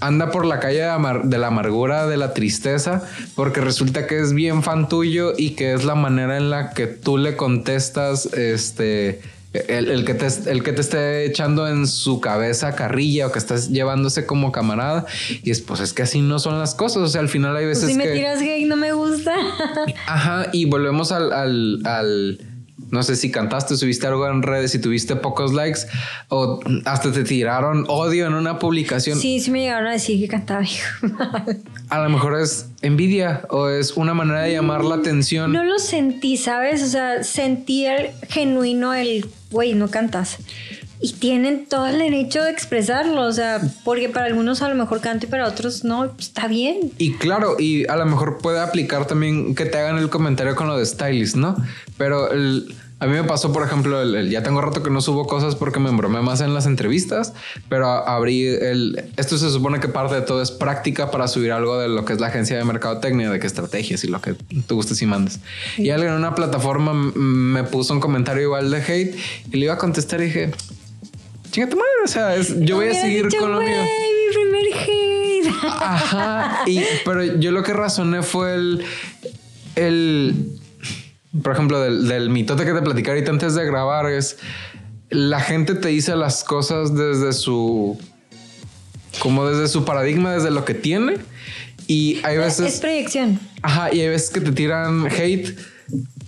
[0.00, 0.82] anda por la calle
[1.24, 5.72] de, la amargura, de la tristeza, porque resulta que es bien fan tuyo y que
[5.72, 9.22] es la manera en la que tú le contestas, este,
[9.68, 13.70] el, que te, el que te esté echando en su cabeza carrilla o que estás
[13.70, 15.06] llevándose como camarada.
[15.42, 17.02] Y es, pues es que así no son las cosas.
[17.02, 17.90] O sea, al final hay pues veces.
[17.90, 19.34] si me tiras gay, no me gusta.
[20.06, 20.46] Ajá.
[20.52, 21.32] Y volvemos al,
[21.84, 22.38] al
[22.90, 25.80] no sé si cantaste, subiste algo en redes y tuviste pocos likes
[26.28, 29.18] o hasta te tiraron odio en una publicación.
[29.18, 30.64] Sí, sí me llegaron a decir que cantaba.
[31.88, 35.52] a lo mejor es envidia o es una manera de llamar la atención.
[35.52, 36.82] No lo sentí, ¿sabes?
[36.82, 40.38] O sea, sentí el genuino el, güey, no cantas.
[41.00, 45.00] Y tienen todo el derecho de expresarlo, o sea, porque para algunos a lo mejor
[45.00, 46.92] canto y para otros no, está bien.
[46.98, 50.66] Y claro, y a lo mejor puede aplicar también que te hagan el comentario con
[50.66, 51.56] lo de stylist, ¿no?
[51.96, 52.28] Pero
[53.00, 55.78] a mí me pasó, por ejemplo, el, ya tengo rato que no subo cosas porque
[55.78, 57.32] me embromé más en las entrevistas,
[57.68, 59.04] pero abrí el...
[59.16, 62.14] Esto se supone que parte de todo es práctica para subir algo de lo que
[62.14, 64.34] es la agencia de mercadotecnia, de qué estrategias y lo que
[64.66, 65.38] tú gustes y mandes.
[65.76, 69.16] Y alguien en una plataforma me puso un comentario igual de hate
[69.52, 70.50] y le iba a contestar y dije,
[71.50, 71.90] chinga tu madre.
[72.04, 73.82] O sea, yo voy a seguir con lo mío.
[73.82, 75.54] Mi primer hate.
[75.62, 76.62] Ajá.
[76.66, 78.84] Y, pero yo lo que razoné fue el.
[79.76, 80.34] el
[81.42, 84.38] por ejemplo, del, del mitote que te platicé ahorita antes de grabar, es
[85.10, 87.98] la gente te dice las cosas desde su.
[89.20, 91.16] como desde su paradigma, desde lo que tiene.
[91.86, 92.74] Y hay veces.
[92.74, 93.40] Es proyección.
[93.62, 93.92] Ajá.
[93.94, 95.56] Y hay veces que te tiran hate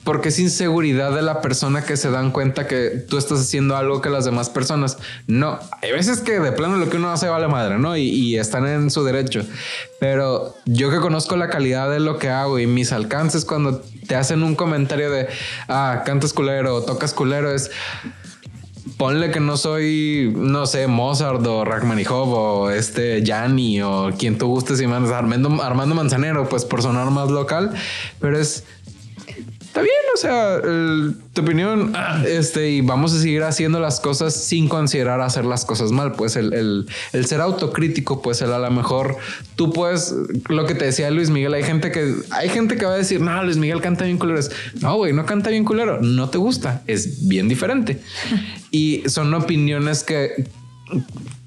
[0.05, 4.01] porque es inseguridad de la persona que se dan cuenta que tú estás haciendo algo
[4.01, 5.59] que las demás personas no.
[5.83, 7.97] Hay veces que de plano lo que uno hace vale madre, ¿no?
[7.97, 9.43] Y, y, están en su derecho.
[9.99, 14.17] Pero yo que conozco la calidad de lo que hago y mis alcances cuando te
[14.17, 15.29] hacen un comentario de,
[15.69, 17.71] ah, cantas culero o tocas culero, es
[18.97, 24.49] ponle que no soy, no sé, Mozart o Rachmaninoff o este Yanni o quien tú
[24.49, 27.73] gustes y mandes, Armando, Armando Manzanero, pues por sonar más local,
[28.21, 28.65] pero es
[29.71, 30.61] está bien, o sea,
[31.33, 31.93] tu opinión,
[32.27, 36.35] este, y vamos a seguir haciendo las cosas sin considerar hacer las cosas mal, pues
[36.35, 39.17] el, ser autocrítico, pues el a lo mejor
[39.55, 40.13] tú puedes,
[40.49, 43.21] lo que te decía Luis Miguel, hay gente que, hay gente que va a decir,
[43.21, 44.41] no, Luis Miguel canta bien culero,
[44.81, 48.01] no, güey, no canta bien culero, no te gusta, es bien diferente.
[48.73, 50.49] y son opiniones que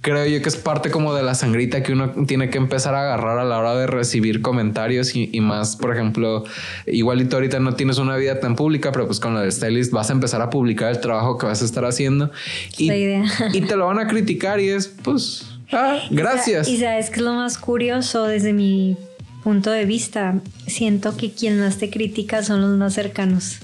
[0.03, 3.03] creo yo que es parte como de la sangrita que uno tiene que empezar a
[3.03, 6.43] agarrar a la hora de recibir comentarios y, más, por ejemplo,
[6.85, 10.09] igualito ahorita no tienes una vida tan pública, pero pues con la de stylist vas
[10.09, 12.31] a empezar a publicar el trabajo que vas a estar haciendo
[12.77, 16.67] y, y te lo van a criticar y es pues, ah, gracias.
[16.67, 18.97] Y sabes que es lo más curioso desde mi
[19.41, 20.35] punto de vista,
[20.67, 23.59] siento que quien más te critica son los más cercanos.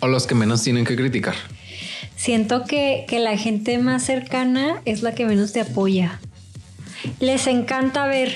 [0.00, 1.34] O los que menos tienen que criticar
[2.24, 6.20] siento que, la gente más cercana es la que menos te apoya.
[7.20, 8.32] Les encanta ver,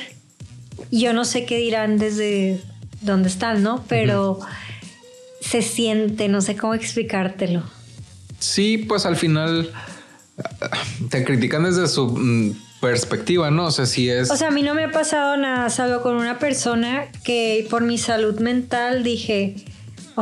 [0.91, 2.61] yo no sé qué dirán desde
[3.01, 3.83] donde están, ¿no?
[3.89, 4.41] Pero
[5.41, 7.63] se siente, no sé cómo explicártelo.
[8.39, 9.73] Sí, pues al final
[11.09, 13.65] te critican desde su mm, perspectiva, ¿no?
[13.65, 14.31] O sea, si es...
[14.31, 17.83] O sea, a mí no me ha pasado nada, salvo con una persona que por
[17.83, 19.57] mi salud mental dije,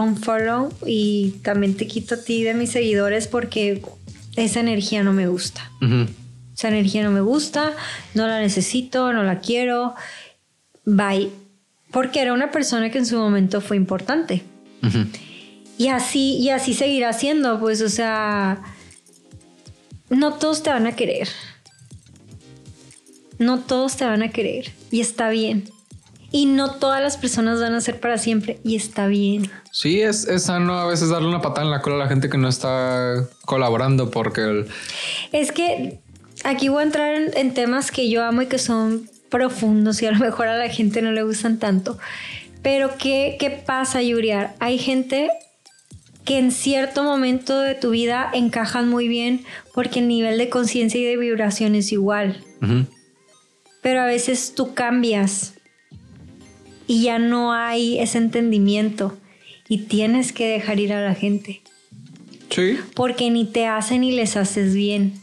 [0.02, 3.82] unfollow y también te quito a ti de mis seguidores porque
[4.36, 5.70] esa energía no me gusta.
[6.54, 7.72] Esa energía no me gusta,
[8.14, 9.94] no la necesito, no la quiero.
[10.84, 11.30] Bye.
[11.92, 14.42] Porque era una persona que en su momento fue importante.
[15.78, 18.62] Y así, y así seguirá siendo, pues, o sea,
[20.10, 21.28] no todos te van a querer.
[23.38, 24.72] No todos te van a querer.
[24.90, 25.70] Y está bien.
[26.32, 29.50] Y no todas las personas van a ser para siempre y está bien.
[29.70, 32.28] Sí, es, es sano a veces darle una patada en la cola a la gente
[32.28, 34.66] que no está colaborando porque...
[35.32, 36.00] Es que
[36.44, 40.12] aquí voy a entrar en, temas que yo amo y que son profundos y a
[40.12, 41.98] lo mejor a la gente no le gustan tanto.
[42.62, 44.54] Pero ¿qué, qué pasa, Yuriar?
[44.58, 45.30] Hay gente
[46.24, 51.00] que en cierto momento de tu vida encajan muy bien porque el nivel de conciencia
[51.00, 52.42] y de vibración es igual.
[53.80, 55.54] Pero a veces tú cambias
[56.86, 59.16] y ya no hay ese entendimiento
[59.68, 61.62] y tienes que dejar ir a la gente.
[62.50, 62.78] Sí.
[62.94, 65.14] Porque ni te hacen ni les haces bien.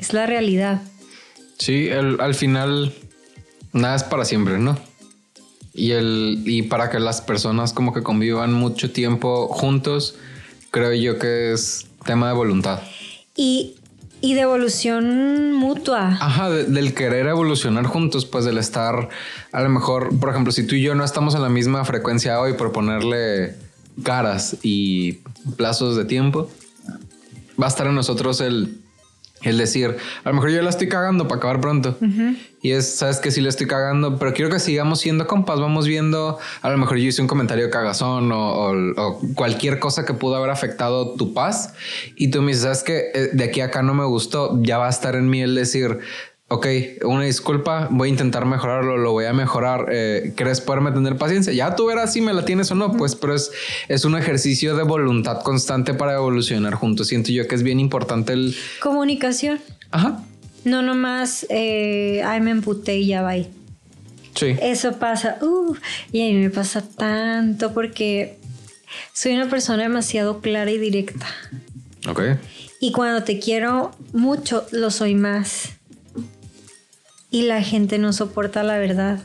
[0.00, 0.82] Es la realidad.
[1.58, 2.92] Sí, al final
[3.72, 4.78] nada es para siempre, ¿no?
[5.74, 10.16] Y, el, y para que las personas como que convivan mucho tiempo juntos,
[10.70, 12.80] creo yo que es tema de voluntad.
[13.36, 13.75] Y
[14.20, 16.16] y de evolución mutua.
[16.20, 19.08] Ajá, del querer evolucionar juntos, pues del estar,
[19.52, 22.40] a lo mejor, por ejemplo, si tú y yo no estamos en la misma frecuencia
[22.40, 23.54] hoy por ponerle
[24.02, 25.20] caras y
[25.56, 26.50] plazos de tiempo,
[27.60, 28.80] va a estar en nosotros el
[29.42, 31.96] el decir, a lo mejor yo la estoy cagando para acabar pronto.
[32.66, 35.60] Y es, sabes que sí le estoy cagando, pero quiero que sigamos siendo compas.
[35.60, 40.34] Vamos viendo, a lo mejor yo hice un comentario cagazón o, cualquier cosa que pudo
[40.34, 41.74] haber afectado tu paz.
[42.16, 44.60] Y tú me dices, sabes que eh, de aquí a acá no me gustó.
[44.64, 46.00] Ya va a estar en mí el decir,
[46.48, 46.66] ok,
[47.04, 49.86] una disculpa, voy a intentar mejorarlo, lo voy a mejorar.
[49.92, 51.52] Eh, ¿Crees poderme tener paciencia?
[51.52, 53.52] Ya tú verás si me la tienes o no, pues, pero es,
[53.86, 57.06] es un ejercicio de voluntad constante para evolucionar juntos.
[57.06, 58.56] Siento yo que es bien importante el...
[58.80, 59.60] Comunicación.
[59.92, 60.20] Ajá.
[60.66, 63.36] No nomás, eh, ay, me emputé y ya va.
[63.36, 64.56] Sí.
[64.60, 65.76] Eso pasa, uh,
[66.10, 68.36] y a mí me pasa tanto porque
[69.12, 71.28] soy una persona demasiado clara y directa.
[72.08, 72.20] Ok.
[72.80, 75.68] Y cuando te quiero mucho, lo soy más
[77.30, 79.20] y la gente no soporta la verdad.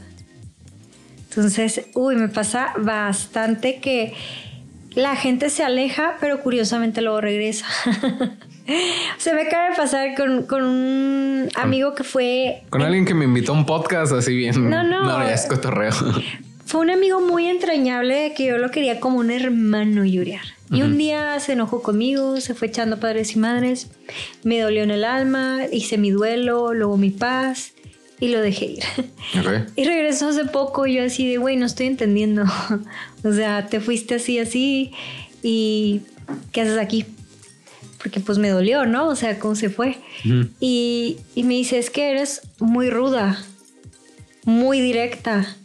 [1.28, 4.14] Entonces, uy, me pasa bastante que
[4.94, 7.66] la gente se aleja, pero curiosamente luego regresa.
[9.18, 12.64] se me acaba de pasar con, un amigo que fue...
[12.70, 14.70] Con alguien que me invitó a un podcast así bien.
[14.70, 15.04] No, no.
[15.04, 15.94] No, ya es cotorreo.
[16.66, 20.46] Fue un amigo muy entrañable que yo lo quería como un hermano Yuriar.
[20.72, 23.92] Y un día se enojó conmigo, se fue echando padres y madres,
[24.44, 27.74] me dolió en el alma, hice mi duelo, luego mi paz
[28.22, 28.84] y lo dejé ir.
[29.76, 32.46] Y regresó hace poco y yo así de, güey, no estoy entendiendo.
[33.26, 34.94] o sea, te fuiste así, así
[35.44, 36.04] y
[36.54, 37.06] ¿qué haces aquí?
[38.02, 39.08] Porque pues me dolió, ¿no?
[39.08, 39.98] O sea, ¿cómo se fue?
[40.60, 43.44] y, y me dice, es que eres muy ruda,
[44.44, 45.56] muy directa.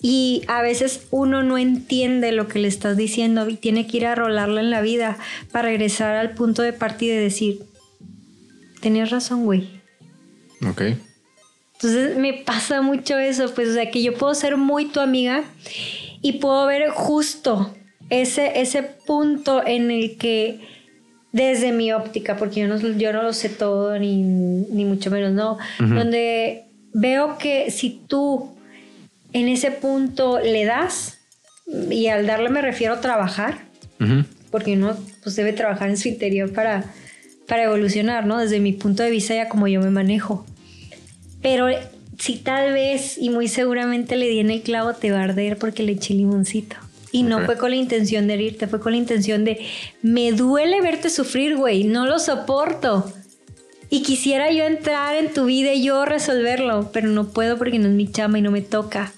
[0.00, 4.06] Y a veces uno no entiende lo que le estás diciendo y tiene que ir
[4.06, 5.18] a rolarlo en la vida
[5.50, 7.64] para regresar al punto de partida y decir,
[8.80, 9.68] tenías razón, güey.
[10.68, 10.82] Ok.
[11.74, 15.44] Entonces me pasa mucho eso, pues, o sea, que yo puedo ser muy tu amiga
[16.20, 17.74] y puedo ver justo
[18.10, 20.60] ese, ese punto en el que
[21.32, 25.32] desde mi óptica, porque yo no, yo no lo sé todo, ni, ni mucho menos,
[25.32, 28.50] no, donde veo que si tú
[29.32, 31.18] en ese punto le das,
[31.90, 33.58] y al darle me refiero a trabajar,
[34.50, 36.84] porque uno pues, debe trabajar en su interior para,
[37.46, 38.38] para evolucionar, ¿no?
[38.38, 40.46] Desde mi punto de vista ya como yo me manejo.
[41.42, 41.68] Pero
[42.18, 45.58] si tal vez y muy seguramente le di en el clavo, te va a arder
[45.58, 46.76] porque le eché limoncito.
[47.10, 49.66] Y no fue con la intención de herirte, fue con la intención de,
[50.02, 53.10] me duele verte sufrir, güey, no lo soporto.
[53.90, 57.88] Y quisiera yo entrar en tu vida y yo resolverlo, pero no puedo porque no
[57.88, 59.12] es mi chama y no me toca.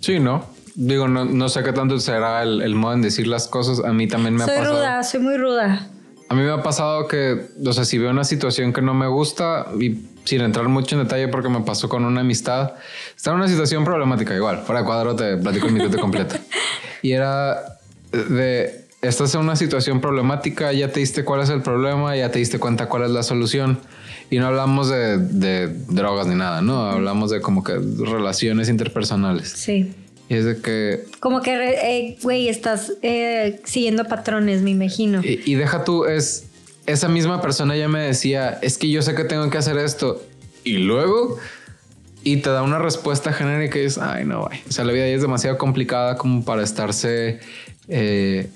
[0.00, 0.44] Sí, ¿no?
[0.74, 3.82] Digo, no, no sé qué tanto será el, modo en decir las cosas.
[3.84, 4.66] A mí también me ha pasado.
[4.66, 5.88] Soy ruda, soy muy ruda.
[6.28, 9.06] A mí me ha pasado que, o sea, si veo una situación que no me
[9.06, 9.96] gusta y
[10.28, 12.72] sin entrar mucho en detalle porque me pasó con una amistad,
[13.16, 14.62] está en una situación problemática igual.
[14.64, 16.36] Fuera de cuadro te platico el minuto completo.
[17.00, 17.78] Y era
[18.10, 22.40] de, estás en una situación problemática, ya te diste cuál es el problema, ya te
[22.40, 23.78] diste cuenta cuál es la solución.
[24.30, 26.86] Y no hablamos de, de drogas ni nada, ¿no?
[26.86, 29.48] Hablamos de como que relaciones interpersonales.
[29.48, 29.94] Sí.
[30.28, 31.04] Y es de que...
[31.20, 35.22] Como que, eh, güey, estás eh, siguiendo patrones, me imagino.
[35.24, 36.47] Y, deja tú, es...
[36.88, 40.22] Esa misma persona ya me decía, es que yo sé que tengo que hacer esto.
[40.64, 41.38] Y luego...
[42.24, 44.60] Y te da una respuesta genérica y dices, ay, no, güey.
[44.68, 47.40] O sea, la vida ya es demasiado complicada como para estarse...
[47.88, 48.50] Eh,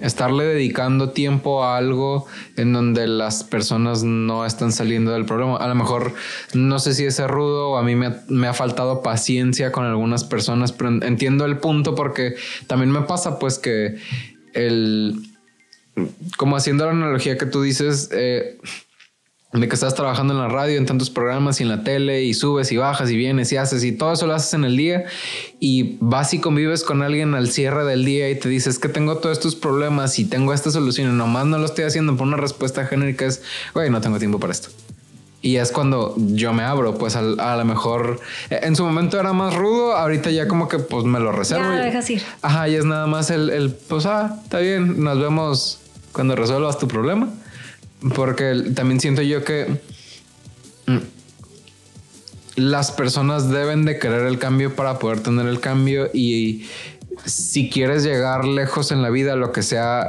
[0.00, 2.26] estarle dedicando tiempo a algo
[2.56, 5.56] en donde las personas no están saliendo del problema.
[5.56, 6.12] A lo mejor
[6.54, 10.72] no sé si es rudo o a mí me, ha faltado paciencia con algunas personas,
[10.72, 12.34] pero entiendo el punto porque
[12.66, 13.96] también me pasa pues que
[14.52, 15.30] el...
[16.36, 18.58] Como haciendo la analogía que tú dices, eh,
[19.60, 22.34] de que estás trabajando en la radio, en tantos programas y en la tele y
[22.34, 25.04] subes y bajas y vienes y haces y todo eso lo haces en el día
[25.60, 29.18] y vas y convives con alguien al cierre del día y te dices que tengo
[29.18, 32.36] todos estos problemas y tengo esta solución y nomás no lo estoy haciendo por una
[32.36, 33.42] respuesta genérica es,
[33.72, 34.68] güey, no tengo tiempo para esto.
[35.42, 38.18] Y es cuando yo me abro, pues a, lo mejor
[38.50, 41.70] en su momento era más rudo, ahorita ya como que pues me lo reservo.
[41.70, 42.22] Ya, dejas ir.
[42.42, 45.78] Ajá, y es nada más el, el, pues ah, está bien, nos vemos
[46.16, 47.28] cuando resuelvas tu problema.
[48.14, 49.66] Porque también siento yo que
[50.86, 50.98] mm,
[52.56, 56.64] las personas deben de querer el cambio para poder tener el cambio y
[57.26, 60.08] si quieres llegar lejos en la vida, lo que sea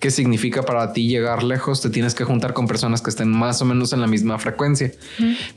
[0.00, 3.62] que significa para ti llegar lejos, te tienes que juntar con personas que estén más
[3.62, 4.92] o menos en la misma frecuencia.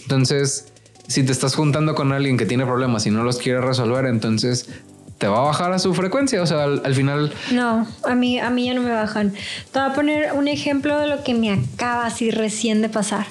[0.01, 0.71] Entonces,
[1.07, 4.69] si te estás juntando con alguien que tiene problemas y no los quiere resolver, entonces
[5.17, 6.41] te va a bajar a su frecuencia.
[6.41, 7.33] O sea, al, final.
[7.51, 9.33] No, a mí, a mí ya no me bajan.
[9.71, 13.27] Te voy a poner un ejemplo de lo que me acaba así recién de pasar.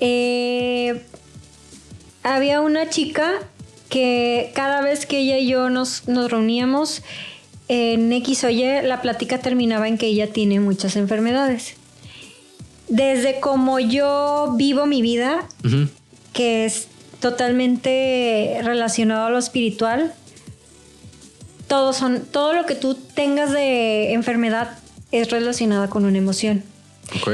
[0.00, 1.02] Eh,
[2.22, 3.32] había una chica
[3.88, 7.02] que cada vez que ella y yo nos, nos reuníamos
[7.68, 11.74] en X o Y, la plática terminaba en que ella tiene muchas enfermedades.
[12.88, 15.46] Desde como yo vivo mi vida,
[16.32, 16.88] que es
[17.20, 20.12] totalmente relacionado a lo espiritual,
[21.66, 24.78] todo, son, todo lo que tú tengas de enfermedad
[25.12, 26.62] es relacionada con una emoción.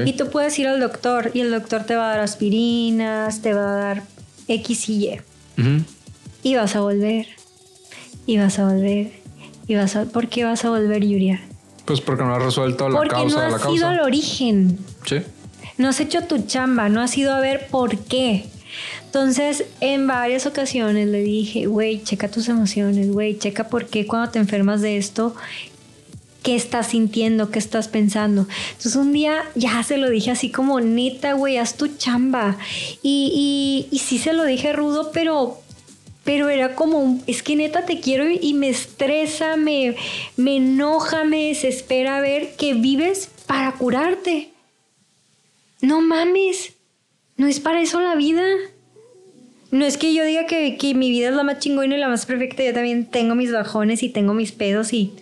[0.04, 3.54] Y tú puedes ir al doctor y el doctor te va a dar aspirinas, te
[3.54, 4.02] va a dar
[4.48, 5.20] X y Y.
[6.42, 7.26] Y vas a volver.
[8.26, 9.12] Y vas a volver.
[9.66, 10.04] Y vas a...
[10.06, 11.40] ¿Por qué vas a volver, Yuria?
[11.84, 13.66] Pues porque no has resuelto la causa de la causa.
[13.66, 14.78] no has ido al origen.
[15.06, 15.22] Sí.
[15.78, 18.46] No has hecho tu chamba, no has ido a ver por qué.
[19.06, 24.30] Entonces, en varias ocasiones le dije, güey, checa tus emociones, güey, checa por qué cuando
[24.30, 25.34] te enfermas de esto,
[26.42, 28.46] qué estás sintiendo, qué estás pensando.
[28.70, 32.56] Entonces un día ya se lo dije así como, neta, güey, haz tu chamba.
[33.02, 35.58] Y, y, sí se lo dije rudo, pero
[36.22, 39.96] pero era como, es que neta te quiero y me estresa, me,
[40.36, 44.50] me enoja, me desespera ver que vives para curarte.
[45.80, 46.74] No mames,
[47.40, 48.44] no es para eso la vida.
[49.70, 52.26] No es que yo diga que, mi vida es la más chingona y la más
[52.26, 55.14] perfecta, yo también tengo mis bajones y tengo mis pedos y,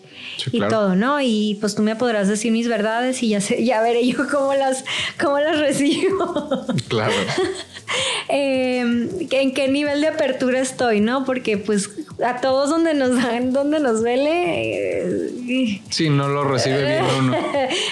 [0.52, 1.20] y todo, ¿no?
[1.20, 4.54] Y pues tú me podrás decir mis verdades y ya, sé, ya veré yo cómo
[4.54, 4.84] las,
[5.20, 6.66] cómo las recibo.
[6.88, 7.12] Claro.
[8.28, 11.24] Em, en qué nivel de apertura estoy, ¿no?
[11.24, 11.90] Porque pues
[12.24, 15.30] a todos donde nos dan, donde nos duele.
[15.46, 17.36] Eh, sí, no lo recibe bien uno.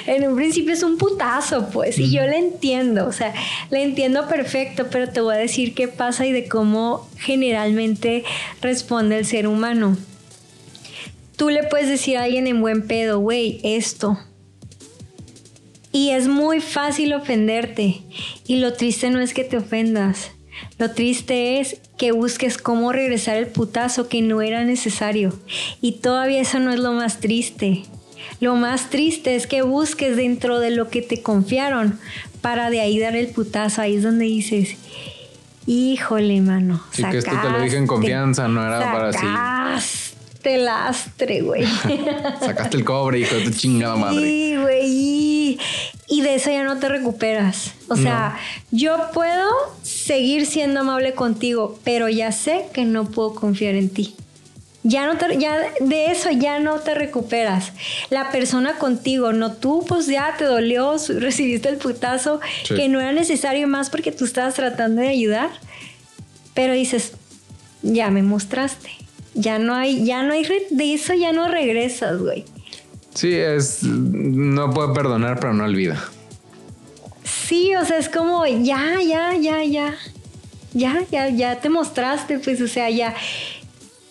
[0.07, 3.33] en un principio es un putazo, pues, y yo le entiendo, o sea,
[3.71, 8.25] le entiendo perfecto, pero te voy a decir qué pasa y de cómo generalmente
[8.61, 9.97] responde el ser humano.
[11.37, 14.19] Tú le puedes decir a alguien en buen pedo, güey, esto.
[15.93, 18.03] Y es muy fácil ofenderte.
[18.47, 20.31] Y lo triste no es que te ofendas.
[20.79, 25.39] Lo triste es que busques cómo regresar el putazo que no era necesario.
[25.81, 27.85] Y todavía eso no es lo más triste.
[28.41, 31.99] Lo más triste es que busques dentro de lo que te confiaron
[32.41, 33.83] para de ahí dar el putazo.
[33.83, 34.77] Ahí es donde dices,
[35.67, 36.83] híjole, mano.
[36.93, 40.06] Sí, que esto te lo dije en confianza, no era para así.
[40.55, 41.67] Lastre, güey.
[42.41, 44.21] sacaste el cobre, hijo de tu chingada madre.
[44.21, 45.59] Sí, güey.
[46.09, 47.73] Y de eso ya no te recuperas.
[47.89, 48.39] O sea,
[48.71, 49.49] yo puedo
[49.83, 54.15] seguir siendo amable contigo, pero ya sé que no puedo confiar en ti.
[54.85, 57.73] Ya no te, ya de eso ya no te recuperas.
[58.09, 63.13] La persona contigo, no tú, pues ya te dolió, recibiste el putazo, que no era
[63.13, 65.51] necesario más porque tú estabas tratando de ayudar.
[66.55, 67.15] Pero dices,
[67.83, 68.91] ya me mostraste.
[69.37, 72.45] Ya no hay, ya no hay, de eso ya no regresas, güey.
[73.15, 76.03] Sí, es, no puede perdonar, pero no olvida.
[77.25, 79.95] Sí, o sea, es como, ya, ya, ya, ya.
[80.73, 83.15] Ya, ya, ya te mostraste, pues, o sea, ya.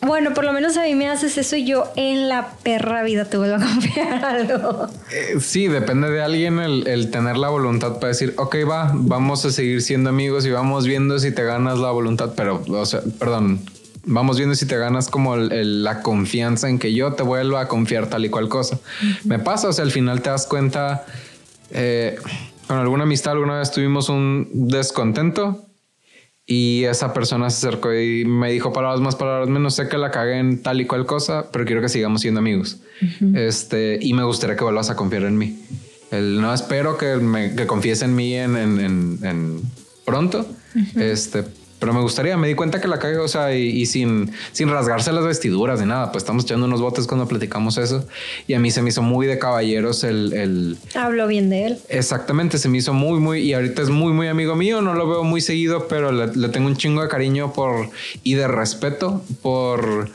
[0.01, 3.25] Bueno, por lo menos a mí me haces eso y yo en la perra vida
[3.25, 4.87] te vuelvo a confiar algo.
[5.11, 9.51] Eh, sí, depende de alguien el, tener la voluntad para decir, ok, va, vamos a
[9.51, 13.61] seguir siendo amigos y vamos viendo si te ganas la voluntad, pero, o sea, perdón,
[14.05, 18.07] vamos viendo si te ganas como la confianza en que yo te vuelva a confiar
[18.07, 18.79] tal y cual cosa.
[19.23, 21.05] Me pasa, o sea, al final te das cuenta,
[21.71, 22.17] eh,
[22.67, 25.65] con alguna amistad alguna vez tuvimos un descontento
[26.47, 30.11] y esa persona se acercó y me dijo palabras más, palabras menos, sé que la
[30.11, 32.81] cagué en tal y cual cosa, pero quiero que sigamos siendo amigos.
[33.33, 35.59] este, y me gustaría que vuelvas a confiar en mí.
[36.11, 39.61] El, no espero que, me, que confíes en mí en, en,
[40.05, 40.45] pronto,
[40.95, 41.45] este,
[41.79, 45.11] pero me gustaría, me di cuenta que la cagué, o sea, y, sin, sin rasgarse
[45.11, 48.07] las vestiduras ni nada, pues estamos echando unos botes cuando platicamos eso.
[48.47, 50.33] Y a mí se me hizo muy de caballeros el...
[50.33, 51.77] el Hablo bien de él.
[51.89, 55.07] Exactamente, se me hizo muy, muy, y ahorita es muy, muy amigo mío, no lo
[55.07, 57.89] veo muy seguido, pero le, tengo un chingo de cariño por,
[58.23, 60.09] y de respeto por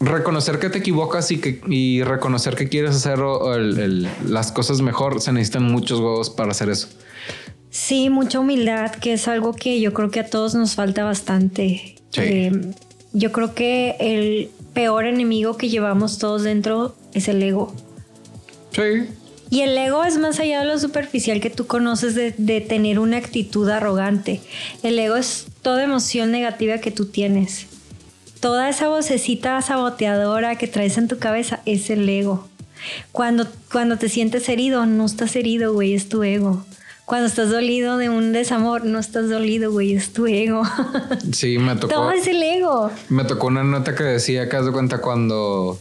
[0.00, 5.32] reconocer que te equivocas y que y reconocer que quieres hacer las cosas mejor, se
[5.32, 6.88] necesitan muchos huevos para hacer eso.
[7.70, 11.96] Sí, mucha humildad, que es algo que yo creo que a todos nos falta bastante.
[12.16, 12.72] Eh,
[13.12, 17.72] yo creo que el peor enemigo que llevamos todos dentro es el ego.
[18.72, 19.06] Sí.
[19.50, 22.98] Y el ego es más allá de lo superficial que tú conoces de, de, tener
[22.98, 24.40] una actitud arrogante.
[24.82, 27.66] El ego es toda emoción negativa que tú tienes.
[28.40, 32.48] Toda esa vocecita saboteadora que traes en tu cabeza es el ego.
[33.12, 36.64] Cuando, cuando te sientes herido, no estás herido, güey, es tu ego.
[37.10, 40.62] Cuando estás dolido de un desamor, no estás dolido, güey, es tu ego.
[41.32, 41.92] Sí, me tocó.
[41.92, 42.88] Todo es el ego.
[43.08, 45.76] Me tocó una nota que decía que haz de cuenta cuando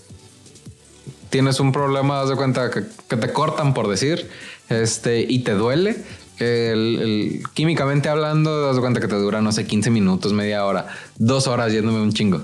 [1.29, 4.27] tienes un problema, haz de cuenta que, que te cortan, por decir,
[4.69, 5.97] este, y te duele
[6.39, 10.87] el, químicamente hablando, das cuenta que te dura, no sé, 15 minutos, media hora,
[11.19, 12.41] dos horas yéndome un chingo.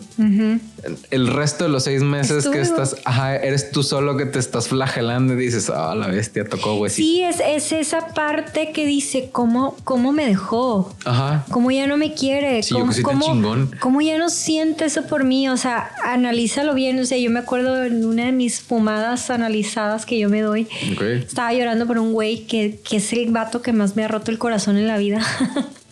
[1.10, 4.68] El resto de los seis meses que estás, ajá, eres tú solo que te estás
[4.68, 6.91] flagelando y dices, ah, la bestia tocó, güey.
[6.91, 10.93] Sí, es, es, esa parte que dice, ¿cómo, cómo me dejó?
[11.06, 11.45] Ajá.
[11.49, 12.61] ¿Cómo ya no me quiere?
[12.61, 15.47] Sí, ¿Cómo, cómo, ¿Cómo ya no siente eso por mí?
[15.47, 16.99] O sea, analízalo bien.
[16.99, 20.68] O sea, yo me acuerdo en una de mis fumadas analizadas que yo me doy,
[21.02, 24.31] estaba llorando por un güey que, que es el vato que más me ha roto
[24.31, 25.26] el corazón en la vida.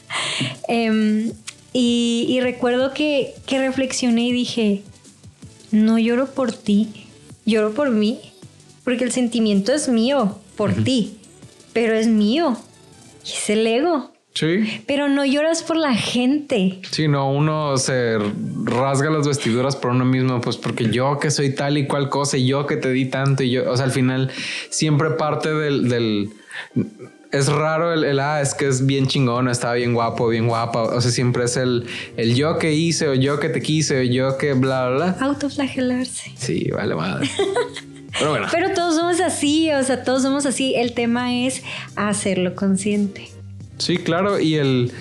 [0.67, 1.31] Em,
[1.73, 4.83] y, recuerdo que, que reflexioné y dije,
[5.71, 7.07] no lloro por ti,
[7.45, 8.19] lloro por mí,
[8.83, 11.17] porque el sentimiento es mío, por ti,
[11.73, 12.57] pero es mío,
[13.25, 14.11] y es el ego.
[14.35, 14.81] Sí.
[14.87, 16.79] Pero no lloras por la gente.
[16.89, 18.17] Sí, no, uno se
[18.63, 22.37] rasga las vestiduras por uno mismo, pues porque yo que soy tal y cual cosa,
[22.37, 24.31] y yo que te di tanto, y yo, o sea, al final
[24.69, 26.31] siempre parte del
[27.33, 30.83] es raro el, el, ah, es que es bien chingón, está bien guapo, bien guapa.
[30.83, 34.03] O sea, siempre es el, el yo que hice o yo que te quise o
[34.03, 35.17] yo que bla, bla, bla.
[35.19, 36.31] Autoflagelarse.
[36.35, 37.27] Sí, vale, madre.
[38.19, 38.47] Pero bueno.
[38.51, 40.75] Pero todos somos así, o sea, todos somos así.
[40.75, 41.63] El tema es
[41.95, 43.27] hacerlo consciente.
[43.79, 44.39] Sí, claro.
[44.39, 44.91] Y el,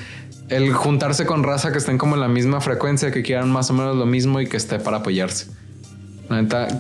[0.48, 3.74] el juntarse con raza que estén como en la misma frecuencia, que quieran más o
[3.74, 5.48] menos lo mismo y que esté para apoyarse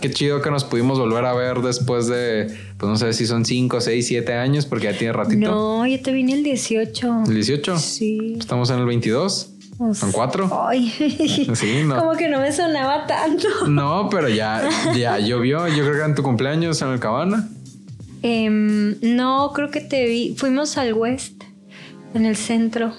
[0.00, 2.46] qué chido que nos pudimos volver a ver después de,
[2.78, 5.50] pues no sé si son 5, 6, 7 años, porque ya tiene ratito.
[5.50, 7.24] No, yo te vine el 18.
[7.26, 7.78] ¿El 18?
[7.78, 8.36] Sí.
[8.38, 9.48] Estamos en el 22.
[9.94, 10.48] ¿Son cuatro?
[10.68, 10.88] Ay,
[11.54, 11.96] Sí, no.
[11.98, 13.48] como que no me sonaba tanto.
[13.68, 14.62] No, pero ya,
[14.96, 15.66] ya llovió.
[15.66, 17.48] Yo creo que en tu cumpleaños en el Cabana.
[18.22, 20.36] Em, no, creo que te vi.
[20.36, 21.42] Fuimos al West,
[22.14, 22.92] en el centro.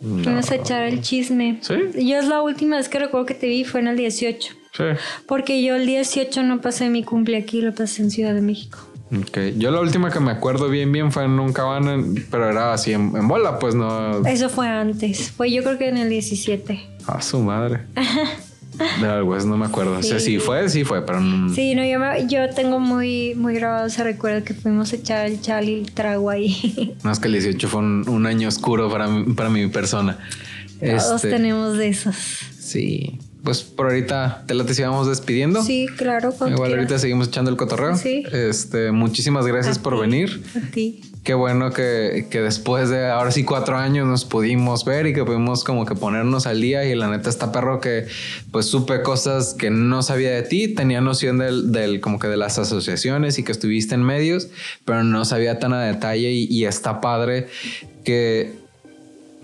[0.00, 1.58] Fuimos a echar el chisme.
[1.62, 1.74] ¿Sí?
[2.06, 4.54] Yo es la última vez que recuerdo que te vi, fue en el 18.
[4.76, 4.84] Sí.
[5.26, 8.78] Porque yo el 18 no pasé mi cumple aquí, lo pasé en Ciudad de México.
[9.16, 9.38] Ok.
[9.56, 11.96] Yo la última que me acuerdo bien, bien fue en un Cabana,
[12.30, 14.26] pero era así en, en bola, pues no.
[14.26, 15.30] Eso fue antes.
[15.30, 16.80] Fue yo creo que en el 17.
[17.06, 17.82] A su madre.
[19.00, 19.96] De algo, eso no me acuerdo.
[19.98, 20.32] O sea, Sí.
[20.32, 21.48] sí fue, sí fue, pero no.
[21.54, 25.24] Sí, no, yo, me- yo tengo muy, muy grabado ese recuerdo que fuimos a echar
[25.26, 26.94] el chal y el trago ahí.
[27.02, 30.18] No es que el 18 fue un, un año oscuro para, mi- para mi persona.
[30.78, 32.16] Todos Este, tenemos de esos.
[32.58, 33.18] Sí.
[33.46, 35.62] Pues por ahorita te la te sigamos despidiendo.
[35.62, 36.34] Sí, claro.
[36.34, 36.72] Igual quieras.
[36.74, 37.96] ahorita seguimos echando el cotorreo.
[37.96, 38.24] Sí.
[38.32, 40.42] Este, muchísimas gracias A por ti, venir.
[40.56, 41.00] A ti.
[41.22, 45.24] Qué bueno que, que después de ahora sí cuatro años nos pudimos ver y que
[45.24, 48.06] pudimos como que ponernos al día y la neta está perro que
[48.50, 52.36] pues supe cosas que no sabía de ti, tenía noción del, del como que de
[52.36, 54.48] las asociaciones y que estuviste en medios,
[54.84, 57.46] pero no sabía tan a detalle y, y está padre
[58.02, 58.65] que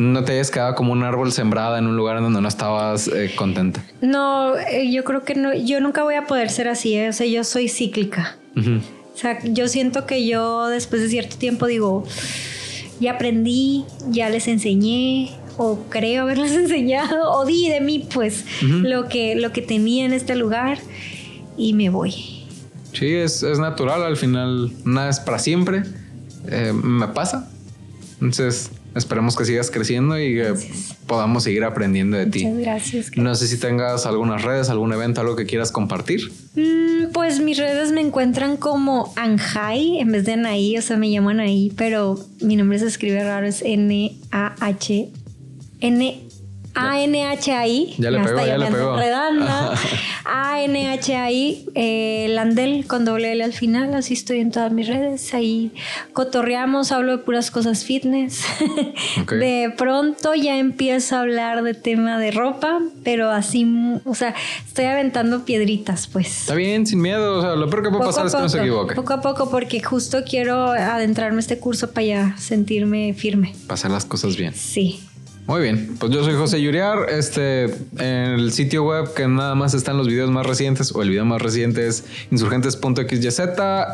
[0.02, 3.08] no te hayas quedado como un árbol sembrada en un lugar en donde no estabas
[3.08, 3.84] eh, contenta.
[4.00, 7.08] No, eh, yo creo que no, yo nunca voy a poder ser así, ¿eh?
[7.08, 8.36] o sea, yo soy cíclica.
[8.54, 12.04] O sea, yo siento que yo después de cierto tiempo digo,
[13.00, 19.08] ya aprendí, ya les enseñé, o creo haberles enseñado, o di de mí, pues, lo,
[19.08, 20.78] que, lo que tenía en este lugar,
[21.56, 22.46] y me voy.
[22.92, 25.82] Sí, es, es natural, al final nada es para siempre.
[26.48, 27.50] Eh, me pasa.
[28.20, 30.54] Entonces, esperemos que sigas creciendo y que
[31.06, 32.44] podamos seguir aprendiendo de ti.
[32.44, 33.10] Muchas gracias.
[33.16, 36.32] No sé si tengas algunas redes, algún evento, algo que quieras compartir.
[36.54, 41.10] Mm, pues mis redes me encuentran como Anjai en vez de Anaí, o sea, me
[41.10, 45.08] llaman Anaí, pero mi nombre se escribe raro, es N-A-H.
[45.80, 46.31] N.
[46.74, 47.94] A-N-H-I.
[47.98, 48.96] Ya le pegó, ya le pegó.
[50.24, 53.94] A-N-H-I, eh, Landel con doble L al final.
[53.94, 55.34] Así estoy en todas mis redes.
[55.34, 55.72] Ahí
[56.12, 58.44] cotorreamos, hablo de puras cosas fitness.
[59.30, 63.66] De pronto ya empiezo a hablar de tema de ropa, pero así,
[64.04, 64.34] o sea,
[64.66, 66.42] estoy aventando piedritas, pues.
[66.42, 67.38] Está bien, sin miedo.
[67.38, 68.94] O sea, lo peor que puede Poco pasar es que no se equivoque.
[68.94, 73.54] Poco a poco, porque justo quiero adentrarme a este curso para ya sentirme firme.
[73.66, 74.54] Pasar las cosas bien.
[74.54, 75.00] Sí.
[75.46, 77.10] Muy bien, pues yo soy José Yuriar.
[77.10, 81.10] Este, en el sitio web que nada más están los videos más recientes, o el
[81.10, 83.40] video más reciente es insurgentes.xyz.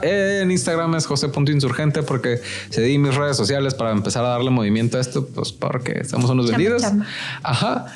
[0.03, 5.01] En Instagram es jose.insurgente porque cedí mis redes sociales para empezar a darle movimiento a
[5.01, 6.83] esto, pues porque somos unos vendidos.
[7.43, 7.87] Ajá.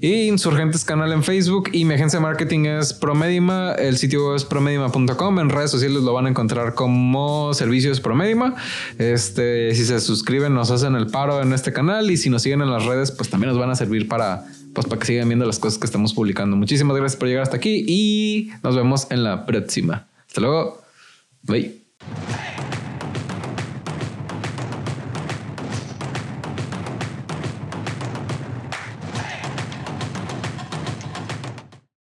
[0.00, 3.72] Y Insurgentes canal en Facebook y mi agencia de marketing es Promedima.
[3.72, 5.38] El sitio es promedima.com.
[5.38, 8.54] En redes sociales lo van a encontrar como Servicios Promedima.
[8.98, 12.60] Este, si se suscriben, nos hacen el paro en este canal y si nos siguen
[12.60, 14.44] en las redes, pues también nos van a servir para,
[14.74, 16.56] pues, para que sigan viendo las cosas que estamos publicando.
[16.56, 20.06] Muchísimas gracias por llegar hasta aquí y nos vemos en la próxima.
[20.26, 20.82] Hasta luego.
[21.42, 21.86] Bye.